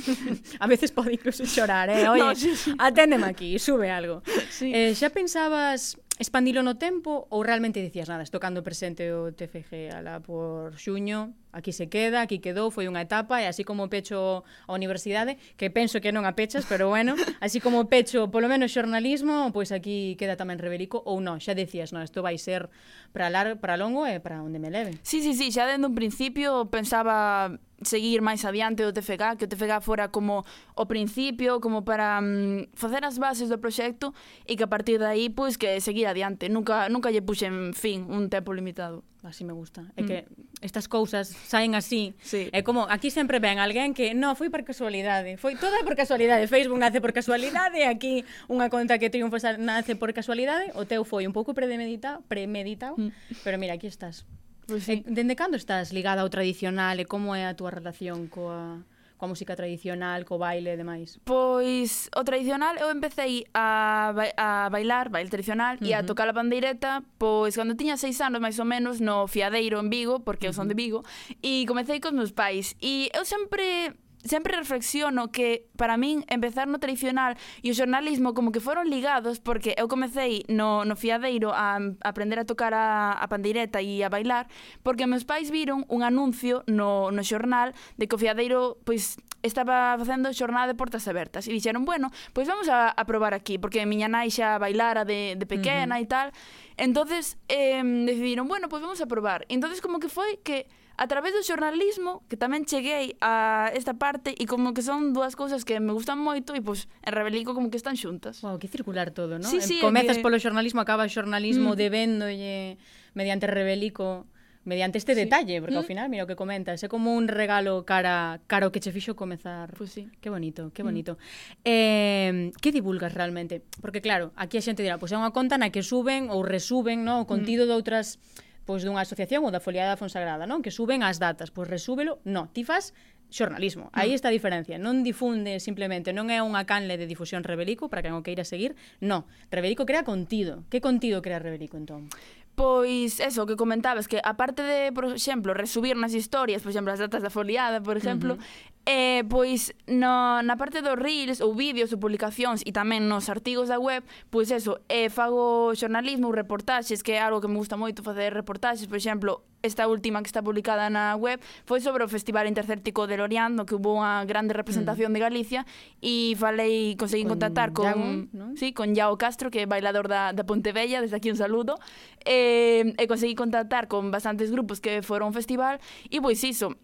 A 0.64 0.64
veces 0.64 0.88
pode 0.88 1.12
incluso 1.12 1.44
chorar, 1.44 1.92
eh? 1.92 2.08
Oye, 2.08 2.24
no, 2.24 2.32
sí, 2.32 2.56
sí. 2.56 2.72
aténdeme 2.80 3.28
aquí, 3.28 3.60
sube 3.60 3.92
algo. 3.92 4.24
Sí. 4.48 4.72
Eh, 4.72 4.96
xa 4.96 5.12
pensabas 5.12 6.00
expandilo 6.20 6.60
no 6.60 6.76
tempo 6.76 7.24
ou 7.32 7.40
realmente 7.40 7.80
dicías 7.80 8.12
nada, 8.12 8.20
estocando 8.20 8.60
presente 8.60 9.08
o 9.08 9.32
TFG 9.32 9.96
ala 9.96 10.20
por 10.20 10.76
xuño, 10.76 11.32
aquí 11.52 11.72
se 11.72 11.88
queda, 11.88 12.22
aquí 12.22 12.38
quedou, 12.38 12.70
foi 12.70 12.86
unha 12.86 13.02
etapa 13.02 13.42
e 13.42 13.46
así 13.46 13.66
como 13.66 13.90
pecho 13.90 14.46
a 14.66 14.72
universidade, 14.72 15.36
que 15.58 15.70
penso 15.70 15.98
que 15.98 16.14
non 16.14 16.24
a 16.24 16.38
pechas, 16.38 16.66
pero 16.66 16.88
bueno, 16.88 17.14
así 17.44 17.58
como 17.58 17.90
pecho 17.90 18.30
polo 18.30 18.46
menos 18.46 18.70
xornalismo, 18.70 19.50
pois 19.50 19.74
aquí 19.74 20.14
queda 20.16 20.38
tamén 20.38 20.62
Rebelico 20.62 21.02
ou 21.02 21.18
non, 21.18 21.42
xa 21.42 21.58
decías, 21.58 21.90
non, 21.90 22.06
isto 22.06 22.22
vai 22.22 22.38
ser 22.38 22.70
para 23.10 23.28
lar, 23.28 23.58
para 23.58 23.74
longo 23.74 24.06
e 24.06 24.22
para 24.22 24.42
onde 24.42 24.62
me 24.62 24.70
leve. 24.70 24.98
Sí, 25.02 25.22
sí, 25.22 25.34
sí, 25.34 25.50
xa 25.50 25.66
dende 25.66 25.90
un 25.90 25.96
principio 25.96 26.70
pensaba 26.70 27.58
seguir 27.82 28.20
máis 28.20 28.44
adiante 28.44 28.84
do 28.84 28.92
TFK, 28.92 29.40
que 29.40 29.44
o 29.48 29.50
TFK 29.50 29.80
fora 29.80 30.12
como 30.12 30.44
o 30.76 30.84
principio, 30.84 31.60
como 31.64 31.82
para 31.84 32.20
mm, 32.20 32.76
facer 32.76 33.02
as 33.04 33.16
bases 33.16 33.48
do 33.48 33.56
proxecto 33.56 34.12
e 34.44 34.56
que 34.56 34.64
a 34.64 34.70
partir 34.70 35.00
de 35.00 35.08
aí 35.08 35.26
pois 35.32 35.56
que 35.56 35.80
seguir 35.80 36.06
adiante, 36.06 36.52
nunca 36.52 36.92
nunca 36.92 37.08
lle 37.08 37.24
puxen 37.24 37.72
fin 37.72 38.04
un 38.12 38.28
tempo 38.28 38.52
limitado. 38.52 39.02
Así 39.22 39.44
me 39.44 39.52
gusta. 39.52 39.84
É 39.96 40.02
mm. 40.02 40.06
que 40.06 40.24
estas 40.62 40.88
cousas 40.88 41.28
saen 41.28 41.74
así. 41.74 42.16
Sí. 42.24 42.48
É 42.52 42.62
como, 42.62 42.88
aquí 42.88 43.12
sempre 43.12 43.38
ven 43.38 43.60
alguén 43.60 43.92
que, 43.92 44.16
no, 44.16 44.32
foi 44.32 44.48
por 44.48 44.64
casualidade. 44.64 45.36
Foi 45.36 45.56
toda 45.60 45.76
por 45.84 45.92
casualidade. 45.92 46.48
Facebook 46.48 46.80
nace 46.80 47.04
por 47.04 47.12
casualidade, 47.12 47.84
aquí 47.84 48.24
unha 48.48 48.72
conta 48.72 48.96
que 48.96 49.12
triunfa 49.12 49.60
nace 49.60 49.92
por 49.92 50.16
casualidade. 50.16 50.72
O 50.72 50.88
teu 50.88 51.04
foi 51.04 51.28
un 51.28 51.36
pouco 51.36 51.52
premeditado, 51.52 52.24
premeditado 52.28 52.96
mm. 52.96 53.44
pero 53.44 53.60
mira, 53.60 53.76
aquí 53.76 53.86
estás. 53.86 54.24
Pues 54.64 54.88
sí. 54.88 55.04
E, 55.04 55.10
dende 55.10 55.36
cando 55.36 55.60
estás 55.60 55.92
ligada 55.92 56.24
ao 56.24 56.30
tradicional 56.32 56.96
e 56.96 57.04
como 57.04 57.36
é 57.36 57.44
a 57.44 57.52
túa 57.52 57.68
relación 57.68 58.24
coa 58.30 58.80
coa 59.20 59.28
música 59.28 59.52
tradicional, 59.54 60.24
co 60.24 60.40
baile 60.40 60.72
e 60.72 60.76
demais? 60.80 61.20
Pois 61.28 62.08
o 62.16 62.24
tradicional 62.24 62.74
eu 62.80 62.88
empecé 62.88 63.44
a, 63.52 64.16
ba 64.16 64.24
a 64.36 64.48
bailar, 64.72 65.12
baile 65.12 65.28
tradicional, 65.28 65.76
uh 65.76 65.84
-huh. 65.84 65.88
e 65.88 65.92
a 65.92 66.00
tocar 66.02 66.26
a 66.28 66.32
pandeireta, 66.32 67.04
pois 67.20 67.52
cando 67.54 67.76
tiña 67.76 68.00
seis 68.00 68.16
anos 68.24 68.40
máis 68.40 68.56
ou 68.56 68.64
menos 68.64 68.96
no 68.98 69.28
Fiadeiro 69.28 69.76
en 69.76 69.92
Vigo, 69.92 70.24
porque 70.24 70.48
uh 70.48 70.50
-huh. 70.50 70.56
eu 70.56 70.64
son 70.64 70.68
de 70.72 70.74
Vigo, 70.74 71.04
e 71.44 71.68
comecei 71.68 72.00
cos 72.00 72.16
meus 72.16 72.32
pais. 72.32 72.72
E 72.80 73.12
eu 73.12 73.28
sempre 73.28 73.92
sempre 74.24 74.56
reflexiono 74.56 75.32
que 75.32 75.68
para 75.76 75.96
min 75.96 76.24
empezar 76.28 76.68
no 76.68 76.78
tradicional 76.78 77.40
e 77.64 77.72
o 77.72 77.74
xornalismo 77.74 78.36
como 78.36 78.52
que 78.52 78.60
foron 78.60 78.92
ligados 78.92 79.40
porque 79.40 79.72
eu 79.80 79.88
comecei 79.88 80.44
no, 80.48 80.84
no 80.84 80.94
fiadeiro 80.96 81.56
a, 81.56 81.80
a 81.80 82.08
aprender 82.08 82.36
a 82.36 82.44
tocar 82.44 82.76
a, 82.76 83.16
a 83.16 83.26
pandeireta 83.32 83.80
e 83.80 84.04
a 84.04 84.12
bailar 84.12 84.46
porque 84.84 85.08
meus 85.08 85.24
pais 85.24 85.48
viron 85.48 85.88
un 85.88 86.04
anuncio 86.04 86.64
no, 86.68 87.08
no 87.08 87.22
xornal 87.24 87.72
de 87.96 88.04
que 88.04 88.16
o 88.16 88.20
fiadeiro 88.20 88.76
pois 88.84 89.16
estaba 89.42 89.96
facendo 89.96 90.28
xornada 90.36 90.68
de 90.68 90.76
portas 90.76 91.08
abertas 91.08 91.48
e 91.48 91.52
dixeron, 91.56 91.88
bueno, 91.88 92.12
pois 92.36 92.44
vamos 92.44 92.68
a, 92.68 92.92
a 92.92 93.02
probar 93.08 93.32
aquí 93.32 93.56
porque 93.56 93.80
miña 93.88 94.08
nai 94.08 94.28
xa 94.28 94.60
bailara 94.60 95.08
de, 95.08 95.32
de 95.40 95.46
pequena 95.48 95.96
uh 95.96 96.00
-huh. 96.00 96.04
e 96.04 96.12
tal 96.12 96.28
entonces 96.76 97.40
eh, 97.48 97.80
decidiron, 97.80 98.44
bueno, 98.48 98.68
pois 98.68 98.84
vamos 98.84 99.00
a 99.00 99.08
probar 99.08 99.48
entonces 99.48 99.80
como 99.80 99.96
que 99.96 100.12
foi 100.12 100.36
que 100.44 100.68
a 101.00 101.06
través 101.08 101.32
do 101.32 101.40
xornalismo, 101.40 102.20
que 102.28 102.36
tamén 102.36 102.68
cheguei 102.68 103.16
a 103.24 103.72
esta 103.72 103.96
parte 103.96 104.36
e 104.36 104.44
como 104.44 104.76
que 104.76 104.84
son 104.84 105.16
dúas 105.16 105.32
cousas 105.32 105.64
que 105.64 105.80
me 105.80 105.96
gustan 105.96 106.20
moito 106.20 106.52
e 106.52 106.60
pois 106.60 106.92
en 107.00 107.16
Rebelico 107.16 107.56
como 107.56 107.72
que 107.72 107.80
están 107.80 107.96
xuntas. 107.96 108.44
Wow, 108.44 108.60
que 108.60 108.68
circular 108.68 109.08
todo, 109.08 109.40
non? 109.40 109.48
Sí, 109.48 109.64
sí, 109.64 109.80
Comezas 109.80 110.20
que... 110.20 110.24
polo 110.28 110.36
xornalismo, 110.36 110.84
acaba 110.84 111.08
o 111.08 111.10
xornalismo 111.10 111.72
mm. 111.72 111.78
debéndolle 111.80 112.76
eh, 112.76 113.16
mediante 113.16 113.48
Rebelico 113.48 114.28
mediante 114.68 115.00
este 115.00 115.16
sí. 115.16 115.24
detalle, 115.24 115.64
porque 115.64 115.80
mm. 115.80 115.80
ao 115.80 115.88
final, 115.88 116.06
mira 116.12 116.24
o 116.24 116.28
que 116.28 116.36
comentas, 116.36 116.84
é 116.84 116.88
como 116.92 117.16
un 117.16 117.32
regalo 117.32 117.88
cara 117.88 118.44
caro 118.44 118.68
que 118.68 118.84
che 118.84 118.92
fixo 118.92 119.16
comezar. 119.16 119.72
Pues 119.72 119.96
sí. 119.96 120.12
Que 120.20 120.28
bonito, 120.28 120.68
que 120.76 120.84
bonito. 120.84 121.16
Mm. 121.16 121.64
Eh, 121.64 122.32
que 122.60 122.76
divulgas 122.76 123.16
realmente? 123.16 123.64
Porque 123.80 124.04
claro, 124.04 124.36
aquí 124.36 124.60
a 124.60 124.62
xente 124.62 124.84
dirá, 124.84 125.00
pois 125.00 125.16
pues 125.16 125.16
é 125.16 125.20
unha 125.24 125.32
conta 125.32 125.56
na 125.56 125.72
que 125.72 125.80
suben 125.80 126.28
ou 126.28 126.44
resuben, 126.44 127.08
no, 127.08 127.24
o 127.24 127.26
contido 127.26 127.64
mm. 127.64 127.68
de 127.72 127.74
outras 127.80 128.20
pois 128.64 128.84
dunha 128.84 129.02
asociación 129.02 129.42
ou 129.46 129.50
da 129.50 129.62
foliada 129.62 129.96
Fonsagrada, 129.96 130.46
non? 130.46 130.60
Que 130.60 130.74
suben 130.74 131.02
as 131.02 131.18
datas, 131.22 131.50
pois 131.50 131.66
resúbelo, 131.66 132.18
no, 132.24 132.48
ti 132.52 132.62
fas 132.62 132.92
xornalismo. 133.30 133.90
Aí 133.92 134.12
está 134.12 134.28
a 134.28 134.34
diferencia. 134.34 134.76
Non 134.76 135.06
difunde 135.06 135.62
simplemente, 135.62 136.10
non 136.10 136.28
é 136.28 136.42
unha 136.42 136.66
canle 136.66 136.98
de 136.98 137.06
difusión 137.06 137.46
Rebelico 137.46 137.86
para 137.88 138.02
quen 138.02 138.18
o 138.18 138.26
queira 138.26 138.42
seguir. 138.44 138.74
No, 138.98 139.24
Rebelico 139.48 139.86
crea 139.86 140.02
contido. 140.02 140.66
Que 140.68 140.82
contido 140.82 141.22
crea 141.22 141.38
Rebelico 141.38 141.78
entón? 141.78 142.10
Pois 142.58 143.22
eso 143.22 143.46
que 143.46 143.56
comentabas 143.56 144.10
que 144.10 144.20
aparte 144.20 144.60
de, 144.60 144.92
por 144.92 145.06
exemplo, 145.14 145.54
resubir 145.54 145.96
nas 145.96 146.12
historias, 146.12 146.60
por 146.60 146.74
exemplo, 146.74 146.92
as 146.92 147.00
datas 147.00 147.22
da 147.22 147.30
foliada, 147.30 147.80
por 147.80 147.96
exemplo, 147.96 148.36
uh 148.36 148.38
-huh. 148.42 148.79
Eh, 148.86 149.24
pois 149.28 149.76
no, 149.86 150.40
na 150.40 150.56
parte 150.56 150.80
dos 150.80 150.96
reels 150.96 151.44
ou 151.44 151.52
vídeos 151.52 151.92
ou 151.92 152.00
publicacións 152.00 152.64
e 152.64 152.72
tamén 152.72 153.04
nos 153.06 153.28
artigos 153.28 153.68
da 153.68 153.76
web, 153.76 154.00
pois 154.32 154.48
eso, 154.48 154.80
eh, 154.88 155.12
fago 155.12 155.76
xornalismo, 155.76 156.32
reportaxes, 156.32 157.04
que 157.04 157.14
é 157.14 157.20
algo 157.20 157.44
que 157.44 157.50
me 157.52 157.60
gusta 157.60 157.76
moito 157.76 158.00
facer 158.00 158.32
reportaxes, 158.32 158.88
por 158.88 158.96
exemplo, 158.96 159.44
esta 159.62 159.86
última 159.86 160.22
que 160.22 160.32
está 160.32 160.42
publicada 160.42 160.88
na 160.88 161.12
web 161.16 161.40
foi 161.68 161.84
sobre 161.84 162.04
o 162.04 162.08
Festival 162.08 162.48
Intercértico 162.48 163.04
de 163.04 163.20
Lorient, 163.20 163.52
no 163.52 163.68
que 163.68 163.76
hubo 163.76 163.92
unha 163.92 164.24
grande 164.24 164.56
representación 164.56 165.12
mm. 165.12 165.14
de 165.14 165.20
Galicia 165.20 165.60
e 166.00 166.32
falei, 166.40 166.96
conseguí 166.96 167.28
con 167.28 167.36
contactar 167.36 167.76
con 167.76 167.84
Yago, 167.84 168.08
¿no? 168.32 168.56
sí, 168.56 168.72
con 168.72 168.96
Yao 168.96 169.20
Castro, 169.20 169.52
que 169.52 169.62
é 169.62 169.66
bailador 169.68 170.08
da, 170.08 170.32
da 170.32 170.48
Pontebella, 170.48 171.04
desde 171.04 171.20
aquí 171.20 171.28
un 171.28 171.36
saludo. 171.36 171.76
Eh, 172.24 172.96
e 172.96 173.04
conseguí 173.04 173.36
contactar 173.36 173.92
con 173.92 174.08
bastantes 174.08 174.48
grupos 174.48 174.80
que 174.80 175.04
foron 175.04 175.30
ao 175.30 175.36
festival 175.36 175.76
e 176.08 176.24
pois 176.24 176.40
iso, 176.40 176.80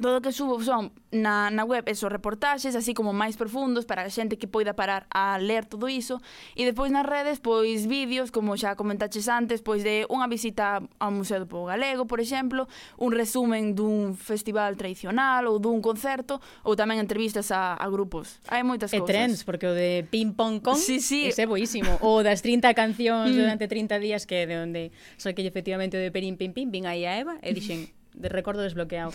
todo 0.00 0.18
o 0.18 0.22
que 0.24 0.32
subo 0.32 0.56
son 0.64 0.92
na, 1.12 1.52
na 1.52 1.68
web 1.68 1.84
esos 1.84 2.08
reportaxes, 2.08 2.72
así 2.72 2.96
como 2.96 3.12
máis 3.12 3.36
profundos 3.36 3.84
para 3.84 4.08
a 4.08 4.10
xente 4.10 4.40
que 4.40 4.48
poida 4.48 4.72
parar 4.72 5.04
a 5.12 5.36
ler 5.36 5.68
todo 5.68 5.92
iso. 5.92 6.24
E 6.56 6.64
depois 6.64 6.88
nas 6.88 7.04
redes, 7.04 7.38
pois 7.44 7.84
vídeos, 7.84 8.32
como 8.32 8.56
xa 8.56 8.72
comentaches 8.74 9.28
antes, 9.28 9.60
pois 9.60 9.84
de 9.84 10.08
unha 10.08 10.24
visita 10.26 10.80
ao 10.96 11.12
Museo 11.12 11.44
do 11.44 11.48
Pobo 11.48 11.68
Galego, 11.68 12.08
por 12.08 12.24
exemplo, 12.24 12.64
un 12.96 13.12
resumen 13.12 13.76
dun 13.76 14.16
festival 14.16 14.80
tradicional 14.80 15.44
ou 15.44 15.60
dun 15.60 15.84
concerto, 15.84 16.40
ou 16.64 16.72
tamén 16.72 16.96
entrevistas 16.96 17.52
a, 17.52 17.76
a 17.76 17.86
grupos. 17.92 18.40
Hai 18.48 18.64
moitas 18.64 18.88
e 18.90 18.98
cousas. 18.98 19.12
E 19.12 19.12
trends, 19.12 19.40
porque 19.44 19.68
o 19.68 19.76
de 19.76 20.08
Ping 20.08 20.32
Pong 20.32 20.64
con 20.64 20.80
sí, 20.80 21.04
sí. 21.04 21.28
é 21.28 21.44
boísimo. 21.44 22.00
O 22.00 22.24
das 22.24 22.40
30 22.40 22.72
cancións 22.72 23.30
mm. 23.30 23.36
durante 23.36 23.64
30 23.68 24.00
días, 24.00 24.24
que 24.24 24.48
de 24.48 24.56
onde... 24.56 24.82
Só 25.20 25.36
que 25.36 25.44
efectivamente 25.44 26.00
o 26.00 26.00
de 26.00 26.08
Perín 26.08 26.40
Pim 26.40 26.56
Pim, 26.56 26.72
vin 26.72 26.88
aí 26.88 27.04
a 27.04 27.20
Eva 27.20 27.36
e 27.44 27.52
dixen 27.52 27.92
de 28.14 28.28
recordo 28.28 28.62
desbloqueado. 28.62 29.12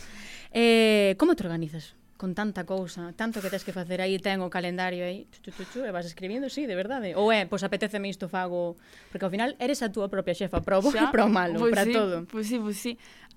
Eh, 0.51 1.15
como 1.17 1.35
te 1.35 1.43
organizas? 1.43 1.95
con 2.17 2.33
tanta 2.33 2.65
cousa, 2.65 3.13
tanto 3.15 3.41
que 3.41 3.49
tens 3.49 3.63
que 3.63 3.71
facer 3.71 4.01
aí, 4.01 4.17
ten 4.17 4.41
o 4.41 4.49
calendario 4.49 5.05
aí, 5.05 5.29
chu, 5.29 5.39
chu, 5.45 5.51
chu, 5.53 5.63
chu, 5.69 5.79
e 5.85 5.93
vas 5.93 6.09
escribindo, 6.09 6.49
sí, 6.49 6.65
de 6.65 6.73
verdade. 6.73 7.13
Ou 7.13 7.29
é, 7.29 7.45
pois 7.45 7.61
apeteceme 7.61 8.09
isto 8.09 8.25
fago, 8.25 8.75
porque 9.13 9.23
ao 9.23 9.31
final 9.31 9.53
eres 9.61 9.85
a 9.85 9.93
túa 9.93 10.09
propia 10.09 10.33
xefa, 10.33 10.59
pro 10.65 10.81
bo 10.81 10.89
e 10.97 11.05
pro 11.13 11.29
malo, 11.29 11.61
pois 11.61 11.71
pues 11.71 11.73
para 11.77 11.85
sí, 11.85 11.93
todo. 11.93 12.15
Pois 12.25 12.33
pues 12.33 12.45
sí, 12.49 12.57
pois 12.57 12.73
pues 12.73 12.77
sí. 12.81 12.93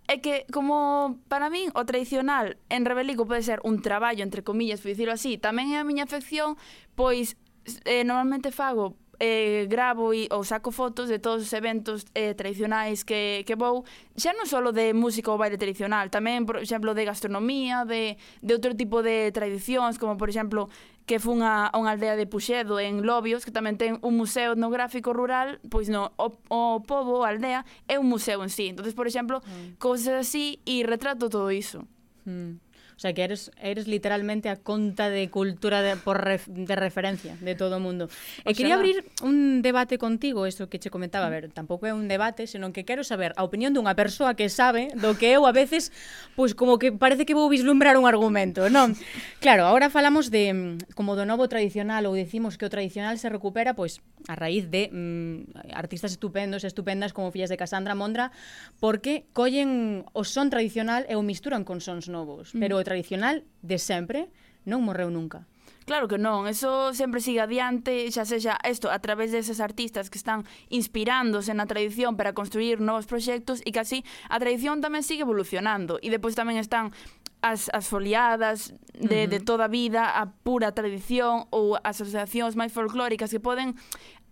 É 0.08 0.18
que, 0.18 0.48
como 0.50 1.20
para 1.28 1.52
min, 1.52 1.70
o 1.76 1.86
tradicional 1.86 2.56
en 2.72 2.82
Rebelico 2.82 3.28
pode 3.28 3.44
ser 3.44 3.60
un 3.62 3.78
traballo, 3.84 4.24
entre 4.24 4.42
comillas, 4.42 4.80
por 4.80 4.90
dicirlo 4.90 5.14
así, 5.14 5.36
tamén 5.36 5.76
é 5.76 5.78
a 5.78 5.86
miña 5.86 6.08
afección, 6.08 6.56
pois 6.96 7.36
eh, 7.84 8.02
normalmente 8.02 8.50
fago 8.50 8.96
eh, 9.20 9.68
gravo 9.68 10.16
e, 10.16 10.26
ou 10.32 10.42
saco 10.42 10.72
fotos 10.72 11.12
de 11.12 11.20
todos 11.20 11.44
os 11.44 11.52
eventos 11.52 12.08
eh, 12.16 12.32
tradicionais 12.32 13.04
que, 13.04 13.44
que 13.44 13.54
vou, 13.54 13.84
xa 14.16 14.32
non 14.32 14.48
só 14.48 14.64
de 14.72 14.96
música 14.96 15.28
ou 15.28 15.36
baile 15.36 15.60
tradicional, 15.60 16.08
tamén, 16.08 16.48
por 16.48 16.56
exemplo, 16.56 16.96
de 16.96 17.04
gastronomía, 17.04 17.84
de, 17.84 18.16
de 18.40 18.52
outro 18.56 18.72
tipo 18.72 19.04
de 19.04 19.28
tradicións, 19.30 20.00
como, 20.00 20.16
por 20.16 20.32
exemplo, 20.32 20.72
que 21.04 21.20
fun 21.20 21.44
a, 21.44 21.68
a 21.68 21.76
unha 21.76 21.92
aldea 21.92 22.16
de 22.16 22.24
Puxedo 22.24 22.80
en 22.80 23.04
Lobios, 23.04 23.44
que 23.44 23.52
tamén 23.52 23.76
ten 23.76 24.00
un 24.00 24.16
museo 24.16 24.56
etnográfico 24.56 25.12
rural, 25.12 25.60
pois 25.68 25.92
no, 25.92 26.16
o, 26.16 26.32
o 26.48 26.80
povo, 26.80 27.22
a 27.22 27.30
aldea, 27.30 27.68
é 27.86 28.00
un 28.00 28.08
museo 28.08 28.40
en 28.40 28.48
sí. 28.48 28.72
entonces 28.72 28.96
por 28.96 29.04
exemplo, 29.04 29.44
mm. 29.44 29.76
cousas 29.76 30.24
así 30.24 30.64
e 30.64 30.80
retrato 30.80 31.28
todo 31.28 31.52
iso. 31.52 31.84
Mm 32.24 32.69
sea, 33.00 33.14
que 33.14 33.24
eres, 33.24 33.50
eres 33.56 33.88
literalmente 33.88 34.50
a 34.52 34.56
conta 34.56 35.08
de 35.08 35.30
cultura 35.30 35.80
de, 35.80 35.96
por 35.96 36.22
ref, 36.22 36.46
de 36.48 36.76
referencia 36.76 37.34
de 37.40 37.54
todo 37.54 37.74
eh, 37.74 37.76
o 37.76 37.80
mundo. 37.80 38.12
E 38.44 38.52
quería 38.52 38.76
abrir 38.76 39.08
un 39.24 39.64
debate 39.64 39.96
contigo, 39.96 40.44
isto 40.44 40.68
que 40.68 40.76
che 40.76 40.92
comentaba, 40.92 41.26
a 41.26 41.32
ver, 41.32 41.48
tampouco 41.48 41.88
é 41.88 41.96
un 41.96 42.12
debate, 42.12 42.44
senón 42.44 42.76
que 42.76 42.84
quero 42.84 43.00
saber 43.00 43.32
a 43.40 43.42
opinión 43.42 43.72
dunha 43.72 43.96
persoa 43.96 44.36
que 44.36 44.52
sabe 44.52 44.92
do 45.00 45.16
que 45.16 45.32
eu 45.32 45.48
a 45.48 45.52
veces, 45.56 45.96
pois 46.36 46.52
pues, 46.52 46.60
como 46.60 46.76
que 46.76 46.92
parece 46.92 47.24
que 47.24 47.32
vou 47.32 47.48
vislumbrar 47.48 47.96
un 47.96 48.04
argumento, 48.04 48.68
non? 48.68 48.92
Claro, 49.40 49.64
agora 49.64 49.88
falamos 49.88 50.28
de 50.28 50.52
mm, 50.52 50.92
como 50.92 51.16
do 51.16 51.24
novo 51.24 51.48
tradicional 51.48 52.04
ou 52.04 52.12
decimos 52.12 52.60
que 52.60 52.68
o 52.68 52.72
tradicional 52.72 53.16
se 53.16 53.32
recupera 53.32 53.72
pois 53.72 54.04
a 54.28 54.36
raíz 54.36 54.68
de 54.68 54.92
mm, 54.92 55.72
artistas 55.72 56.12
estupendos, 56.12 56.68
estupendas 56.68 57.16
como 57.16 57.32
fillas 57.32 57.48
de 57.48 57.56
Cassandra 57.56 57.96
Mondra, 57.96 58.28
porque 58.76 59.24
collen 59.32 60.04
o 60.12 60.28
son 60.28 60.52
tradicional 60.52 61.08
e 61.08 61.16
o 61.16 61.24
misturan 61.24 61.64
con 61.64 61.80
sons 61.80 62.12
novos, 62.12 62.52
mm. 62.52 62.60
pero 62.60 62.76
mm. 62.76 62.80
o 62.80 62.84
tradicional 62.90 63.46
de 63.62 63.78
sempre 63.78 64.34
non 64.66 64.82
morreu 64.82 65.14
nunca. 65.14 65.46
Claro 65.86 66.06
que 66.06 66.18
non, 66.18 66.46
eso 66.46 66.94
sempre 66.94 67.18
sigue 67.22 67.42
adiante, 67.42 68.06
xa 68.10 68.26
sexa 68.26 68.58
isto, 68.66 68.90
a 68.90 68.98
través 68.98 69.30
deses 69.30 69.58
artistas 69.58 70.10
que 70.10 70.18
están 70.18 70.42
inspirándose 70.70 71.54
na 71.54 71.66
tradición 71.70 72.18
para 72.18 72.34
construir 72.34 72.82
novos 72.82 73.06
proxectos 73.06 73.62
e 73.62 73.70
que 73.70 73.82
así 73.82 74.02
a 74.26 74.38
tradición 74.42 74.82
tamén 74.82 75.06
sigue 75.06 75.22
evolucionando 75.22 76.02
e 76.02 76.10
depois 76.10 76.34
tamén 76.34 76.58
están 76.58 76.94
as, 77.42 77.72
as 77.72 77.88
foliadas 77.88 78.76
de, 78.94 79.02
uh 79.02 79.08
-huh. 79.26 79.32
de 79.32 79.38
toda 79.40 79.66
a 79.66 79.72
vida, 79.72 80.14
a 80.14 80.28
pura 80.44 80.70
tradición 80.76 81.48
ou 81.50 81.74
asociacións 81.82 82.54
máis 82.54 82.70
folclóricas 82.70 83.32
que 83.32 83.42
poden 83.42 83.74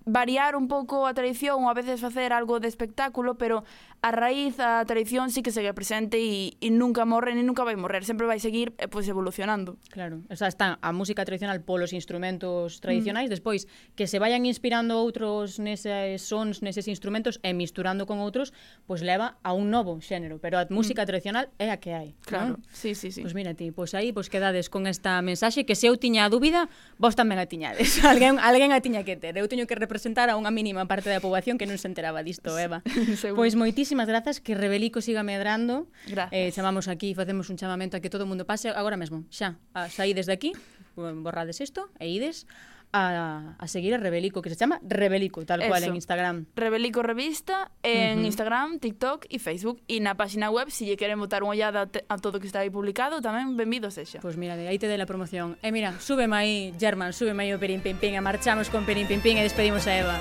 variar 0.09 0.57
un 0.57 0.69
pouco 0.69 1.07
a 1.07 1.13
tradición 1.13 1.65
ou 1.65 1.69
a 1.69 1.77
veces 1.77 2.01
facer 2.01 2.33
algo 2.33 2.61
de 2.61 2.69
espectáculo, 2.69 3.37
pero 3.37 3.65
a 4.01 4.11
raíz, 4.15 4.61
a 4.61 4.85
tradición 4.87 5.31
sí 5.31 5.43
que 5.43 5.51
segue 5.51 5.75
presente 5.75 6.23
e, 6.23 6.55
e 6.63 6.71
nunca 6.71 7.03
morre, 7.03 7.35
ni 7.35 7.43
nunca 7.43 7.67
vai 7.67 7.75
morrer, 7.75 8.07
sempre 8.07 8.31
vai 8.31 8.39
seguir 8.39 8.71
eh, 8.79 8.87
pois 8.87 9.11
evolucionando. 9.11 9.75
Claro, 9.91 10.23
o 10.31 10.37
sea, 10.39 10.47
está 10.47 10.79
a 10.79 10.91
música 10.95 11.27
tradicional 11.27 11.61
polos 11.67 11.91
instrumentos 11.93 12.79
mm. 12.79 12.81
tradicionais, 12.81 13.27
mm. 13.27 13.35
despois 13.35 13.67
que 13.99 14.07
se 14.07 14.23
vayan 14.23 14.47
inspirando 14.47 15.03
outros 15.03 15.59
neses 15.59 16.23
sons, 16.23 16.63
neses 16.63 16.87
instrumentos 16.87 17.43
e 17.43 17.51
misturando 17.59 18.07
con 18.07 18.23
outros, 18.23 18.55
pois 18.87 19.03
pues, 19.03 19.07
leva 19.07 19.43
a 19.43 19.51
un 19.51 19.75
novo 19.75 19.99
xénero, 19.99 20.39
pero 20.39 20.63
a 20.63 20.67
música 20.71 21.03
mm. 21.03 21.09
tradicional 21.11 21.45
é 21.59 21.75
a 21.75 21.83
que 21.83 21.91
hai. 21.91 22.15
Claro, 22.23 22.63
non? 22.63 22.71
sí, 22.71 22.95
sí, 22.95 23.11
sí. 23.11 23.27
Pois 23.27 23.35
pues 23.35 23.39
mira 23.39 23.59
ti, 23.59 23.75
pois 23.75 23.99
aí 23.99 24.15
pois 24.15 24.31
quedades 24.31 24.71
con 24.71 24.87
esta 24.87 25.19
mensaxe 25.27 25.67
que 25.67 25.75
se 25.75 25.91
eu 25.91 25.99
tiña 25.99 26.23
a 26.23 26.31
dúbida, 26.31 26.71
vos 27.03 27.19
tamén 27.19 27.43
a 27.43 27.51
tiñades. 27.51 27.99
alguén, 28.07 28.39
alguén 28.39 28.71
a 28.71 28.79
tiña 28.79 29.03
que 29.03 29.19
ter. 29.19 29.35
Eu 29.35 29.51
teño 29.51 29.67
que 29.67 29.75
representar 29.75 30.31
a 30.31 30.39
unha 30.39 30.55
mínima 30.55 30.87
parte 30.87 31.11
da 31.11 31.19
poboación 31.19 31.59
que 31.59 31.67
non 31.67 31.83
se 31.83 31.91
enteraba 31.91 32.23
disto, 32.23 32.55
Eva. 32.55 32.87
pois 33.35 33.59
moitísimo 33.59 33.88
moitísimas 33.89 34.09
grazas 34.09 34.41
que 34.41 34.55
Rebelico 34.55 35.01
siga 35.01 35.23
medrando. 35.23 35.89
Gracias. 36.07 36.29
Eh, 36.33 36.53
chamamos 36.53 36.89
aquí, 36.89 37.15
facemos 37.15 37.49
un 37.49 37.57
chamamento 37.57 37.97
a 37.97 38.01
que 38.01 38.11
todo 38.11 38.25
o 38.25 38.29
mundo 38.29 38.45
pase 38.45 38.69
agora 38.69 39.01
mesmo. 39.01 39.25
Xa, 39.33 39.57
a 39.73 39.89
saídes 39.89 40.29
de 40.29 40.37
aquí, 40.37 40.53
borrades 40.95 41.65
isto 41.65 41.89
e 41.97 42.13
ides 42.13 42.45
a, 42.93 43.57
a 43.57 43.67
seguir 43.69 43.95
a 43.95 43.99
Rebelico, 43.99 44.45
que 44.45 44.51
se 44.53 44.57
chama 44.57 44.81
Rebelico, 44.85 45.45
tal 45.49 45.61
Eso. 45.61 45.73
cual 45.73 45.85
en 45.85 45.97
Instagram. 45.97 46.47
Rebelico 46.53 47.01
Revista 47.01 47.73
en 47.83 48.19
uh 48.19 48.23
-huh. 48.23 48.27
Instagram, 48.27 48.79
TikTok 48.79 49.25
e 49.33 49.41
Facebook. 49.41 49.81
E 49.89 50.05
na 50.05 50.21
páxina 50.21 50.53
web, 50.53 50.69
se 50.69 50.85
si 50.85 50.93
lle 50.93 51.01
queren 51.01 51.17
botar 51.17 51.41
unha 51.41 51.57
ollada 51.57 51.89
a 51.89 52.17
todo 52.21 52.37
o 52.37 52.41
que 52.45 52.49
está 52.49 52.61
aí 52.61 52.69
publicado, 52.69 53.25
tamén 53.25 53.57
benvido 53.57 53.89
sexa. 53.89 54.21
Pois 54.21 54.37
pues 54.37 54.41
mira, 54.41 54.53
de 54.53 54.69
aí 54.69 54.77
te 54.77 54.85
dei 54.85 55.01
la 55.01 55.09
promoción. 55.09 55.57
E 55.65 55.69
eh, 55.69 55.73
mira, 55.73 55.97
súbeme 55.97 56.37
aí, 56.37 56.77
German, 56.77 57.17
súbeme 57.17 57.49
aí 57.49 57.57
o 57.57 57.59
Perín 57.61 57.81
Pim 57.81 57.97
Pim, 57.97 58.13
e 58.13 58.21
marchamos 58.21 58.69
con 58.69 58.85
Perín 58.85 59.09
Pim 59.09 59.25
Pim 59.25 59.41
e 59.41 59.43
despedimos 59.49 59.89
a 59.89 59.97
Eva. 59.97 60.17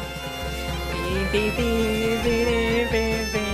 Pim, 1.04 1.28
pim, 1.36 1.52
pim, 1.52 2.16
pim, 2.24 2.48
pim, 2.48 2.88
pim, 2.92 3.32
pim. 3.32 3.47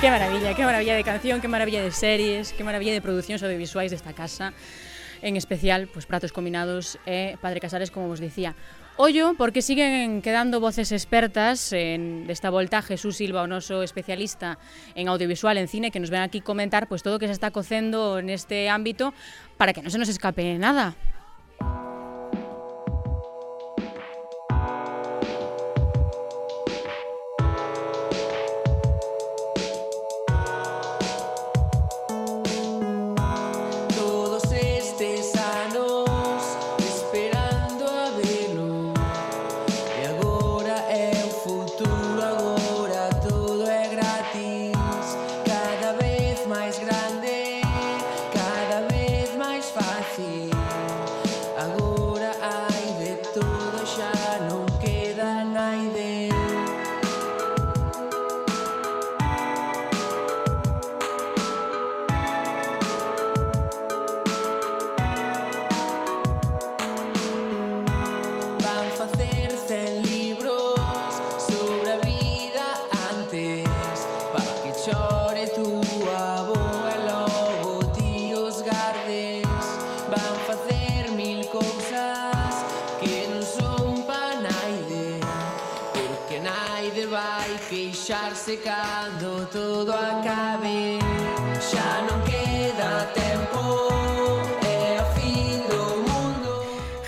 Qué 0.00 0.08
maravilla, 0.10 0.54
qué 0.54 0.64
maravilla 0.64 0.96
de 0.96 1.04
canción, 1.04 1.40
qué 1.40 1.46
maravilla 1.46 1.82
de 1.82 1.92
series, 1.92 2.52
qué 2.54 2.64
maravilla 2.64 2.92
de 2.92 3.00
producións 3.00 3.44
audiovisuais 3.44 3.92
desta 3.92 4.14
casa. 4.14 4.50
En 5.22 5.36
especial, 5.36 5.88
pues 5.92 6.06
Pratos 6.06 6.32
Combinados 6.32 6.96
e 7.04 7.36
eh, 7.36 7.38
Padre 7.40 7.60
Casares, 7.60 7.92
como 7.92 8.08
vos 8.08 8.20
dicía. 8.20 8.56
Ollo, 9.02 9.32
porque 9.32 9.62
siguen 9.62 10.20
quedando 10.20 10.60
voces 10.60 10.92
expertas 10.92 11.72
en 11.72 12.26
desta 12.26 12.50
volta 12.50 12.82
Jesús 12.82 13.16
Silva, 13.16 13.40
o 13.40 13.48
noso 13.48 13.80
especialista 13.80 14.60
en 14.92 15.08
audiovisual, 15.08 15.56
en 15.56 15.72
cine, 15.72 15.88
que 15.88 16.04
nos 16.04 16.12
ven 16.12 16.20
aquí 16.20 16.44
comentar 16.44 16.84
pues 16.84 17.00
todo 17.00 17.16
o 17.16 17.18
que 17.18 17.24
se 17.24 17.32
está 17.32 17.48
cocendo 17.48 18.20
neste 18.20 18.68
ámbito 18.68 19.16
para 19.56 19.72
que 19.72 19.80
non 19.80 19.88
se 19.88 19.96
nos 19.96 20.12
escape 20.12 20.44
nada. 20.60 21.00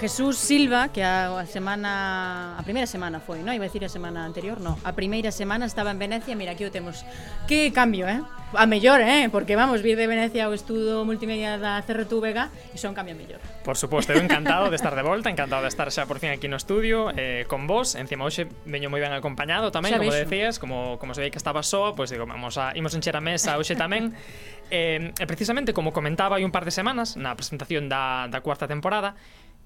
Jesús 0.02 0.36
Silva, 0.36 0.88
que 0.88 1.04
a, 1.04 1.38
a 1.38 1.46
semana 1.46 2.58
a 2.58 2.62
primeira 2.66 2.90
semana 2.90 3.22
foi, 3.22 3.38
non? 3.38 3.54
Iba 3.54 3.62
a 3.62 3.70
dicir 3.70 3.86
a 3.86 3.92
semana 3.92 4.26
anterior, 4.26 4.58
non. 4.58 4.74
A 4.82 4.98
primeira 4.98 5.30
semana 5.30 5.62
estaba 5.62 5.94
en 5.94 6.02
Venecia, 6.02 6.34
mira, 6.34 6.58
aquí 6.58 6.66
o 6.66 6.74
temos. 6.74 7.06
Que 7.46 7.70
cambio, 7.70 8.10
eh? 8.10 8.18
A 8.50 8.66
mellor, 8.66 8.98
eh? 8.98 9.30
Porque 9.30 9.54
vamos, 9.54 9.78
vir 9.78 9.94
de 9.94 10.10
Venecia 10.10 10.50
ao 10.50 10.58
estudo 10.58 11.06
multimedia 11.06 11.54
da 11.54 11.86
CRTU 11.86 12.18
Vega 12.18 12.50
e 12.74 12.82
son 12.82 12.98
cambio 12.98 13.14
a 13.14 13.18
mellor. 13.22 13.38
Por 13.62 13.78
suposto, 13.78 14.10
eu 14.10 14.18
encantado 14.18 14.74
de 14.74 14.74
estar 14.74 14.98
de 14.98 15.06
volta, 15.06 15.30
encantado 15.30 15.62
de 15.62 15.70
estar 15.70 15.86
xa 15.94 16.02
por 16.10 16.18
fin 16.18 16.34
aquí 16.34 16.50
no 16.50 16.58
estudio 16.58 17.14
eh, 17.14 17.46
con 17.46 17.70
vos. 17.70 17.94
Encima 17.94 18.26
hoxe 18.26 18.50
veño 18.66 18.90
moi 18.90 18.98
ben 18.98 19.14
acompañado 19.14 19.70
tamén, 19.70 19.94
xa 19.94 20.02
como 20.02 20.10
vexo. 20.10 20.26
decías, 20.26 20.58
como 20.58 20.98
como 20.98 21.14
sabía 21.14 21.30
que 21.30 21.38
estaba 21.38 21.62
soa, 21.62 21.94
pois 21.94 22.10
pues, 22.10 22.18
digo, 22.18 22.26
vamos 22.26 22.58
a 22.58 22.74
imos 22.74 22.90
encher 22.98 23.14
a 23.14 23.22
mesa 23.22 23.54
hoxe 23.54 23.78
tamén. 23.78 24.10
eh, 24.74 25.14
precisamente 25.30 25.70
como 25.70 25.94
comentaba 25.94 26.42
hai 26.42 26.44
un 26.48 26.50
par 26.50 26.66
de 26.66 26.74
semanas 26.74 27.14
na 27.14 27.38
presentación 27.38 27.86
da, 27.86 28.26
da 28.26 28.42
cuarta 28.42 28.66
temporada, 28.66 29.14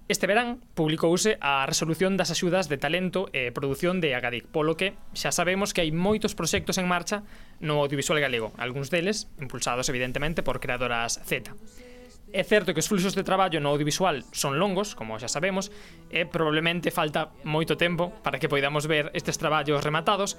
Este 0.09 0.29
verán 0.31 0.63
publicouse 0.79 1.35
a 1.43 1.67
resolución 1.67 2.15
das 2.15 2.31
axudas 2.31 2.71
de 2.71 2.79
talento 2.79 3.27
e 3.35 3.51
produción 3.51 3.99
de 3.99 4.15
Agadic, 4.15 4.47
polo 4.47 4.79
que 4.79 4.95
xa 5.19 5.35
sabemos 5.35 5.75
que 5.75 5.83
hai 5.83 5.91
moitos 5.91 6.39
proxectos 6.39 6.79
en 6.79 6.87
marcha 6.87 7.27
no 7.59 7.83
audiovisual 7.83 8.23
galego, 8.23 8.55
algúns 8.55 8.87
deles 8.87 9.27
impulsados 9.43 9.91
evidentemente 9.91 10.47
por 10.47 10.63
creadoras 10.63 11.19
Z. 11.27 11.51
É 12.31 12.47
certo 12.47 12.71
que 12.71 12.79
os 12.79 12.87
fluxos 12.87 13.19
de 13.19 13.27
traballo 13.27 13.59
no 13.59 13.75
audiovisual 13.75 14.23
son 14.31 14.63
longos, 14.63 14.95
como 14.95 15.19
xa 15.19 15.27
sabemos, 15.27 15.75
e 16.15 16.23
probablemente 16.23 16.95
falta 16.95 17.35
moito 17.43 17.75
tempo 17.75 18.15
para 18.23 18.39
que 18.39 18.47
poidamos 18.47 18.87
ver 18.87 19.11
estes 19.11 19.43
traballos 19.43 19.83
rematados, 19.83 20.39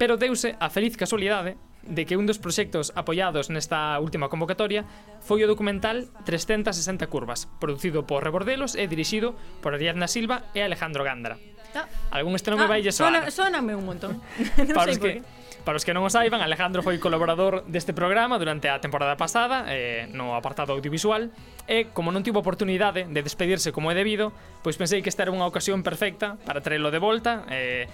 pero 0.00 0.16
deuse 0.16 0.56
a 0.56 0.72
feliz 0.72 0.96
casualidade 0.96 1.60
de 1.84 2.08
que 2.08 2.16
un 2.16 2.24
dos 2.24 2.40
proxectos 2.40 2.88
apoiados 2.96 3.52
nesta 3.52 4.00
última 4.00 4.32
convocatoria 4.32 4.88
foi 5.20 5.44
o 5.44 5.50
documental 5.50 6.08
360 6.24 7.04
curvas, 7.12 7.52
producido 7.60 8.08
por 8.08 8.24
Rebordelos 8.24 8.80
e 8.80 8.88
dirixido 8.88 9.36
por 9.60 9.76
Ariadna 9.76 10.08
Silva 10.08 10.48
e 10.56 10.64
Alejandro 10.64 11.04
Gándara. 11.04 11.36
Ah, 11.76 11.84
Algún 12.16 12.32
este 12.32 12.48
nome 12.48 12.64
ah, 12.64 12.72
vai 12.72 12.80
lle 12.80 12.96
soar. 12.96 13.28
Sona, 13.28 13.28
sóname 13.28 13.76
un 13.76 13.84
montón. 13.84 14.24
non 14.56 14.72
para, 14.72 14.88
os 14.88 14.96
que, 14.96 15.20
para 15.68 15.76
os 15.76 15.84
que 15.84 15.92
non 15.92 16.00
o 16.00 16.08
saiban, 16.08 16.40
Alejandro 16.40 16.80
foi 16.80 16.96
colaborador 16.96 17.68
deste 17.68 17.92
programa 17.92 18.40
durante 18.40 18.72
a 18.72 18.80
temporada 18.80 19.20
pasada 19.20 19.68
eh, 19.68 20.08
no 20.16 20.32
apartado 20.32 20.72
audiovisual 20.72 21.28
e, 21.68 21.92
como 21.92 22.08
non 22.08 22.24
tivo 22.24 22.40
oportunidade 22.40 23.04
de 23.04 23.20
despedirse 23.20 23.68
como 23.68 23.92
é 23.92 23.94
debido, 23.94 24.32
pois 24.64 24.80
pensei 24.80 25.04
que 25.04 25.12
esta 25.12 25.28
era 25.28 25.32
unha 25.36 25.44
ocasión 25.44 25.84
perfecta 25.84 26.40
para 26.48 26.64
traelo 26.64 26.88
de 26.88 26.98
volta 26.98 27.44
eh, 27.52 27.84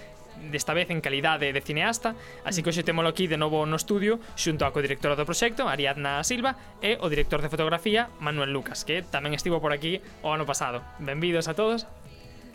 desta 0.51 0.75
vez 0.75 0.91
en 0.91 1.01
calidade 1.01 1.53
de 1.53 1.61
cineasta, 1.61 2.15
así 2.45 2.63
que 2.63 2.71
hoxe 2.71 2.87
témolo 2.87 3.11
aquí 3.11 3.27
de 3.27 3.41
novo 3.41 3.65
no 3.65 3.77
estudio 3.77 4.21
xunto 4.37 4.65
a 4.65 4.73
codirectora 4.73 5.17
do 5.17 5.29
proxecto, 5.29 5.67
Ariadna 5.67 6.23
Silva, 6.23 6.57
e 6.85 6.97
o 7.01 7.07
director 7.09 7.41
de 7.41 7.53
fotografía, 7.53 8.09
Manuel 8.21 8.53
Lucas, 8.53 8.85
que 8.85 9.03
tamén 9.03 9.35
estivo 9.35 9.59
por 9.59 9.73
aquí 9.73 10.01
o 10.21 10.33
ano 10.33 10.45
pasado. 10.45 10.85
Benvidos 11.01 11.49
a 11.49 11.55
todos. 11.55 11.89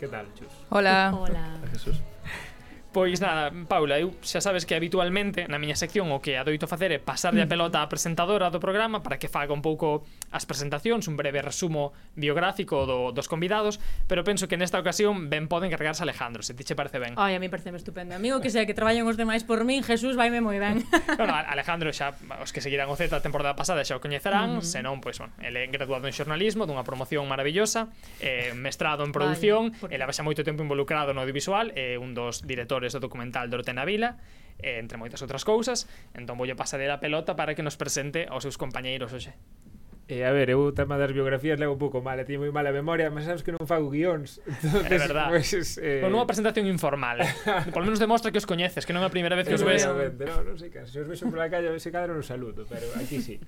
Que 0.02 0.08
tal, 0.10 0.26
Chus? 0.34 0.50
Hola. 0.70 1.14
Hola. 1.14 1.62
A 1.62 1.66
Jesús. 1.70 2.02
Pois 2.92 3.24
nada, 3.24 3.48
Paula, 3.72 3.96
eu 3.96 4.12
xa 4.20 4.44
sabes 4.44 4.68
que 4.68 4.76
habitualmente 4.76 5.48
na 5.48 5.56
miña 5.56 5.80
sección 5.80 6.12
o 6.12 6.20
que 6.20 6.36
adoito 6.36 6.68
facer 6.68 6.92
é 6.92 7.00
pasarlle 7.00 7.40
a 7.40 7.48
mm. 7.48 7.52
pelota 7.56 7.80
á 7.80 7.88
presentadora 7.88 8.52
do 8.52 8.60
programa 8.60 9.00
para 9.00 9.16
que 9.16 9.32
faga 9.32 9.56
un 9.56 9.64
pouco 9.64 10.04
as 10.28 10.44
presentacións, 10.44 11.08
un 11.08 11.16
breve 11.16 11.40
resumo 11.40 11.96
biográfico 12.20 12.84
do, 12.84 13.16
dos 13.16 13.32
convidados, 13.32 13.80
pero 14.12 14.28
penso 14.28 14.44
que 14.44 14.60
nesta 14.60 14.76
ocasión 14.76 15.32
ben 15.32 15.48
pode 15.48 15.72
encargarse 15.72 16.04
Alejandro, 16.04 16.44
se 16.44 16.52
ti 16.52 16.68
che 16.68 16.76
parece 16.76 17.00
ben. 17.00 17.16
Ai, 17.16 17.32
a 17.32 17.40
mí 17.40 17.48
pareceme 17.48 17.80
estupendo. 17.80 18.12
Amigo 18.12 18.44
que 18.44 18.52
sea 18.52 18.68
que 18.68 18.76
traballan 18.76 19.08
os 19.08 19.16
demais 19.16 19.40
por 19.40 19.64
min, 19.64 19.80
Jesús 19.80 20.12
vaime 20.12 20.44
moi 20.44 20.60
ben. 20.60 20.84
bueno, 21.16 21.32
Alejandro 21.32 21.88
xa 21.96 22.12
os 22.44 22.52
que 22.52 22.60
seguirán 22.60 22.92
o 22.92 22.96
Z 23.00 23.08
a 23.08 23.24
temporada 23.24 23.56
pasada 23.56 23.88
xa 23.88 23.96
o 23.96 24.04
coñecerán, 24.04 24.60
mm-hmm. 24.60 24.68
uh 24.68 24.68
senón 24.68 25.00
pois 25.00 25.16
bueno, 25.16 25.32
ele 25.40 25.64
é 25.64 25.68
graduado 25.72 26.04
en 26.04 26.12
xornalismo 26.12 26.68
dunha 26.68 26.84
promoción 26.84 27.24
maravillosa, 27.24 27.88
eh, 28.20 28.52
mestrado 28.52 29.00
en 29.00 29.16
produción, 29.16 29.72
vale, 29.72 29.80
porque... 29.80 29.96
ele 29.96 30.04
xa 30.12 30.20
moito 30.20 30.44
tempo 30.44 30.60
involucrado 30.60 31.16
no 31.16 31.24
audiovisual, 31.24 31.72
é 31.72 31.96
eh, 31.96 32.04
un 32.04 32.12
dos 32.12 32.44
directores 32.44 32.81
directores 32.82 32.92
do 32.92 33.00
documental 33.00 33.48
de 33.48 33.56
Ortena 33.56 33.84
Vila, 33.84 34.18
eh, 34.58 34.78
entre 34.82 34.98
moitas 34.98 35.22
outras 35.22 35.46
cousas. 35.46 35.86
Entón 36.18 36.34
voulle 36.34 36.58
pasar 36.58 36.82
a 36.90 36.98
pelota 36.98 37.38
para 37.38 37.54
que 37.54 37.62
nos 37.62 37.78
presente 37.78 38.26
aos 38.26 38.42
seus 38.42 38.58
compañeiros 38.58 39.14
hoxe. 39.14 39.38
E 40.10 40.26
a 40.26 40.34
ver, 40.34 40.50
eu 40.50 40.60
o 40.60 40.74
tema 40.74 40.98
das 40.98 41.14
biografías 41.14 41.56
levo 41.62 41.78
un 41.78 41.80
pouco 41.80 42.02
mal, 42.02 42.18
teño 42.26 42.42
moi 42.42 42.50
mala 42.50 42.74
memoria, 42.74 43.08
mas 43.08 43.24
sabes 43.24 43.46
que 43.46 43.54
non 43.54 43.62
fago 43.64 43.86
guións. 43.86 44.42
Entonces, 44.66 44.90
é 44.90 44.98
verdad. 44.98 45.30
Pues, 45.30 45.78
eh... 45.78 46.02
Con 46.02 46.10
unha 46.10 46.26
presentación 46.26 46.66
informal. 46.66 47.22
Por 47.74 47.86
menos 47.86 48.02
demostra 48.02 48.34
que 48.34 48.42
os 48.42 48.44
coñeces, 48.44 48.82
que 48.82 48.92
non 48.92 49.06
é 49.06 49.08
a 49.08 49.14
primeira 49.14 49.38
vez 49.38 49.46
que 49.46 49.54
os 49.54 49.62
ves. 49.62 49.86
No, 49.86 49.94
non 49.94 50.58
sei, 50.58 50.74
se 50.74 50.98
os 51.00 51.06
vexo 51.06 51.30
pola 51.30 51.46
calle, 51.46 51.70
se 51.78 51.94
cadra 51.94 52.12
un 52.12 52.26
saludo, 52.26 52.66
pero 52.66 52.90
aquí 52.98 53.22
sí. 53.22 53.38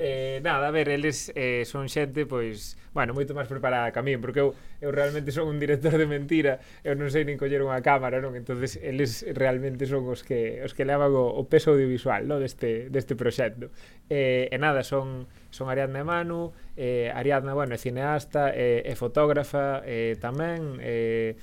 Eh, 0.00 0.38
nada, 0.44 0.68
a 0.68 0.70
ver, 0.70 0.88
eles 0.88 1.32
eh, 1.34 1.64
son 1.66 1.88
xente 1.90 2.22
pois, 2.22 2.78
bueno, 2.94 3.18
moito 3.18 3.34
máis 3.34 3.50
preparada 3.50 3.90
que 3.90 3.98
a 3.98 4.04
min, 4.06 4.22
porque 4.22 4.38
eu 4.38 4.54
eu 4.78 4.94
realmente 4.94 5.34
son 5.34 5.50
un 5.50 5.58
director 5.58 5.98
de 5.98 6.06
mentira, 6.06 6.62
eu 6.86 6.94
non 6.94 7.10
sei 7.10 7.26
nin 7.26 7.34
coller 7.34 7.66
unha 7.66 7.82
cámara, 7.82 8.22
non? 8.22 8.38
Entonces 8.38 8.78
eles 8.78 9.26
realmente 9.34 9.90
son 9.90 10.06
os 10.06 10.22
que 10.22 10.62
os 10.62 10.70
que 10.70 10.86
levan 10.86 11.10
o, 11.18 11.26
o 11.34 11.42
peso 11.50 11.74
audiovisual, 11.74 12.30
no, 12.30 12.38
deste 12.38 12.86
deste 12.94 13.18
proxecto. 13.18 13.74
Eh, 14.06 14.46
e 14.46 14.56
nada, 14.62 14.86
son 14.86 15.26
son 15.50 15.66
Ariadna 15.66 16.00
e 16.00 16.06
Manu, 16.06 16.54
eh, 16.78 17.10
Ariadna, 17.10 17.50
bueno, 17.58 17.74
é 17.74 17.80
cineasta, 17.82 18.54
eh, 18.54 18.86
é 18.86 18.94
fotógrafa 18.94 19.82
eh, 19.82 20.14
tamén, 20.22 20.78
eh, 20.78 21.34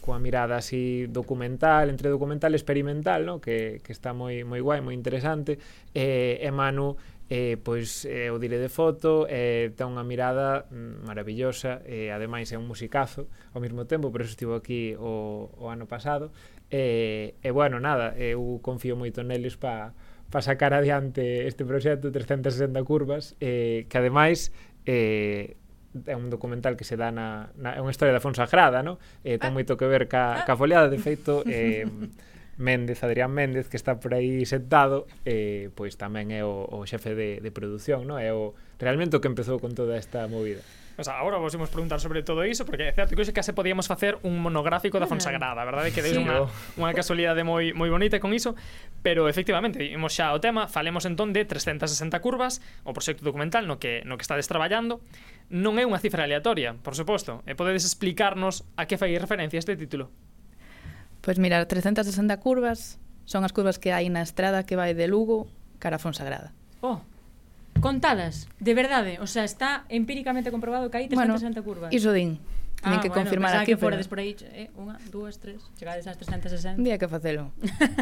coa 0.00 0.18
mirada 0.18 0.56
así 0.56 1.06
documental, 1.06 1.90
entre 1.90 2.08
documental 2.10 2.52
e 2.52 2.58
experimental, 2.58 3.26
no? 3.26 3.40
que, 3.40 3.80
que 3.84 3.92
está 3.92 4.14
moi 4.14 4.42
moi 4.42 4.60
guai, 4.62 4.80
moi 4.80 4.94
interesante. 4.94 5.58
Eh, 5.94 6.38
e 6.42 6.50
Manu 6.50 6.96
eh, 7.30 7.56
pois 7.62 8.04
é 8.10 8.26
eh, 8.26 8.34
o 8.34 8.42
dire 8.42 8.58
de 8.58 8.66
foto 8.66 9.24
eh, 9.30 9.70
ten 9.78 9.86
unha 9.86 10.02
mirada 10.02 10.66
mm, 10.66 11.06
maravillosa 11.06 11.78
e 11.86 12.10
eh, 12.10 12.12
ademais 12.12 12.50
é 12.50 12.58
un 12.58 12.66
musicazo 12.66 13.30
ao 13.54 13.62
mesmo 13.62 13.86
tempo, 13.86 14.10
por 14.10 14.26
eso 14.26 14.34
estivo 14.34 14.58
aquí 14.58 14.98
o, 14.98 15.46
o 15.54 15.70
ano 15.70 15.86
pasado. 15.86 16.34
E 16.66 17.38
eh, 17.38 17.48
eh, 17.48 17.54
bueno, 17.54 17.78
nada, 17.78 18.18
eu 18.18 18.58
confío 18.66 18.98
moito 18.98 19.22
neles 19.22 19.54
para 19.54 19.94
pa 20.26 20.42
sacar 20.42 20.74
adiante 20.74 21.46
este 21.46 21.62
proxecto 21.62 22.10
360 22.10 22.82
curvas 22.82 23.38
eh, 23.38 23.86
que 23.86 23.96
ademais 23.98 24.50
eh, 24.82 25.54
é 26.06 26.14
un 26.14 26.30
documental 26.30 26.74
que 26.74 26.86
se 26.86 26.98
dá 26.98 27.14
na, 27.14 27.54
na 27.54 27.74
é 27.74 27.82
unha 27.82 27.94
historia 27.94 28.14
da 28.14 28.22
Fonsagrada, 28.22 28.82
no? 28.82 28.98
Eh, 29.22 29.38
ten 29.38 29.50
ah. 29.50 29.54
moito 29.54 29.78
que 29.78 29.86
ver 29.86 30.10
ca, 30.10 30.42
ca 30.42 30.54
ah. 30.54 30.58
foliada, 30.58 30.90
de 30.90 30.98
feito 30.98 31.46
eh, 31.46 31.86
Méndez, 32.60 33.02
Adrián 33.02 33.32
Méndez, 33.32 33.72
que 33.72 33.80
está 33.80 33.98
por 33.98 34.12
aí 34.12 34.44
sentado, 34.44 35.08
eh, 35.24 35.72
pois 35.74 35.96
tamén 35.96 36.28
é 36.30 36.44
o, 36.44 36.68
o 36.68 36.84
xefe 36.84 37.16
de, 37.16 37.40
de 37.40 37.50
produción, 37.50 38.04
no? 38.04 38.20
é 38.20 38.30
o 38.30 38.52
realmente 38.76 39.16
o 39.16 39.20
que 39.24 39.32
empezou 39.32 39.56
con 39.58 39.72
toda 39.72 39.96
esta 39.96 40.28
movida. 40.28 40.60
O 41.00 41.04
sea, 41.04 41.16
agora 41.16 41.38
vos 41.38 41.54
imos 41.54 41.70
preguntar 41.70 41.98
sobre 41.98 42.22
todo 42.22 42.44
iso 42.44 42.66
Porque 42.66 42.84
é 42.84 42.92
certo 42.92 43.16
que 43.16 43.24
hoxe 43.24 43.32
case 43.32 43.56
podíamos 43.56 43.88
facer 43.88 44.20
un 44.20 44.36
monográfico 44.36 45.00
da 45.00 45.08
ah. 45.08 45.12
Fonsagrada 45.12 45.64
Verdade 45.64 45.96
que 45.96 46.04
deis 46.04 46.12
sí. 46.12 46.20
unha, 46.20 46.44
unha 46.76 46.92
casualidade 46.92 47.40
moi, 47.40 47.72
moi 47.72 47.88
bonita 47.88 48.20
con 48.20 48.36
iso 48.36 48.52
Pero 49.00 49.24
efectivamente, 49.24 49.80
imos 49.80 50.12
xa 50.12 50.28
ao 50.28 50.44
tema 50.44 50.68
Falemos 50.68 51.08
entón 51.08 51.32
de 51.32 51.48
360 51.48 52.20
curvas 52.20 52.60
O 52.84 52.92
proxecto 52.92 53.24
documental 53.24 53.64
no 53.64 53.80
que, 53.80 54.04
no 54.04 54.20
que 54.20 54.24
estades 54.28 54.44
traballando 54.44 55.00
Non 55.48 55.80
é 55.80 55.88
unha 55.88 55.96
cifra 55.96 56.28
aleatoria, 56.28 56.76
por 56.76 56.92
suposto 56.92 57.40
E 57.48 57.56
podedes 57.56 57.88
explicarnos 57.88 58.68
a 58.76 58.84
que 58.84 59.00
fai 59.00 59.16
referencia 59.16 59.56
este 59.56 59.80
título 59.80 60.12
Pois 61.20 61.38
mira, 61.38 61.60
360 61.64 62.36
curvas 62.40 62.98
son 63.28 63.44
as 63.44 63.52
curvas 63.52 63.78
que 63.78 63.92
hai 63.92 64.08
na 64.08 64.24
estrada 64.24 64.64
que 64.64 64.74
vai 64.74 64.96
de 64.96 65.06
Lugo 65.06 65.46
cara 65.78 65.96
a 65.96 66.02
Fonsagrada. 66.02 66.50
Oh, 66.80 67.04
contadas, 67.80 68.48
de 68.58 68.72
verdade, 68.74 69.16
eh. 69.16 69.22
o 69.22 69.28
sea, 69.28 69.44
está 69.44 69.84
empíricamente 69.88 70.50
comprobado 70.50 70.88
que 70.88 70.98
hai 70.98 71.06
360 71.06 71.60
bueno, 71.60 71.62
curvas. 71.62 71.90
Iso 71.92 72.10
din. 72.10 72.40
Ah, 72.80 72.96
Tienen 72.96 72.98
ah, 72.98 73.02
que 73.02 73.08
bueno, 73.08 73.22
confirmar 73.22 73.52
aquí, 73.56 73.66
que 73.66 73.76
pero... 73.76 74.00
por 74.08 74.18
aí, 74.18 74.32
eh, 74.56 74.72
unha, 74.72 74.96
dúas, 75.12 75.36
tres, 75.36 75.60
chegades 75.76 76.08
ás 76.08 76.16
360. 76.16 76.80
Un 76.80 76.84
día 76.88 76.96
que 76.96 77.08
facelo. 77.12 77.52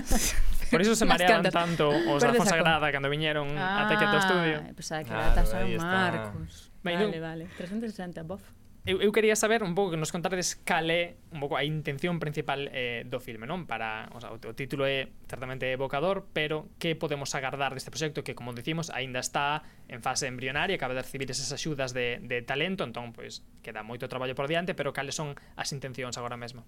por 0.70 0.78
iso 0.78 0.94
se 0.94 1.02
mareaban 1.02 1.42
tanto 1.50 1.90
os 1.90 2.22
da 2.22 2.30
Fonsagrada 2.38 2.86
cando 2.94 3.10
viñeron 3.10 3.58
ah, 3.58 3.86
até 3.86 3.98
que 3.98 4.06
ao 4.06 4.22
estudio. 4.22 4.62
Pensaba 4.78 5.02
que 5.02 5.10
claro, 5.10 5.34
era 5.34 5.82
Marcos. 5.82 6.70
Vale, 6.86 7.18
vale. 7.18 7.44
360, 7.58 8.22
bof 8.22 8.42
eu, 8.88 9.04
eu 9.04 9.12
quería 9.12 9.36
saber 9.36 9.60
un 9.60 9.76
pouco 9.76 9.92
que 9.92 10.00
nos 10.00 10.08
contardes 10.08 10.56
cal 10.64 10.88
é 10.88 11.20
un 11.28 11.44
pouco 11.44 11.60
a 11.60 11.62
intención 11.62 12.16
principal 12.16 12.72
eh, 12.72 13.04
do 13.04 13.20
filme, 13.20 13.44
non? 13.44 13.68
Para, 13.68 14.08
o, 14.16 14.18
sea, 14.24 14.32
o, 14.32 14.40
o 14.40 14.52
título 14.56 14.88
é 14.88 15.12
certamente 15.28 15.68
evocador, 15.68 16.24
pero 16.32 16.72
que 16.80 16.96
podemos 16.96 17.36
agardar 17.36 17.76
deste 17.76 17.92
proxecto 17.92 18.24
que, 18.24 18.32
como 18.32 18.56
decimos, 18.56 18.88
aínda 18.88 19.20
está 19.20 19.60
en 19.92 20.00
fase 20.00 20.24
embrionaria, 20.24 20.80
acaba 20.80 20.96
de 20.96 21.04
recibir 21.04 21.28
esas 21.28 21.52
axudas 21.52 21.92
de, 21.92 22.16
de 22.24 22.40
talento, 22.40 22.80
entón, 22.80 23.12
pois, 23.12 23.44
queda 23.60 23.84
moito 23.84 24.08
traballo 24.08 24.32
por 24.32 24.48
diante, 24.48 24.72
pero 24.72 24.96
cales 24.96 25.12
son 25.12 25.36
as 25.60 25.68
intencións 25.76 26.16
agora 26.16 26.40
mesmo? 26.40 26.64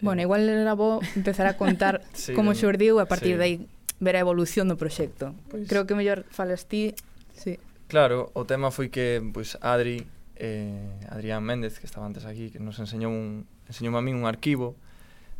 Bueno, 0.00 0.24
igual 0.24 0.48
era 0.48 0.72
bo 0.72 1.04
empezar 1.12 1.44
a 1.52 1.60
contar 1.60 2.00
sí, 2.16 2.32
como 2.32 2.56
xurdiu 2.56 2.96
e 2.96 3.04
a 3.04 3.08
partir 3.12 3.36
sí. 3.36 3.40
de 3.40 3.44
aí 3.44 3.54
ver 4.00 4.16
a 4.16 4.24
evolución 4.24 4.72
do 4.72 4.80
proxecto. 4.80 5.36
Pois... 5.52 5.68
Creo 5.68 5.84
que 5.84 5.92
mellor 5.92 6.24
falas 6.32 6.64
ti. 6.64 6.96
Sí. 7.36 7.60
Claro, 7.92 8.32
o 8.32 8.48
tema 8.48 8.72
foi 8.72 8.88
que 8.88 9.20
pues, 9.20 9.60
Adri 9.60 10.15
eh, 10.36 11.00
Adrián 11.08 11.42
Méndez, 11.44 11.78
que 11.80 11.86
estaba 11.86 12.06
antes 12.06 12.24
aquí, 12.24 12.50
que 12.50 12.60
nos 12.60 12.78
enseñou 12.78 13.10
un, 13.10 13.44
enseñou 13.68 13.96
a 13.96 14.02
min 14.04 14.16
un 14.16 14.24
arquivo 14.24 14.76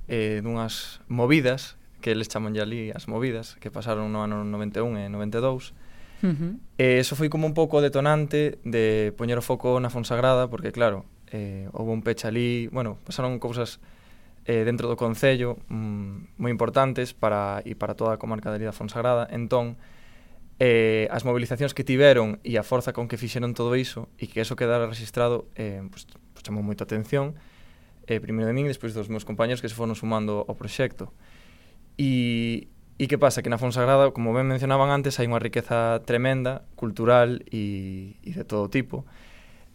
eh, 0.09 0.41
dunhas 0.43 1.05
movidas, 1.09 1.77
que 2.01 2.13
eles 2.13 2.29
chaman 2.29 2.55
ya 2.55 2.65
ali 2.65 2.93
as 2.93 3.09
movidas, 3.09 3.57
que 3.61 3.71
pasaron 3.71 4.13
no 4.13 4.25
ano 4.25 4.45
91 4.45 4.99
e 5.01 5.09
92, 5.09 5.75
Uh 6.23 6.33
-huh. 6.33 6.53
E 6.81 6.97
eh, 6.97 6.99
eso 6.99 7.13
foi 7.13 7.29
como 7.29 7.45
un 7.45 7.53
pouco 7.53 7.85
detonante 7.85 8.57
de 8.65 9.13
poñer 9.21 9.37
o 9.37 9.45
foco 9.45 9.77
na 9.81 9.93
Fonsagrada 9.93 10.49
porque 10.49 10.73
claro, 10.73 11.05
eh, 11.29 11.69
houve 11.77 11.93
un 11.93 12.01
pecha 12.01 12.29
ali 12.33 12.69
bueno, 12.73 12.97
pasaron 13.05 13.37
cousas 13.37 13.81
eh, 14.49 14.65
dentro 14.65 14.89
do 14.89 14.97
Concello 14.97 15.61
mm, 15.69 16.41
moi 16.41 16.49
importantes 16.49 17.13
para, 17.13 17.61
e 17.69 17.77
para 17.77 17.93
toda 17.99 18.17
a 18.17 18.21
comarca 18.21 18.49
de 18.49 18.65
Lida 18.65 18.73
Fonsagrada 18.73 19.29
entón, 19.29 19.77
eh, 20.59 21.09
as 21.13 21.25
movilizacións 21.25 21.77
que 21.77 21.85
tiveron 21.85 22.41
e 22.41 22.57
a 22.57 22.65
forza 22.65 22.97
con 22.97 23.09
que 23.13 23.21
fixeron 23.21 23.53
todo 23.53 23.77
iso 23.77 24.09
e 24.17 24.25
que 24.25 24.41
eso 24.41 24.57
quedara 24.57 24.89
registrado 24.89 25.45
eh, 25.53 25.85
pues, 25.93 26.09
pues 26.33 26.41
chamou 26.41 26.65
moita 26.65 26.89
atención 26.89 27.37
eh, 28.09 28.21
primeiro 28.25 28.49
de 28.49 28.57
min, 28.57 28.65
e 28.65 28.73
despois 28.73 28.97
dos 28.97 29.13
meus 29.13 29.29
compañeros 29.29 29.61
que 29.61 29.69
se 29.69 29.77
foron 29.77 29.93
sumando 29.93 30.49
ao 30.49 30.57
proxecto 30.57 31.13
e, 32.01 32.73
e 32.97 33.05
que 33.05 33.21
pasa? 33.21 33.45
que 33.45 33.53
na 33.53 33.61
Fonsagrada, 33.61 34.09
como 34.17 34.33
ben 34.33 34.49
mencionaban 34.49 34.89
antes 34.89 35.21
hai 35.21 35.29
unha 35.29 35.43
riqueza 35.43 36.01
tremenda, 36.09 36.65
cultural 36.73 37.45
e, 37.53 38.17
e 38.25 38.31
de 38.33 38.45
todo 38.49 38.73
tipo 38.73 39.05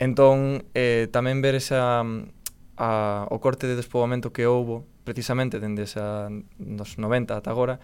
entón 0.01 0.65
eh, 0.73 1.05
tamén 1.13 1.45
ver 1.45 1.53
esa, 1.53 2.01
a, 2.81 2.89
o 3.29 3.37
corte 3.37 3.69
de 3.69 3.77
despoboamento 3.77 4.33
que 4.33 4.49
houbo 4.49 4.89
precisamente 5.05 5.61
dende 5.61 5.85
esa, 5.85 6.29
dos 6.57 6.97
90 6.97 7.37
ata 7.37 7.53
agora 7.53 7.77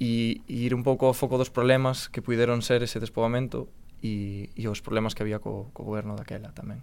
e, 0.00 0.40
e 0.48 0.54
ir 0.64 0.72
un 0.72 0.82
pouco 0.82 1.06
ao 1.06 1.14
foco 1.14 1.36
dos 1.36 1.52
problemas 1.52 2.08
que 2.08 2.24
puideron 2.24 2.64
ser 2.64 2.80
ese 2.80 2.98
despogamento 2.98 3.68
e, 4.00 4.48
e 4.56 4.64
os 4.66 4.80
problemas 4.80 5.12
que 5.12 5.22
había 5.22 5.38
co, 5.38 5.68
co 5.76 5.84
goberno 5.84 6.16
daquela 6.16 6.56
tamén. 6.56 6.82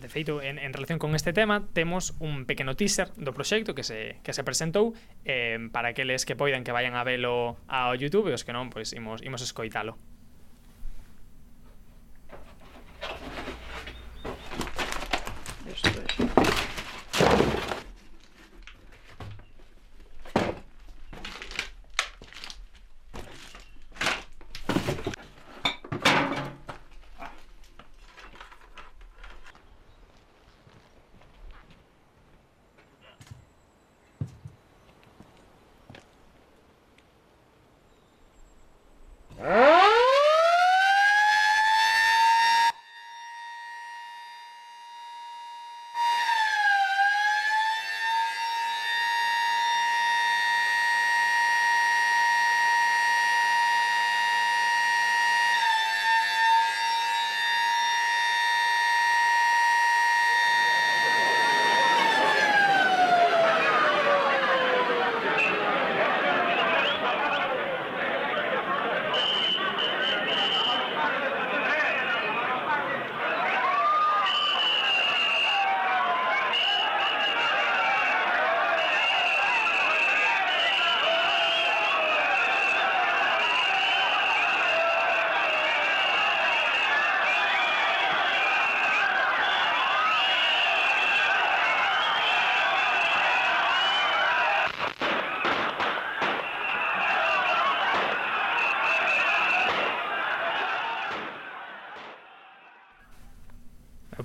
De 0.00 0.08
feito, 0.08 0.40
en, 0.40 0.58
en 0.58 0.72
relación 0.72 0.98
con 0.98 1.14
este 1.14 1.32
tema, 1.32 1.68
temos 1.72 2.16
un 2.20 2.48
pequeno 2.48 2.72
teaser 2.76 3.12
do 3.20 3.36
proxecto 3.36 3.76
que 3.76 3.84
se, 3.84 4.16
que 4.24 4.32
se 4.32 4.42
presentou 4.44 4.96
eh, 5.28 5.60
para 5.72 5.92
aqueles 5.92 6.24
que 6.24 6.36
poidan 6.36 6.64
que 6.64 6.72
vayan 6.72 6.96
a 6.96 7.04
velo 7.04 7.60
ao 7.68 7.92
YouTube 7.94 8.32
e 8.32 8.34
os 8.36 8.44
que 8.48 8.56
non, 8.56 8.72
pois 8.72 8.96
imos, 8.96 9.20
imos 9.20 9.44
escoitalo. 9.44 10.00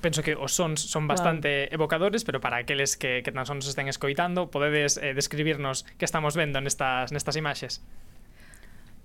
penso 0.01 0.25
que 0.25 0.33
os 0.35 0.51
sons 0.57 0.81
son 0.81 1.07
bastante 1.07 1.69
wow. 1.69 1.77
evocadores, 1.77 2.25
pero 2.25 2.41
para 2.41 2.57
aqueles 2.57 2.97
que, 2.97 3.21
que 3.23 3.31
tan 3.31 3.45
só 3.45 3.53
nos 3.53 3.69
estén 3.69 3.87
escoitando, 3.87 4.49
podedes 4.49 4.97
eh, 4.97 5.13
describirnos 5.13 5.85
que 5.95 6.05
estamos 6.05 6.35
vendo 6.35 6.59
nestas, 6.59 7.13
nestas 7.13 7.37
imaxes? 7.37 7.85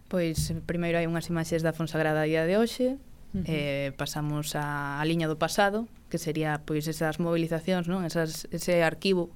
Pois, 0.09 0.57
primeiro 0.64 0.97
hai 0.99 1.07
unhas 1.07 1.28
imaxes 1.28 1.61
da 1.61 1.76
Fonsagrada 1.76 2.24
día 2.24 2.49
de 2.49 2.57
hoxe, 2.57 2.97
Uh 3.34 3.42
-huh. 3.42 3.44
eh, 3.53 3.92
pasamos 3.99 4.55
á, 4.55 4.97
a 4.97 5.05
liña 5.05 5.28
do 5.28 5.36
pasado, 5.36 5.90
que 6.09 6.16
sería 6.16 6.62
pois 6.64 6.88
esas 6.88 7.18
movilizacións, 7.20 7.84
non? 7.90 8.07
Esas, 8.07 8.49
ese 8.55 8.80
arquivo 8.80 9.28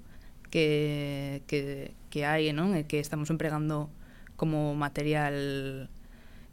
que, 0.49 1.43
que, 1.51 1.93
que 2.09 2.25
hai, 2.25 2.49
non? 2.55 2.73
E 2.79 2.87
que 2.87 3.03
estamos 3.03 3.29
empregando 3.29 3.91
como 4.41 4.73
material 4.73 5.37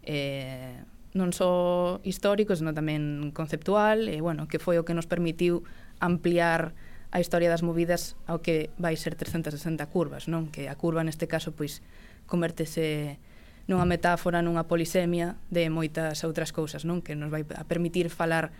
eh, 0.03 0.81
non 1.15 1.31
só 1.31 1.99
histórico, 2.03 2.55
senón 2.55 2.75
tamén 2.75 3.31
conceptual, 3.31 4.11
e, 4.11 4.19
bueno, 4.19 4.49
que 4.49 4.59
foi 4.59 4.75
o 4.79 4.83
que 4.83 4.97
nos 4.97 5.07
permitiu 5.07 5.63
ampliar 6.01 6.75
a 7.11 7.19
historia 7.19 7.47
das 7.47 7.63
movidas 7.63 8.19
ao 8.27 8.43
que 8.43 8.69
vai 8.75 8.99
ser 8.99 9.15
360 9.15 9.79
curvas, 9.87 10.27
non? 10.27 10.51
Que 10.51 10.67
a 10.67 10.75
curva 10.75 11.07
neste 11.07 11.29
caso 11.29 11.55
pois 11.55 11.79
convertese 12.27 13.15
nunha 13.67 13.87
metáfora, 13.87 14.43
nunha 14.43 14.67
polisemia 14.67 15.39
de 15.47 15.71
moitas 15.71 16.23
outras 16.27 16.51
cousas, 16.51 16.83
non? 16.83 16.99
Que 16.99 17.15
nos 17.15 17.31
vai 17.31 17.47
a 17.55 17.63
permitir 17.63 18.11
falar 18.11 18.51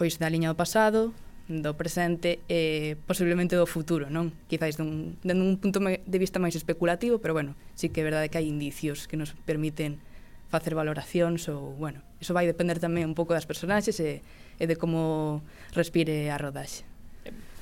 pois 0.00 0.16
da 0.16 0.32
liña 0.32 0.48
do 0.48 0.56
pasado, 0.56 1.12
do 1.44 1.76
presente 1.76 2.40
e 2.48 2.96
posiblemente 3.04 3.52
do 3.52 3.68
futuro, 3.68 4.08
non? 4.08 4.32
Quizais 4.48 4.80
dun, 4.80 5.20
dun 5.20 5.60
punto 5.60 5.80
de 5.84 6.18
vista 6.18 6.40
máis 6.40 6.56
especulativo, 6.56 7.20
pero 7.20 7.36
bueno, 7.36 7.52
sí 7.76 7.92
que 7.92 8.00
é 8.00 8.08
verdade 8.08 8.32
que 8.32 8.40
hai 8.40 8.48
indicios 8.48 9.04
que 9.04 9.20
nos 9.20 9.36
permiten 9.44 10.00
facer 10.48 10.74
valoracións 10.74 11.48
ou, 11.50 11.74
bueno, 11.76 12.00
iso 12.20 12.34
vai 12.34 12.46
depender 12.46 12.78
tamén 12.78 13.08
un 13.10 13.16
pouco 13.16 13.32
das 13.32 13.48
personaxes 13.48 13.98
e, 14.00 14.20
e 14.58 14.64
de 14.64 14.76
como 14.78 15.42
respire 15.72 16.30
a 16.30 16.36
rodaxe. 16.38 16.86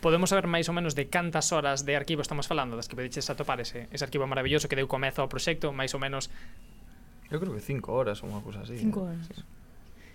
Podemos 0.03 0.35
saber 0.35 0.51
máis 0.51 0.67
ou 0.67 0.75
menos 0.75 0.99
de 0.99 1.07
cantas 1.07 1.55
horas 1.55 1.87
de 1.87 1.95
arquivo 1.95 2.27
estamos 2.27 2.51
falando, 2.51 2.75
das 2.75 2.91
que 2.91 2.99
pediches 2.99 3.31
atopar 3.31 3.63
ese, 3.63 3.87
ese 3.95 4.03
arquivo 4.03 4.27
maravilloso 4.27 4.67
que 4.67 4.75
deu 4.75 4.91
comezo 4.91 5.23
ao 5.23 5.31
proxecto, 5.31 5.71
máis 5.71 5.95
ou 5.95 6.03
menos... 6.03 6.27
Eu 7.31 7.39
creo 7.39 7.55
que 7.55 7.63
cinco 7.63 7.95
horas 7.95 8.21
ou 8.21 8.29
unha 8.29 8.43
cousa 8.43 8.67
así. 8.67 8.77
Cinco 8.77 9.07
eh? 9.07 9.15
horas. 9.15 9.25
Sí. 9.31 9.62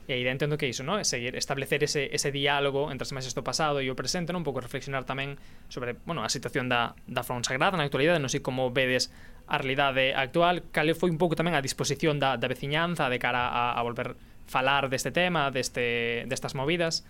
E 0.07 0.15
aí 0.15 0.23
entendo 0.23 0.55
que 0.55 0.71
iso, 0.71 0.87
no? 0.87 1.03
seguir 1.03 1.35
establecer 1.35 1.83
ese, 1.83 2.07
ese 2.15 2.31
diálogo 2.31 2.87
entre 2.95 3.03
as 3.03 3.11
imaxes 3.11 3.35
do 3.35 3.43
pasado 3.43 3.83
e 3.83 3.91
o 3.91 3.95
presente, 3.99 4.31
non? 4.31 4.39
un 4.41 4.47
pouco 4.47 4.63
reflexionar 4.63 5.03
tamén 5.03 5.35
sobre 5.67 5.99
bueno, 6.07 6.23
a 6.23 6.31
situación 6.31 6.71
da, 6.71 6.95
da 7.11 7.27
Fron 7.27 7.43
Sagrada 7.43 7.75
na 7.75 7.83
actualidade, 7.83 8.23
non 8.23 8.31
sei 8.31 8.39
como 8.39 8.71
vedes 8.71 9.11
a 9.51 9.59
realidade 9.59 10.15
actual, 10.15 10.63
cal 10.71 10.87
foi 10.95 11.11
un 11.11 11.19
pouco 11.19 11.35
tamén 11.35 11.59
a 11.59 11.61
disposición 11.61 12.23
da, 12.23 12.39
da 12.39 12.47
veciñanza 12.47 13.11
de 13.11 13.19
cara 13.19 13.51
a, 13.51 13.75
a 13.75 13.81
volver 13.83 14.15
falar 14.47 14.87
deste 14.87 15.11
tema, 15.11 15.51
deste, 15.51 16.23
destas 16.31 16.55
movidas. 16.55 17.03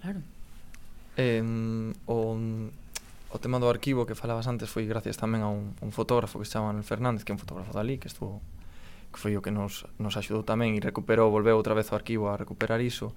Claro. 0.00 0.20
Eh, 1.16 1.40
o, 2.04 2.36
o 3.32 3.38
tema 3.40 3.56
do 3.56 3.68
arquivo 3.72 4.04
que 4.04 4.12
falabas 4.12 4.44
antes 4.44 4.68
foi 4.68 4.84
gracias 4.84 5.16
tamén 5.16 5.40
a 5.40 5.48
un, 5.48 5.72
un 5.80 5.88
fotógrafo 5.88 6.36
que 6.36 6.44
se 6.44 6.60
chama 6.60 6.76
Fernández, 6.84 7.24
que 7.24 7.32
é 7.32 7.34
un 7.36 7.40
fotógrafo 7.40 7.72
dali, 7.72 7.96
que 7.96 8.12
estuvo 8.12 8.44
que 9.12 9.20
foi 9.20 9.36
o 9.36 9.44
que 9.44 9.52
nos, 9.52 9.84
nos 10.00 10.16
axudou 10.16 10.42
tamén 10.42 10.72
e 10.74 10.80
recuperou, 10.80 11.28
volveu 11.28 11.54
outra 11.54 11.76
vez 11.76 11.92
ao 11.92 12.00
arquivo 12.00 12.32
a 12.32 12.40
recuperar 12.40 12.80
iso. 12.80 13.12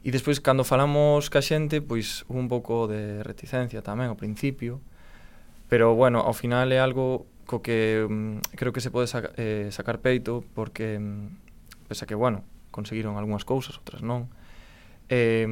E 0.00 0.08
despois, 0.08 0.40
cando 0.40 0.64
falamos 0.64 1.28
ca 1.28 1.44
xente, 1.44 1.84
pois 1.84 2.24
un 2.32 2.48
pouco 2.48 2.88
de 2.88 3.20
reticencia 3.20 3.84
tamén 3.84 4.08
ao 4.08 4.16
principio, 4.16 4.80
pero 5.68 5.92
bueno, 5.92 6.24
ao 6.24 6.32
final 6.32 6.72
é 6.72 6.80
algo 6.80 7.28
co 7.46 7.62
que 7.62 8.02
um, 8.02 8.42
creo 8.58 8.72
que 8.72 8.82
se 8.82 8.90
pode 8.90 9.06
saca, 9.06 9.30
eh, 9.38 9.70
sacar 9.70 10.02
peito 10.02 10.42
porque 10.56 10.98
um, 10.98 11.30
pese 11.86 12.02
a 12.04 12.08
que, 12.08 12.18
bueno, 12.18 12.42
conseguiron 12.74 13.14
algunhas 13.20 13.46
cousas, 13.46 13.78
outras 13.78 14.02
non, 14.02 14.26
eh, 15.12 15.46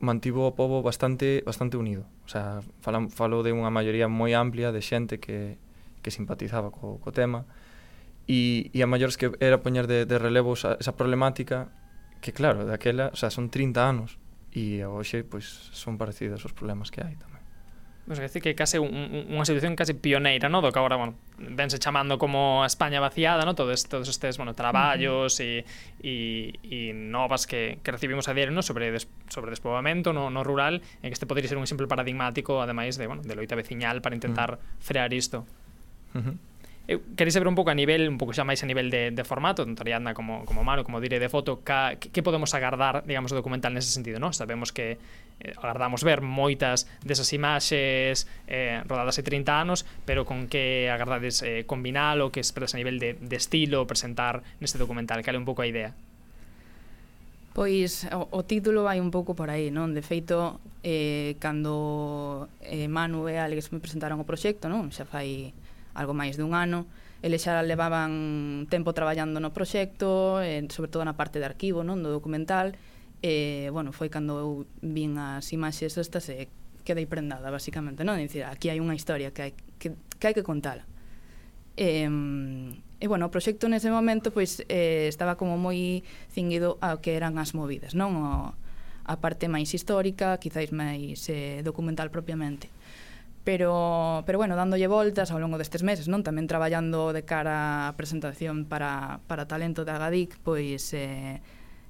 mantivo 0.00 0.46
o 0.46 0.54
povo 0.54 0.80
bastante 0.80 1.42
bastante 1.44 1.76
unido. 1.76 2.06
O 2.24 2.30
sea, 2.30 2.60
falam, 2.80 3.10
falo 3.10 3.42
de 3.42 3.52
unha 3.52 3.68
maioría 3.72 4.08
moi 4.08 4.32
amplia 4.32 4.72
de 4.72 4.80
xente 4.80 5.20
que, 5.20 5.60
que 6.00 6.10
simpatizaba 6.10 6.70
co, 6.70 7.02
co 7.02 7.10
tema, 7.12 7.44
e, 8.28 8.68
e 8.76 8.78
a 8.84 8.86
maiores 8.86 9.16
que 9.16 9.32
era 9.40 9.64
poñer 9.64 9.88
de, 9.88 10.04
de 10.04 10.16
relevo 10.20 10.52
esa, 10.52 10.76
esa 10.76 10.94
problemática 10.94 11.72
que 12.20 12.36
claro, 12.36 12.68
daquela, 12.68 13.08
o 13.12 13.16
sea, 13.16 13.32
son 13.32 13.48
30 13.48 13.80
anos 13.80 14.20
e 14.52 14.84
hoxe 14.84 15.24
pois 15.24 15.48
son 15.72 15.96
parecidos 15.96 16.44
os 16.44 16.52
problemas 16.52 16.92
que 16.92 17.00
hai 17.00 17.16
tamén. 17.16 17.38
Pois 18.08 18.18
decir 18.18 18.40
que 18.40 18.56
case 18.56 18.80
un, 18.80 18.88
un, 18.88 19.36
unha 19.36 19.44
situación 19.44 19.76
case 19.76 19.92
pioneira, 19.92 20.48
no? 20.48 20.64
Do 20.64 20.72
que 20.72 20.80
agora, 20.80 20.96
bueno, 20.96 21.20
vense 21.36 21.76
chamando 21.76 22.16
como 22.16 22.64
a 22.64 22.66
España 22.66 23.04
vaciada, 23.04 23.44
no? 23.44 23.52
Todos, 23.52 23.84
todos 23.84 24.08
estes, 24.08 24.40
bueno, 24.40 24.56
traballos 24.56 25.36
e, 25.44 25.68
e, 26.00 26.56
e 26.64 26.96
novas 26.96 27.44
que, 27.44 27.84
que 27.84 27.92
recibimos 27.92 28.24
a 28.24 28.32
diario, 28.32 28.56
no? 28.56 28.64
Sobre, 28.64 28.88
des, 28.88 29.12
sobre 29.28 29.52
despoboamento 29.52 30.16
no, 30.16 30.32
no 30.32 30.40
rural, 30.40 30.80
en 31.04 31.12
que 31.12 31.16
este 31.20 31.28
podría 31.28 31.52
ser 31.52 31.60
un 31.60 31.68
exemplo 31.68 31.84
paradigmático, 31.84 32.64
ademais 32.64 32.96
de, 32.96 33.04
bueno, 33.04 33.20
de 33.20 33.36
loita 33.36 33.52
veciñal 33.60 34.00
para 34.00 34.16
intentar 34.16 34.56
frear 34.80 35.12
isto. 35.12 35.44
Uh 36.16 36.24
-huh. 36.24 36.47
Eu 36.88 37.04
quería 37.20 37.28
saber 37.28 37.52
un 37.52 37.54
pouco 37.54 37.68
a 37.68 37.76
nivel, 37.76 38.08
un 38.08 38.16
pouco 38.16 38.32
xa 38.32 38.48
máis 38.48 38.64
a 38.64 38.66
nivel 38.66 38.88
de, 38.88 39.12
de 39.12 39.20
formato, 39.20 39.60
tanto 39.60 39.84
Ariadna 39.84 40.16
como, 40.16 40.48
como 40.48 40.64
Maro, 40.64 40.88
como 40.88 41.04
dire 41.04 41.20
de 41.20 41.28
foto, 41.28 41.60
ca, 41.60 42.00
que 42.00 42.24
podemos 42.24 42.56
agardar, 42.56 43.04
digamos, 43.04 43.28
o 43.28 43.36
documental 43.36 43.76
nese 43.76 43.92
sentido, 43.92 44.16
non? 44.16 44.32
Sabemos 44.32 44.72
que 44.72 44.96
eh, 44.96 45.52
agardamos 45.60 46.00
ver 46.00 46.24
moitas 46.24 46.88
desas 47.04 47.28
imaxes 47.36 48.24
eh, 48.48 48.80
rodadas 48.88 49.20
hai 49.20 49.24
30 49.28 49.52
anos, 49.52 49.84
pero 50.08 50.24
con 50.24 50.48
que 50.48 50.88
agardades 50.88 51.44
eh, 51.44 51.68
combinar 51.68 52.16
o 52.24 52.32
que 52.32 52.40
esperas 52.40 52.72
a 52.72 52.80
nivel 52.80 52.96
de, 52.96 53.20
de 53.20 53.36
estilo 53.36 53.84
presentar 53.84 54.40
neste 54.56 54.80
documental, 54.80 55.20
cal 55.20 55.36
é 55.36 55.40
un 55.40 55.44
pouco 55.44 55.60
a 55.60 55.68
idea? 55.68 55.92
Pois 57.52 58.08
o, 58.16 58.32
o 58.32 58.40
título 58.48 58.88
vai 58.88 58.96
un 58.96 59.12
pouco 59.12 59.36
por 59.36 59.52
aí, 59.52 59.68
non? 59.68 59.92
De 59.92 60.00
feito, 60.00 60.56
eh, 60.80 61.36
cando 61.36 62.48
eh, 62.64 62.88
Manu 62.88 63.28
e 63.28 63.36
Alex 63.36 63.76
me 63.76 63.82
presentaron 63.84 64.16
o 64.16 64.24
proxecto, 64.24 64.72
non? 64.72 64.88
Xa 64.88 65.04
fai 65.04 65.52
algo 65.98 66.14
máis 66.14 66.38
dun 66.38 66.54
ano. 66.54 66.86
Eles 67.18 67.42
xa 67.42 67.58
levaban 67.66 68.70
tempo 68.70 68.94
traballando 68.94 69.42
no 69.42 69.50
proxecto, 69.50 70.38
eh, 70.38 70.62
sobre 70.70 70.86
todo 70.94 71.02
na 71.02 71.18
parte 71.18 71.42
de 71.42 71.50
arquivo, 71.50 71.82
non, 71.82 71.98
do 71.98 72.14
documental, 72.14 72.78
e, 73.18 73.66
bueno, 73.74 73.90
foi 73.90 74.06
cando 74.06 74.38
eu 74.38 74.50
vin 74.78 75.18
as 75.18 75.50
imaxes 75.50 75.98
estas 75.98 76.30
e 76.30 76.46
quedei 76.86 77.10
prendada, 77.10 77.50
basicamente, 77.50 78.06
non? 78.06 78.14
Dicir, 78.14 78.46
aquí 78.46 78.70
hai 78.70 78.78
unha 78.78 78.94
historia 78.94 79.34
que 79.34 79.50
hai 79.50 79.52
que, 79.82 79.98
que, 79.98 80.24
hai 80.30 80.34
que 80.38 80.46
contala. 80.46 80.86
E, 81.74 82.06
e, 83.02 83.06
bueno, 83.10 83.26
o 83.26 83.34
proxecto 83.34 83.66
nese 83.66 83.90
momento 83.90 84.30
pois 84.30 84.62
eh, 84.70 85.10
estaba 85.10 85.34
como 85.34 85.58
moi 85.58 86.06
cinguido 86.30 86.78
ao 86.78 87.02
que 87.02 87.18
eran 87.18 87.34
as 87.42 87.50
movidas, 87.50 87.98
non? 87.98 88.14
O, 88.14 88.54
a 89.08 89.14
parte 89.18 89.50
máis 89.50 89.74
histórica, 89.74 90.38
quizáis 90.38 90.70
máis 90.70 91.26
eh, 91.32 91.66
documental 91.66 92.14
propiamente 92.14 92.70
pero, 93.48 94.24
pero 94.26 94.36
bueno, 94.36 94.56
dándolle 94.56 94.92
voltas 94.92 95.32
ao 95.32 95.40
longo 95.40 95.56
destes 95.56 95.80
meses, 95.80 96.04
non 96.04 96.20
tamén 96.20 96.44
traballando 96.44 97.16
de 97.16 97.24
cara 97.24 97.88
a 97.88 97.96
presentación 97.96 98.68
para, 98.68 99.24
para 99.24 99.48
talento 99.48 99.88
da 99.88 99.96
Agadic, 99.96 100.36
pois 100.44 100.92
eh, 100.92 101.40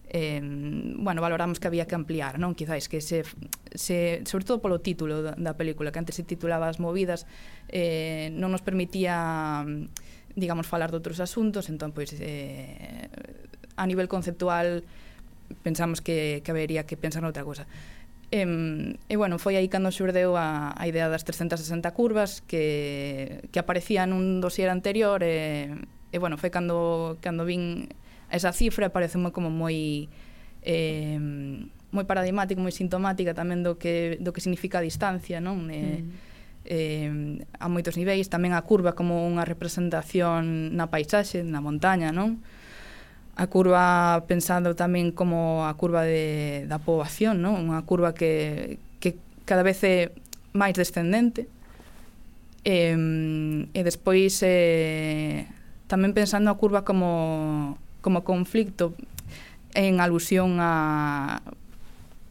eh, 0.07 0.39
bueno, 0.39 1.19
valoramos 1.19 1.59
que 1.59 1.67
había 1.67 1.91
que 1.91 1.99
ampliar, 1.99 2.39
non? 2.39 2.55
Quizáis 2.55 2.87
que 2.87 3.03
se, 3.03 3.27
se 3.75 4.23
sobre 4.23 4.47
todo 4.47 4.63
polo 4.63 4.79
título 4.79 5.19
da, 5.19 5.35
da 5.35 5.59
película, 5.59 5.91
que 5.91 5.99
antes 5.99 6.15
se 6.15 6.23
titulaba 6.23 6.71
As 6.71 6.79
movidas, 6.79 7.27
eh, 7.75 8.31
non 8.39 8.55
nos 8.55 8.63
permitía 8.63 9.67
digamos 10.39 10.71
falar 10.71 10.95
de 10.95 11.03
outros 11.03 11.19
asuntos, 11.19 11.67
entón 11.67 11.91
pois 11.91 12.15
eh, 12.23 13.11
a 13.75 13.83
nivel 13.83 14.07
conceptual 14.07 14.87
pensamos 15.67 15.99
que, 16.07 16.39
que 16.47 16.55
habería 16.55 16.87
que 16.87 16.95
pensar 16.95 17.27
noutra 17.27 17.43
cousa. 17.43 17.67
E, 18.29 18.45
e 19.09 19.15
bueno, 19.17 19.41
foi 19.41 19.57
aí 19.57 19.73
cando 19.73 19.89
xurdeu 19.89 20.37
a, 20.37 20.77
a 20.77 20.85
idea 20.85 21.09
das 21.09 21.25
360 21.25 21.89
curvas 21.97 22.45
que, 22.45 23.41
que 23.49 23.59
aparecía 23.59 24.05
nun 24.05 24.45
dosier 24.45 24.69
anterior 24.69 25.25
e, 25.25 25.73
e 26.13 26.17
bueno, 26.21 26.37
foi 26.37 26.53
cando, 26.53 27.17
cando 27.25 27.49
vin 27.49 27.89
esa 28.29 28.53
cifra 28.53 28.93
pareceme 28.93 29.33
como 29.33 29.49
moi 29.49 30.13
eh, 30.61 31.17
moi 31.89 32.05
paradigmático, 32.05 32.61
moi 32.61 32.73
sintomática 32.73 33.33
tamén 33.33 33.65
do 33.65 33.81
que, 33.81 34.21
do 34.21 34.37
que 34.37 34.45
significa 34.45 34.81
a 34.81 34.85
distancia, 34.85 35.41
non? 35.41 35.73
E, 35.73 36.05
mm. 36.05 36.09
eh, 36.69 37.49
a 37.57 37.67
moitos 37.73 37.97
niveis, 37.97 38.29
tamén 38.29 38.53
a 38.53 38.61
curva 38.61 38.93
como 38.93 39.25
unha 39.25 39.49
representación 39.49 40.77
na 40.77 40.93
paisaxe, 40.93 41.41
na 41.41 41.65
montaña, 41.65 42.13
non? 42.13 42.45
a 43.39 43.47
curva 43.47 44.27
pensando 44.27 44.75
tamén 44.75 45.15
como 45.15 45.63
a 45.63 45.73
curva 45.79 46.03
de, 46.03 46.67
da 46.67 46.83
poboación, 46.83 47.39
non? 47.39 47.71
Unha 47.71 47.87
curva 47.87 48.11
que, 48.11 48.83
que 48.99 49.15
cada 49.47 49.63
vez 49.63 49.79
é 49.87 50.11
máis 50.51 50.75
descendente. 50.75 51.47
E, 52.67 52.99
e 53.71 53.81
despois 53.87 54.43
eh, 54.43 55.47
tamén 55.87 56.19
pensando 56.19 56.51
a 56.51 56.59
curva 56.59 56.83
como, 56.83 57.79
como 58.03 58.27
conflicto 58.27 58.99
en 59.71 60.03
alusión 60.03 60.59
a 60.59 61.39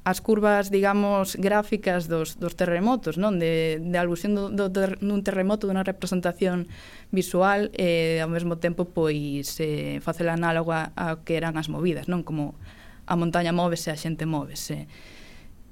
as 0.08 0.24
curvas, 0.24 0.72
digamos, 0.72 1.36
gráficas 1.36 2.08
dos, 2.08 2.40
dos 2.40 2.56
terremotos, 2.56 3.20
non? 3.20 3.44
De, 3.44 3.84
de 3.84 3.98
alusión 4.00 4.40
do, 4.40 4.48
do 4.48 4.72
ter, 4.72 4.96
dun 5.04 5.20
terremoto, 5.20 5.68
dunha 5.68 5.84
representación 5.84 6.72
visual, 7.12 7.68
e 7.76 8.16
eh, 8.16 8.24
ao 8.24 8.32
mesmo 8.32 8.56
tempo, 8.56 8.88
pois, 8.88 9.60
eh, 9.60 10.00
facela 10.00 10.40
análoga 10.40 10.96
a 10.96 11.20
que 11.28 11.36
eran 11.36 11.60
as 11.60 11.68
movidas, 11.68 12.08
non? 12.08 12.24
Como 12.24 12.56
a 13.04 13.20
montaña 13.20 13.52
móvese, 13.52 13.92
a 13.92 14.00
xente 14.00 14.24
móvese. 14.24 14.88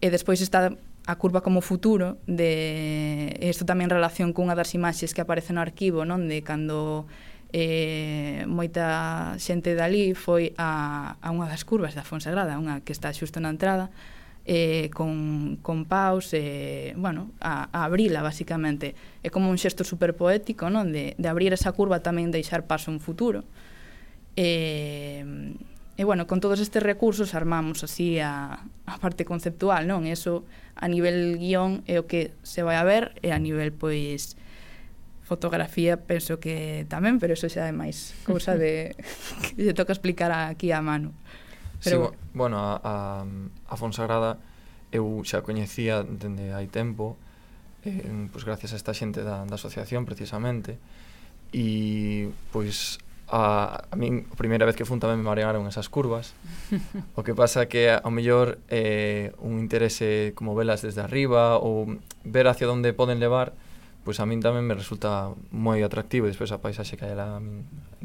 E 0.04 0.08
despois 0.12 0.44
está 0.44 0.76
a 1.08 1.16
curva 1.16 1.40
como 1.40 1.64
futuro 1.64 2.20
de 2.28 3.40
isto 3.40 3.64
tamén 3.64 3.88
en 3.88 3.96
relación 3.96 4.36
cunha 4.36 4.52
das 4.52 4.76
imaxes 4.76 5.16
que 5.16 5.24
aparece 5.24 5.56
no 5.56 5.64
arquivo, 5.64 6.04
non? 6.04 6.28
De 6.28 6.44
cando 6.44 7.08
eh, 7.56 8.44
moita 8.52 9.40
xente 9.40 9.80
dali 9.80 10.12
foi 10.12 10.52
a, 10.60 11.16
a 11.24 11.28
unha 11.32 11.48
das 11.48 11.64
curvas 11.64 11.96
da 11.96 12.04
Fonsagrada, 12.04 12.60
unha 12.60 12.84
que 12.84 12.92
está 12.92 13.16
xusto 13.16 13.40
na 13.40 13.48
entrada, 13.48 13.96
eh, 14.46 14.90
con, 14.94 15.58
con 15.62 15.86
paus, 15.86 16.30
eh, 16.34 16.94
bueno, 16.98 17.32
a, 17.42 17.70
a 17.74 17.86
abrila, 17.86 18.22
basicamente. 18.22 18.94
É 19.26 19.34
como 19.34 19.50
un 19.50 19.58
xesto 19.58 19.82
superpoético, 19.82 20.70
non? 20.70 20.94
De, 20.94 21.18
de 21.18 21.28
abrir 21.28 21.50
esa 21.52 21.74
curva 21.74 22.06
tamén 22.06 22.30
deixar 22.30 22.70
paso 22.70 22.94
un 22.94 23.02
futuro. 23.02 23.42
E, 24.38 25.26
eh, 25.26 25.54
e 25.98 26.04
bueno, 26.04 26.28
con 26.28 26.44
todos 26.44 26.60
estes 26.60 26.84
recursos 26.84 27.34
armamos 27.34 27.82
así 27.82 28.20
a, 28.20 28.68
a 28.86 28.96
parte 29.02 29.26
conceptual, 29.26 29.90
non? 29.90 30.06
Eso 30.06 30.46
a 30.78 30.86
nivel 30.92 31.42
guión 31.42 31.82
é 31.90 31.98
o 31.98 32.06
que 32.06 32.36
se 32.46 32.62
vai 32.62 32.78
a 32.78 32.86
ver 32.86 33.18
e 33.26 33.32
a 33.34 33.40
nivel, 33.40 33.74
pois, 33.74 34.38
fotografía 35.26 35.98
penso 35.98 36.38
que 36.38 36.86
tamén, 36.86 37.18
pero 37.18 37.34
eso 37.34 37.50
xa 37.50 37.66
é 37.66 37.74
máis 37.74 38.14
cousa 38.30 38.54
de 38.54 38.94
que 39.58 39.58
lle 39.58 39.74
toca 39.74 39.90
explicar 39.90 40.30
aquí 40.30 40.70
a 40.70 40.86
mano. 40.86 41.18
Pero... 41.84 42.12
Sí, 42.12 42.18
bueno, 42.34 42.60
a, 42.60 42.80
a, 42.84 43.26
a 43.68 43.76
Fonsagrada 43.78 44.38
eu 44.92 45.24
xa 45.28 45.44
coñecía 45.44 46.04
dende 46.04 46.56
hai 46.56 46.72
tempo, 46.72 47.20
eh, 47.84 48.06
pois 48.32 48.48
gracias 48.48 48.72
a 48.72 48.80
esta 48.80 48.96
xente 48.96 49.26
da, 49.26 49.44
da 49.44 49.56
asociación 49.60 50.08
precisamente, 50.08 50.80
e 51.52 52.32
pois 52.56 53.00
a, 53.28 53.86
a 53.90 53.96
min 53.98 54.30
a 54.30 54.36
primeira 54.38 54.64
vez 54.64 54.78
que 54.78 54.86
fun 54.86 55.02
tamén 55.02 55.20
me 55.20 55.28
marearon 55.28 55.66
esas 55.68 55.90
curvas. 55.90 56.34
O 57.18 57.24
que 57.26 57.34
pasa 57.34 57.66
que 57.66 57.90
ao 57.92 58.12
mellor 58.14 58.62
eh, 58.70 59.34
un 59.42 59.60
interese 59.60 60.32
como 60.38 60.54
velas 60.54 60.86
desde 60.86 61.02
arriba 61.02 61.58
ou 61.58 62.00
ver 62.24 62.46
hacia 62.48 62.70
onde 62.70 62.94
poden 62.94 63.20
levar 63.20 63.58
pois 64.06 64.22
a 64.22 64.30
min 64.30 64.38
tamén 64.38 64.70
me 64.70 64.78
resulta 64.78 65.34
moi 65.50 65.82
atractivo 65.82 66.30
e 66.30 66.32
despois 66.32 66.54
a 66.54 66.62
paisaxe 66.62 66.94
que 66.94 67.10
hai 67.10 67.18
lá 67.18 67.42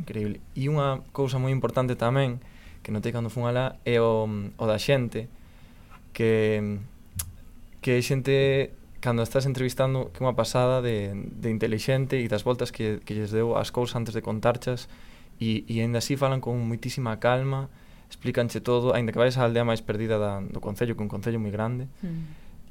increíble. 0.00 0.40
E 0.56 0.64
unha 0.72 1.04
cousa 1.12 1.36
moi 1.36 1.52
importante 1.52 1.92
tamén 1.92 2.40
que 2.83 2.91
notei 2.93 3.12
cando 3.12 3.31
fun 3.31 3.47
alá 3.47 3.76
é 3.85 4.01
o, 4.01 4.28
o 4.28 4.64
da 4.66 4.78
xente 4.78 5.28
que 6.12 6.78
que 7.81 7.97
é 7.97 8.03
xente 8.03 8.76
cando 9.01 9.24
estás 9.24 9.49
entrevistando 9.49 10.12
que 10.12 10.20
unha 10.20 10.37
pasada 10.37 10.85
de, 10.85 11.12
de 11.14 11.49
intelixente 11.49 12.20
e 12.20 12.28
das 12.28 12.45
voltas 12.45 12.68
que, 12.68 13.01
que 13.05 13.16
lles 13.16 13.33
deu 13.33 13.57
as 13.57 13.72
cousas 13.72 13.97
antes 13.97 14.12
de 14.12 14.20
contarchas 14.20 14.93
e, 15.41 15.64
e 15.64 15.81
ainda 15.81 16.05
así 16.05 16.20
falan 16.20 16.45
con 16.45 16.61
muitísima 16.61 17.16
calma 17.16 17.72
explícanche 18.11 18.61
todo, 18.61 18.93
aínda 18.93 19.12
que 19.14 19.22
vais 19.22 19.39
á 19.41 19.47
aldea 19.47 19.64
máis 19.64 19.81
perdida 19.81 20.18
da, 20.18 20.43
do 20.43 20.61
Concello, 20.61 20.93
que 20.93 21.01
é 21.01 21.07
un 21.07 21.12
Concello 21.12 21.41
moi 21.41 21.49
grande 21.49 21.89
mm. 22.05 22.22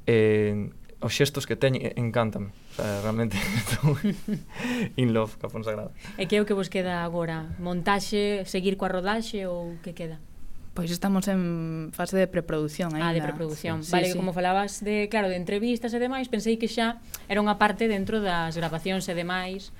eh, 0.05 0.69
os 0.99 1.15
xestos 1.15 1.47
que 1.47 1.55
teñen 1.55 1.95
encantan. 1.95 2.51
O 2.51 2.73
sea, 2.75 2.99
realmente 3.01 3.39
estou 3.63 3.95
in 5.01 5.15
love 5.15 5.39
ca 5.39 5.47
Fonsagrada. 5.47 5.95
E 6.19 6.27
que 6.27 6.35
é 6.35 6.43
o 6.43 6.45
que 6.47 6.55
vos 6.55 6.67
queda 6.67 7.07
agora? 7.07 7.55
Montaxe, 7.59 8.43
seguir 8.43 8.75
coa 8.75 8.91
rodaxe 8.91 9.47
ou 9.47 9.79
que 9.79 9.95
queda? 9.95 10.19
Pois 10.75 10.91
estamos 10.91 11.27
en 11.27 11.91
fase 11.95 12.15
de 12.19 12.27
preprodución 12.27 12.95
ainda. 12.95 13.11
Ah, 13.11 13.15
de 13.15 13.23
preprodución. 13.23 13.83
Sí, 13.83 13.91
vale, 13.91 14.11
sí. 14.11 14.15
como 14.15 14.35
falabas 14.35 14.83
de, 14.83 15.07
claro, 15.07 15.27
de 15.27 15.35
entrevistas 15.35 15.91
e 15.95 15.99
demais, 15.99 16.27
pensei 16.27 16.59
que 16.59 16.67
xa 16.67 16.99
era 17.31 17.39
unha 17.39 17.55
parte 17.55 17.87
dentro 17.87 18.19
das 18.19 18.55
grabacións 18.59 19.07
e 19.07 19.15
demais. 19.15 19.71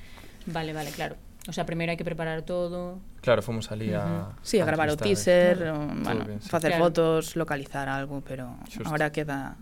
Vale, 0.48 0.72
vale, 0.72 0.92
claro. 0.96 1.20
O 1.48 1.54
sea, 1.56 1.64
primeiro 1.64 1.92
hai 1.92 2.00
que 2.00 2.08
preparar 2.08 2.44
todo. 2.48 3.00
Claro, 3.20 3.44
fomos 3.44 3.72
ali 3.72 3.92
a... 3.92 4.04
Uh 4.04 4.08
-huh. 4.08 4.44
Sí, 4.44 4.58
a, 4.60 4.64
a 4.64 4.68
gravar 4.68 4.88
o 4.92 4.96
teaser, 4.96 5.68
claro. 5.68 5.88
bueno, 6.00 6.24
bien, 6.28 6.40
sí. 6.40 6.48
facer 6.48 6.76
claro. 6.76 6.92
fotos, 6.92 7.36
localizar 7.36 7.88
algo, 7.88 8.24
pero 8.24 8.56
Justo. 8.68 8.88
ahora 8.88 9.12
queda 9.12 9.56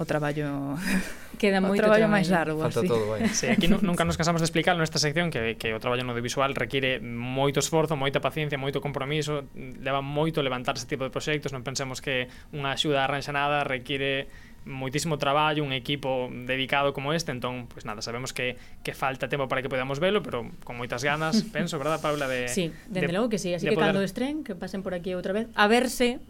o 0.00 0.04
traballo 0.08 0.80
queda 1.40 1.60
moito 1.60 1.84
o 1.84 1.84
traballo, 1.84 2.08
máis 2.08 2.32
largo 2.32 2.64
Falta 2.64 2.80
así. 2.80 2.88
todo, 2.88 3.04
vai. 3.12 3.28
Sí, 3.28 3.52
aquí 3.52 3.68
nunca 3.68 4.08
nos 4.08 4.16
cansamos 4.16 4.40
de 4.40 4.48
explicar 4.48 4.72
nesta 4.80 4.96
sección 4.96 5.28
que, 5.28 5.60
que 5.60 5.76
o 5.76 5.80
traballo 5.80 6.08
no 6.08 6.16
audiovisual 6.16 6.56
require 6.56 7.04
moito 7.04 7.60
esforzo, 7.60 8.00
moita 8.00 8.24
paciencia, 8.24 8.56
moito 8.56 8.80
compromiso 8.80 9.44
leva 9.52 10.00
moito 10.00 10.40
levantar 10.40 10.80
ese 10.80 10.88
tipo 10.88 11.04
de 11.04 11.12
proxectos 11.12 11.52
non 11.52 11.60
pensemos 11.60 12.00
que 12.00 12.32
unha 12.56 12.72
axuda 12.72 13.04
arranxanada 13.04 13.60
require 13.68 14.32
moitísimo 14.64 15.16
traballo, 15.16 15.64
un 15.64 15.72
equipo 15.72 16.28
dedicado 16.32 16.92
como 16.92 17.12
este, 17.12 17.32
entón, 17.32 17.64
pois 17.64 17.80
pues 17.80 17.84
nada, 17.84 18.02
sabemos 18.02 18.32
que, 18.32 18.56
que 18.84 18.92
falta 18.92 19.28
tempo 19.28 19.48
para 19.48 19.62
que 19.62 19.68
podamos 19.68 20.00
velo, 20.00 20.22
pero 20.22 20.52
con 20.64 20.76
moitas 20.76 21.04
ganas, 21.04 21.44
penso, 21.52 21.80
verdad, 21.80 22.00
Paula? 22.00 22.28
De, 22.28 22.48
sí, 22.48 22.72
dende 22.88 23.08
de, 23.08 23.12
logo 23.12 23.28
que 23.28 23.40
sí, 23.40 23.54
así 23.54 23.68
que 23.68 23.72
poder... 23.72 23.88
cando 23.92 24.04
estren, 24.04 24.44
que 24.44 24.52
pasen 24.54 24.84
por 24.84 24.92
aquí 24.92 25.16
outra 25.16 25.32
vez, 25.32 25.48
a 25.56 25.64
verse 25.68 26.20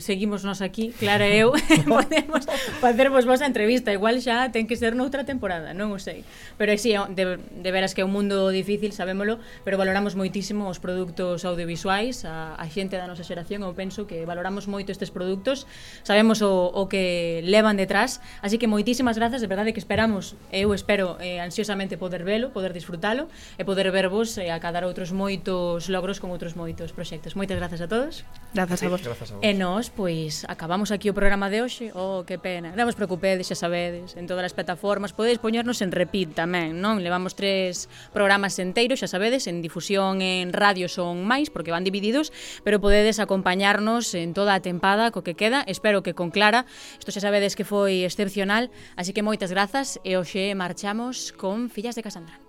seguimos 0.00 0.44
nós 0.44 0.62
aquí, 0.62 0.94
Clara 0.96 1.28
e 1.28 1.44
eu, 1.44 1.52
podemos 1.88 2.48
facervos 2.80 3.24
vos 3.24 3.40
a 3.40 3.46
entrevista. 3.46 3.92
Igual 3.92 4.20
xa 4.24 4.48
ten 4.50 4.64
que 4.64 4.76
ser 4.76 4.96
noutra 4.96 5.28
temporada, 5.28 5.76
non 5.76 5.92
o 5.92 6.00
sei. 6.00 6.24
Pero 6.56 6.72
sí, 6.80 6.96
de, 7.12 7.36
de 7.36 7.70
veras 7.70 7.92
que 7.92 8.00
é 8.00 8.06
un 8.06 8.12
mundo 8.12 8.48
difícil, 8.48 8.96
sabémolo, 8.96 9.36
pero 9.64 9.76
valoramos 9.76 10.16
moitísimo 10.16 10.68
os 10.70 10.80
produtos 10.80 11.44
audiovisuais, 11.44 12.24
a, 12.24 12.56
a 12.56 12.66
xente 12.72 12.96
da 12.96 13.04
nosa 13.04 13.26
xeración, 13.26 13.64
eu 13.64 13.76
penso 13.76 14.08
que 14.08 14.24
valoramos 14.24 14.64
moito 14.64 14.94
estes 14.94 15.12
produtos, 15.12 15.68
sabemos 16.06 16.40
o, 16.40 16.72
o 16.72 16.88
que 16.88 17.44
levan 17.44 17.76
detrás, 17.76 18.24
así 18.40 18.56
que 18.56 18.70
moitísimas 18.70 19.20
grazas, 19.20 19.44
de 19.44 19.48
verdade 19.50 19.76
que 19.76 19.82
esperamos, 19.82 20.38
eu 20.48 20.72
espero 20.72 21.20
eh, 21.20 21.38
ansiosamente 21.44 22.00
poder 22.00 22.24
velo, 22.24 22.50
poder 22.50 22.72
disfrutalo, 22.72 23.28
e 23.58 23.62
poder 23.64 23.90
vervos 23.90 24.36
e 24.38 24.48
eh, 24.48 24.52
acadar 24.52 24.84
outros 24.84 25.12
moitos 25.12 25.88
logros 25.92 26.18
con 26.20 26.32
outros 26.32 26.54
moitos 26.54 26.92
proxectos. 26.92 27.34
Moitas 27.34 27.56
grazas 27.56 27.80
a 27.80 27.88
todos. 27.88 28.24
Grazas 28.54 28.80
a 28.82 28.88
vos. 28.88 29.00
Grazas 29.02 29.30
a 29.32 29.34
vos. 29.36 29.44
E 29.44 29.50
no, 29.54 29.65
nós, 29.66 29.90
pois, 29.90 30.46
acabamos 30.46 30.94
aquí 30.94 31.10
o 31.10 31.18
programa 31.18 31.50
de 31.50 31.58
hoxe. 31.58 31.90
Oh, 31.90 32.22
que 32.22 32.38
pena. 32.38 32.70
Non 32.78 32.86
vos 32.86 32.94
preocupedes, 32.94 33.50
xa 33.50 33.58
sabedes, 33.58 34.14
en 34.14 34.30
todas 34.30 34.46
as 34.46 34.54
plataformas. 34.54 35.10
Podedes 35.10 35.42
poñernos 35.42 35.82
en 35.82 35.90
repeat 35.90 36.38
tamén, 36.38 36.78
non? 36.78 37.02
Levamos 37.02 37.34
tres 37.34 37.90
programas 38.14 38.54
enteiros, 38.62 39.02
xa 39.02 39.10
sabedes, 39.10 39.50
en 39.50 39.66
difusión 39.66 40.22
en 40.22 40.54
radio 40.54 40.86
son 40.86 41.26
máis, 41.26 41.50
porque 41.50 41.74
van 41.74 41.82
divididos, 41.82 42.30
pero 42.62 42.78
podedes 42.78 43.18
acompañarnos 43.18 44.14
en 44.14 44.38
toda 44.38 44.54
a 44.54 44.62
tempada 44.62 45.10
co 45.10 45.26
que 45.26 45.34
queda. 45.34 45.66
Espero 45.66 46.06
que 46.06 46.14
con 46.14 46.30
Clara, 46.30 46.62
isto 47.02 47.10
xa 47.10 47.18
sabedes 47.18 47.58
que 47.58 47.66
foi 47.66 48.06
excepcional, 48.06 48.70
así 48.94 49.10
que 49.10 49.26
moitas 49.26 49.50
grazas 49.50 49.98
e 50.06 50.14
hoxe 50.14 50.54
marchamos 50.54 51.34
con 51.34 51.74
Fillas 51.74 51.98
de 51.98 52.06
Casandra. 52.06 52.45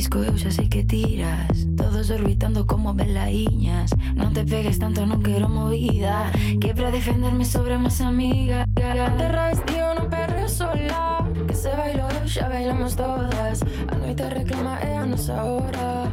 Disco, 0.00 0.18
eu 0.24 0.36
xa 0.38 0.50
sei 0.50 0.66
que 0.66 0.82
tiras. 0.82 1.68
Todos 1.76 2.08
orbitando 2.08 2.64
como 2.64 2.94
velaíñas 2.94 3.92
Non 4.16 4.32
te 4.32 4.48
pegues 4.48 4.80
tanto, 4.80 5.04
non 5.04 5.20
quero 5.20 5.44
movida. 5.44 6.32
Que 6.56 6.72
pra 6.72 6.88
defenderme 6.88 7.44
sobre 7.44 7.76
máis 7.76 8.00
amiga 8.00 8.64
Terra 8.72 9.52
tío, 9.68 9.92
non 9.92 10.08
perreo 10.08 10.48
sola. 10.48 11.20
Que 11.44 11.52
se 11.52 11.68
bailou, 11.76 12.08
xa 12.24 12.48
bailamos 12.48 12.96
todas. 12.96 13.60
A 13.60 13.94
noite 14.00 14.24
reclama, 14.24 14.80
é 14.80 14.96
a 14.96 15.04
nosa 15.04 15.36
hora 15.44 16.08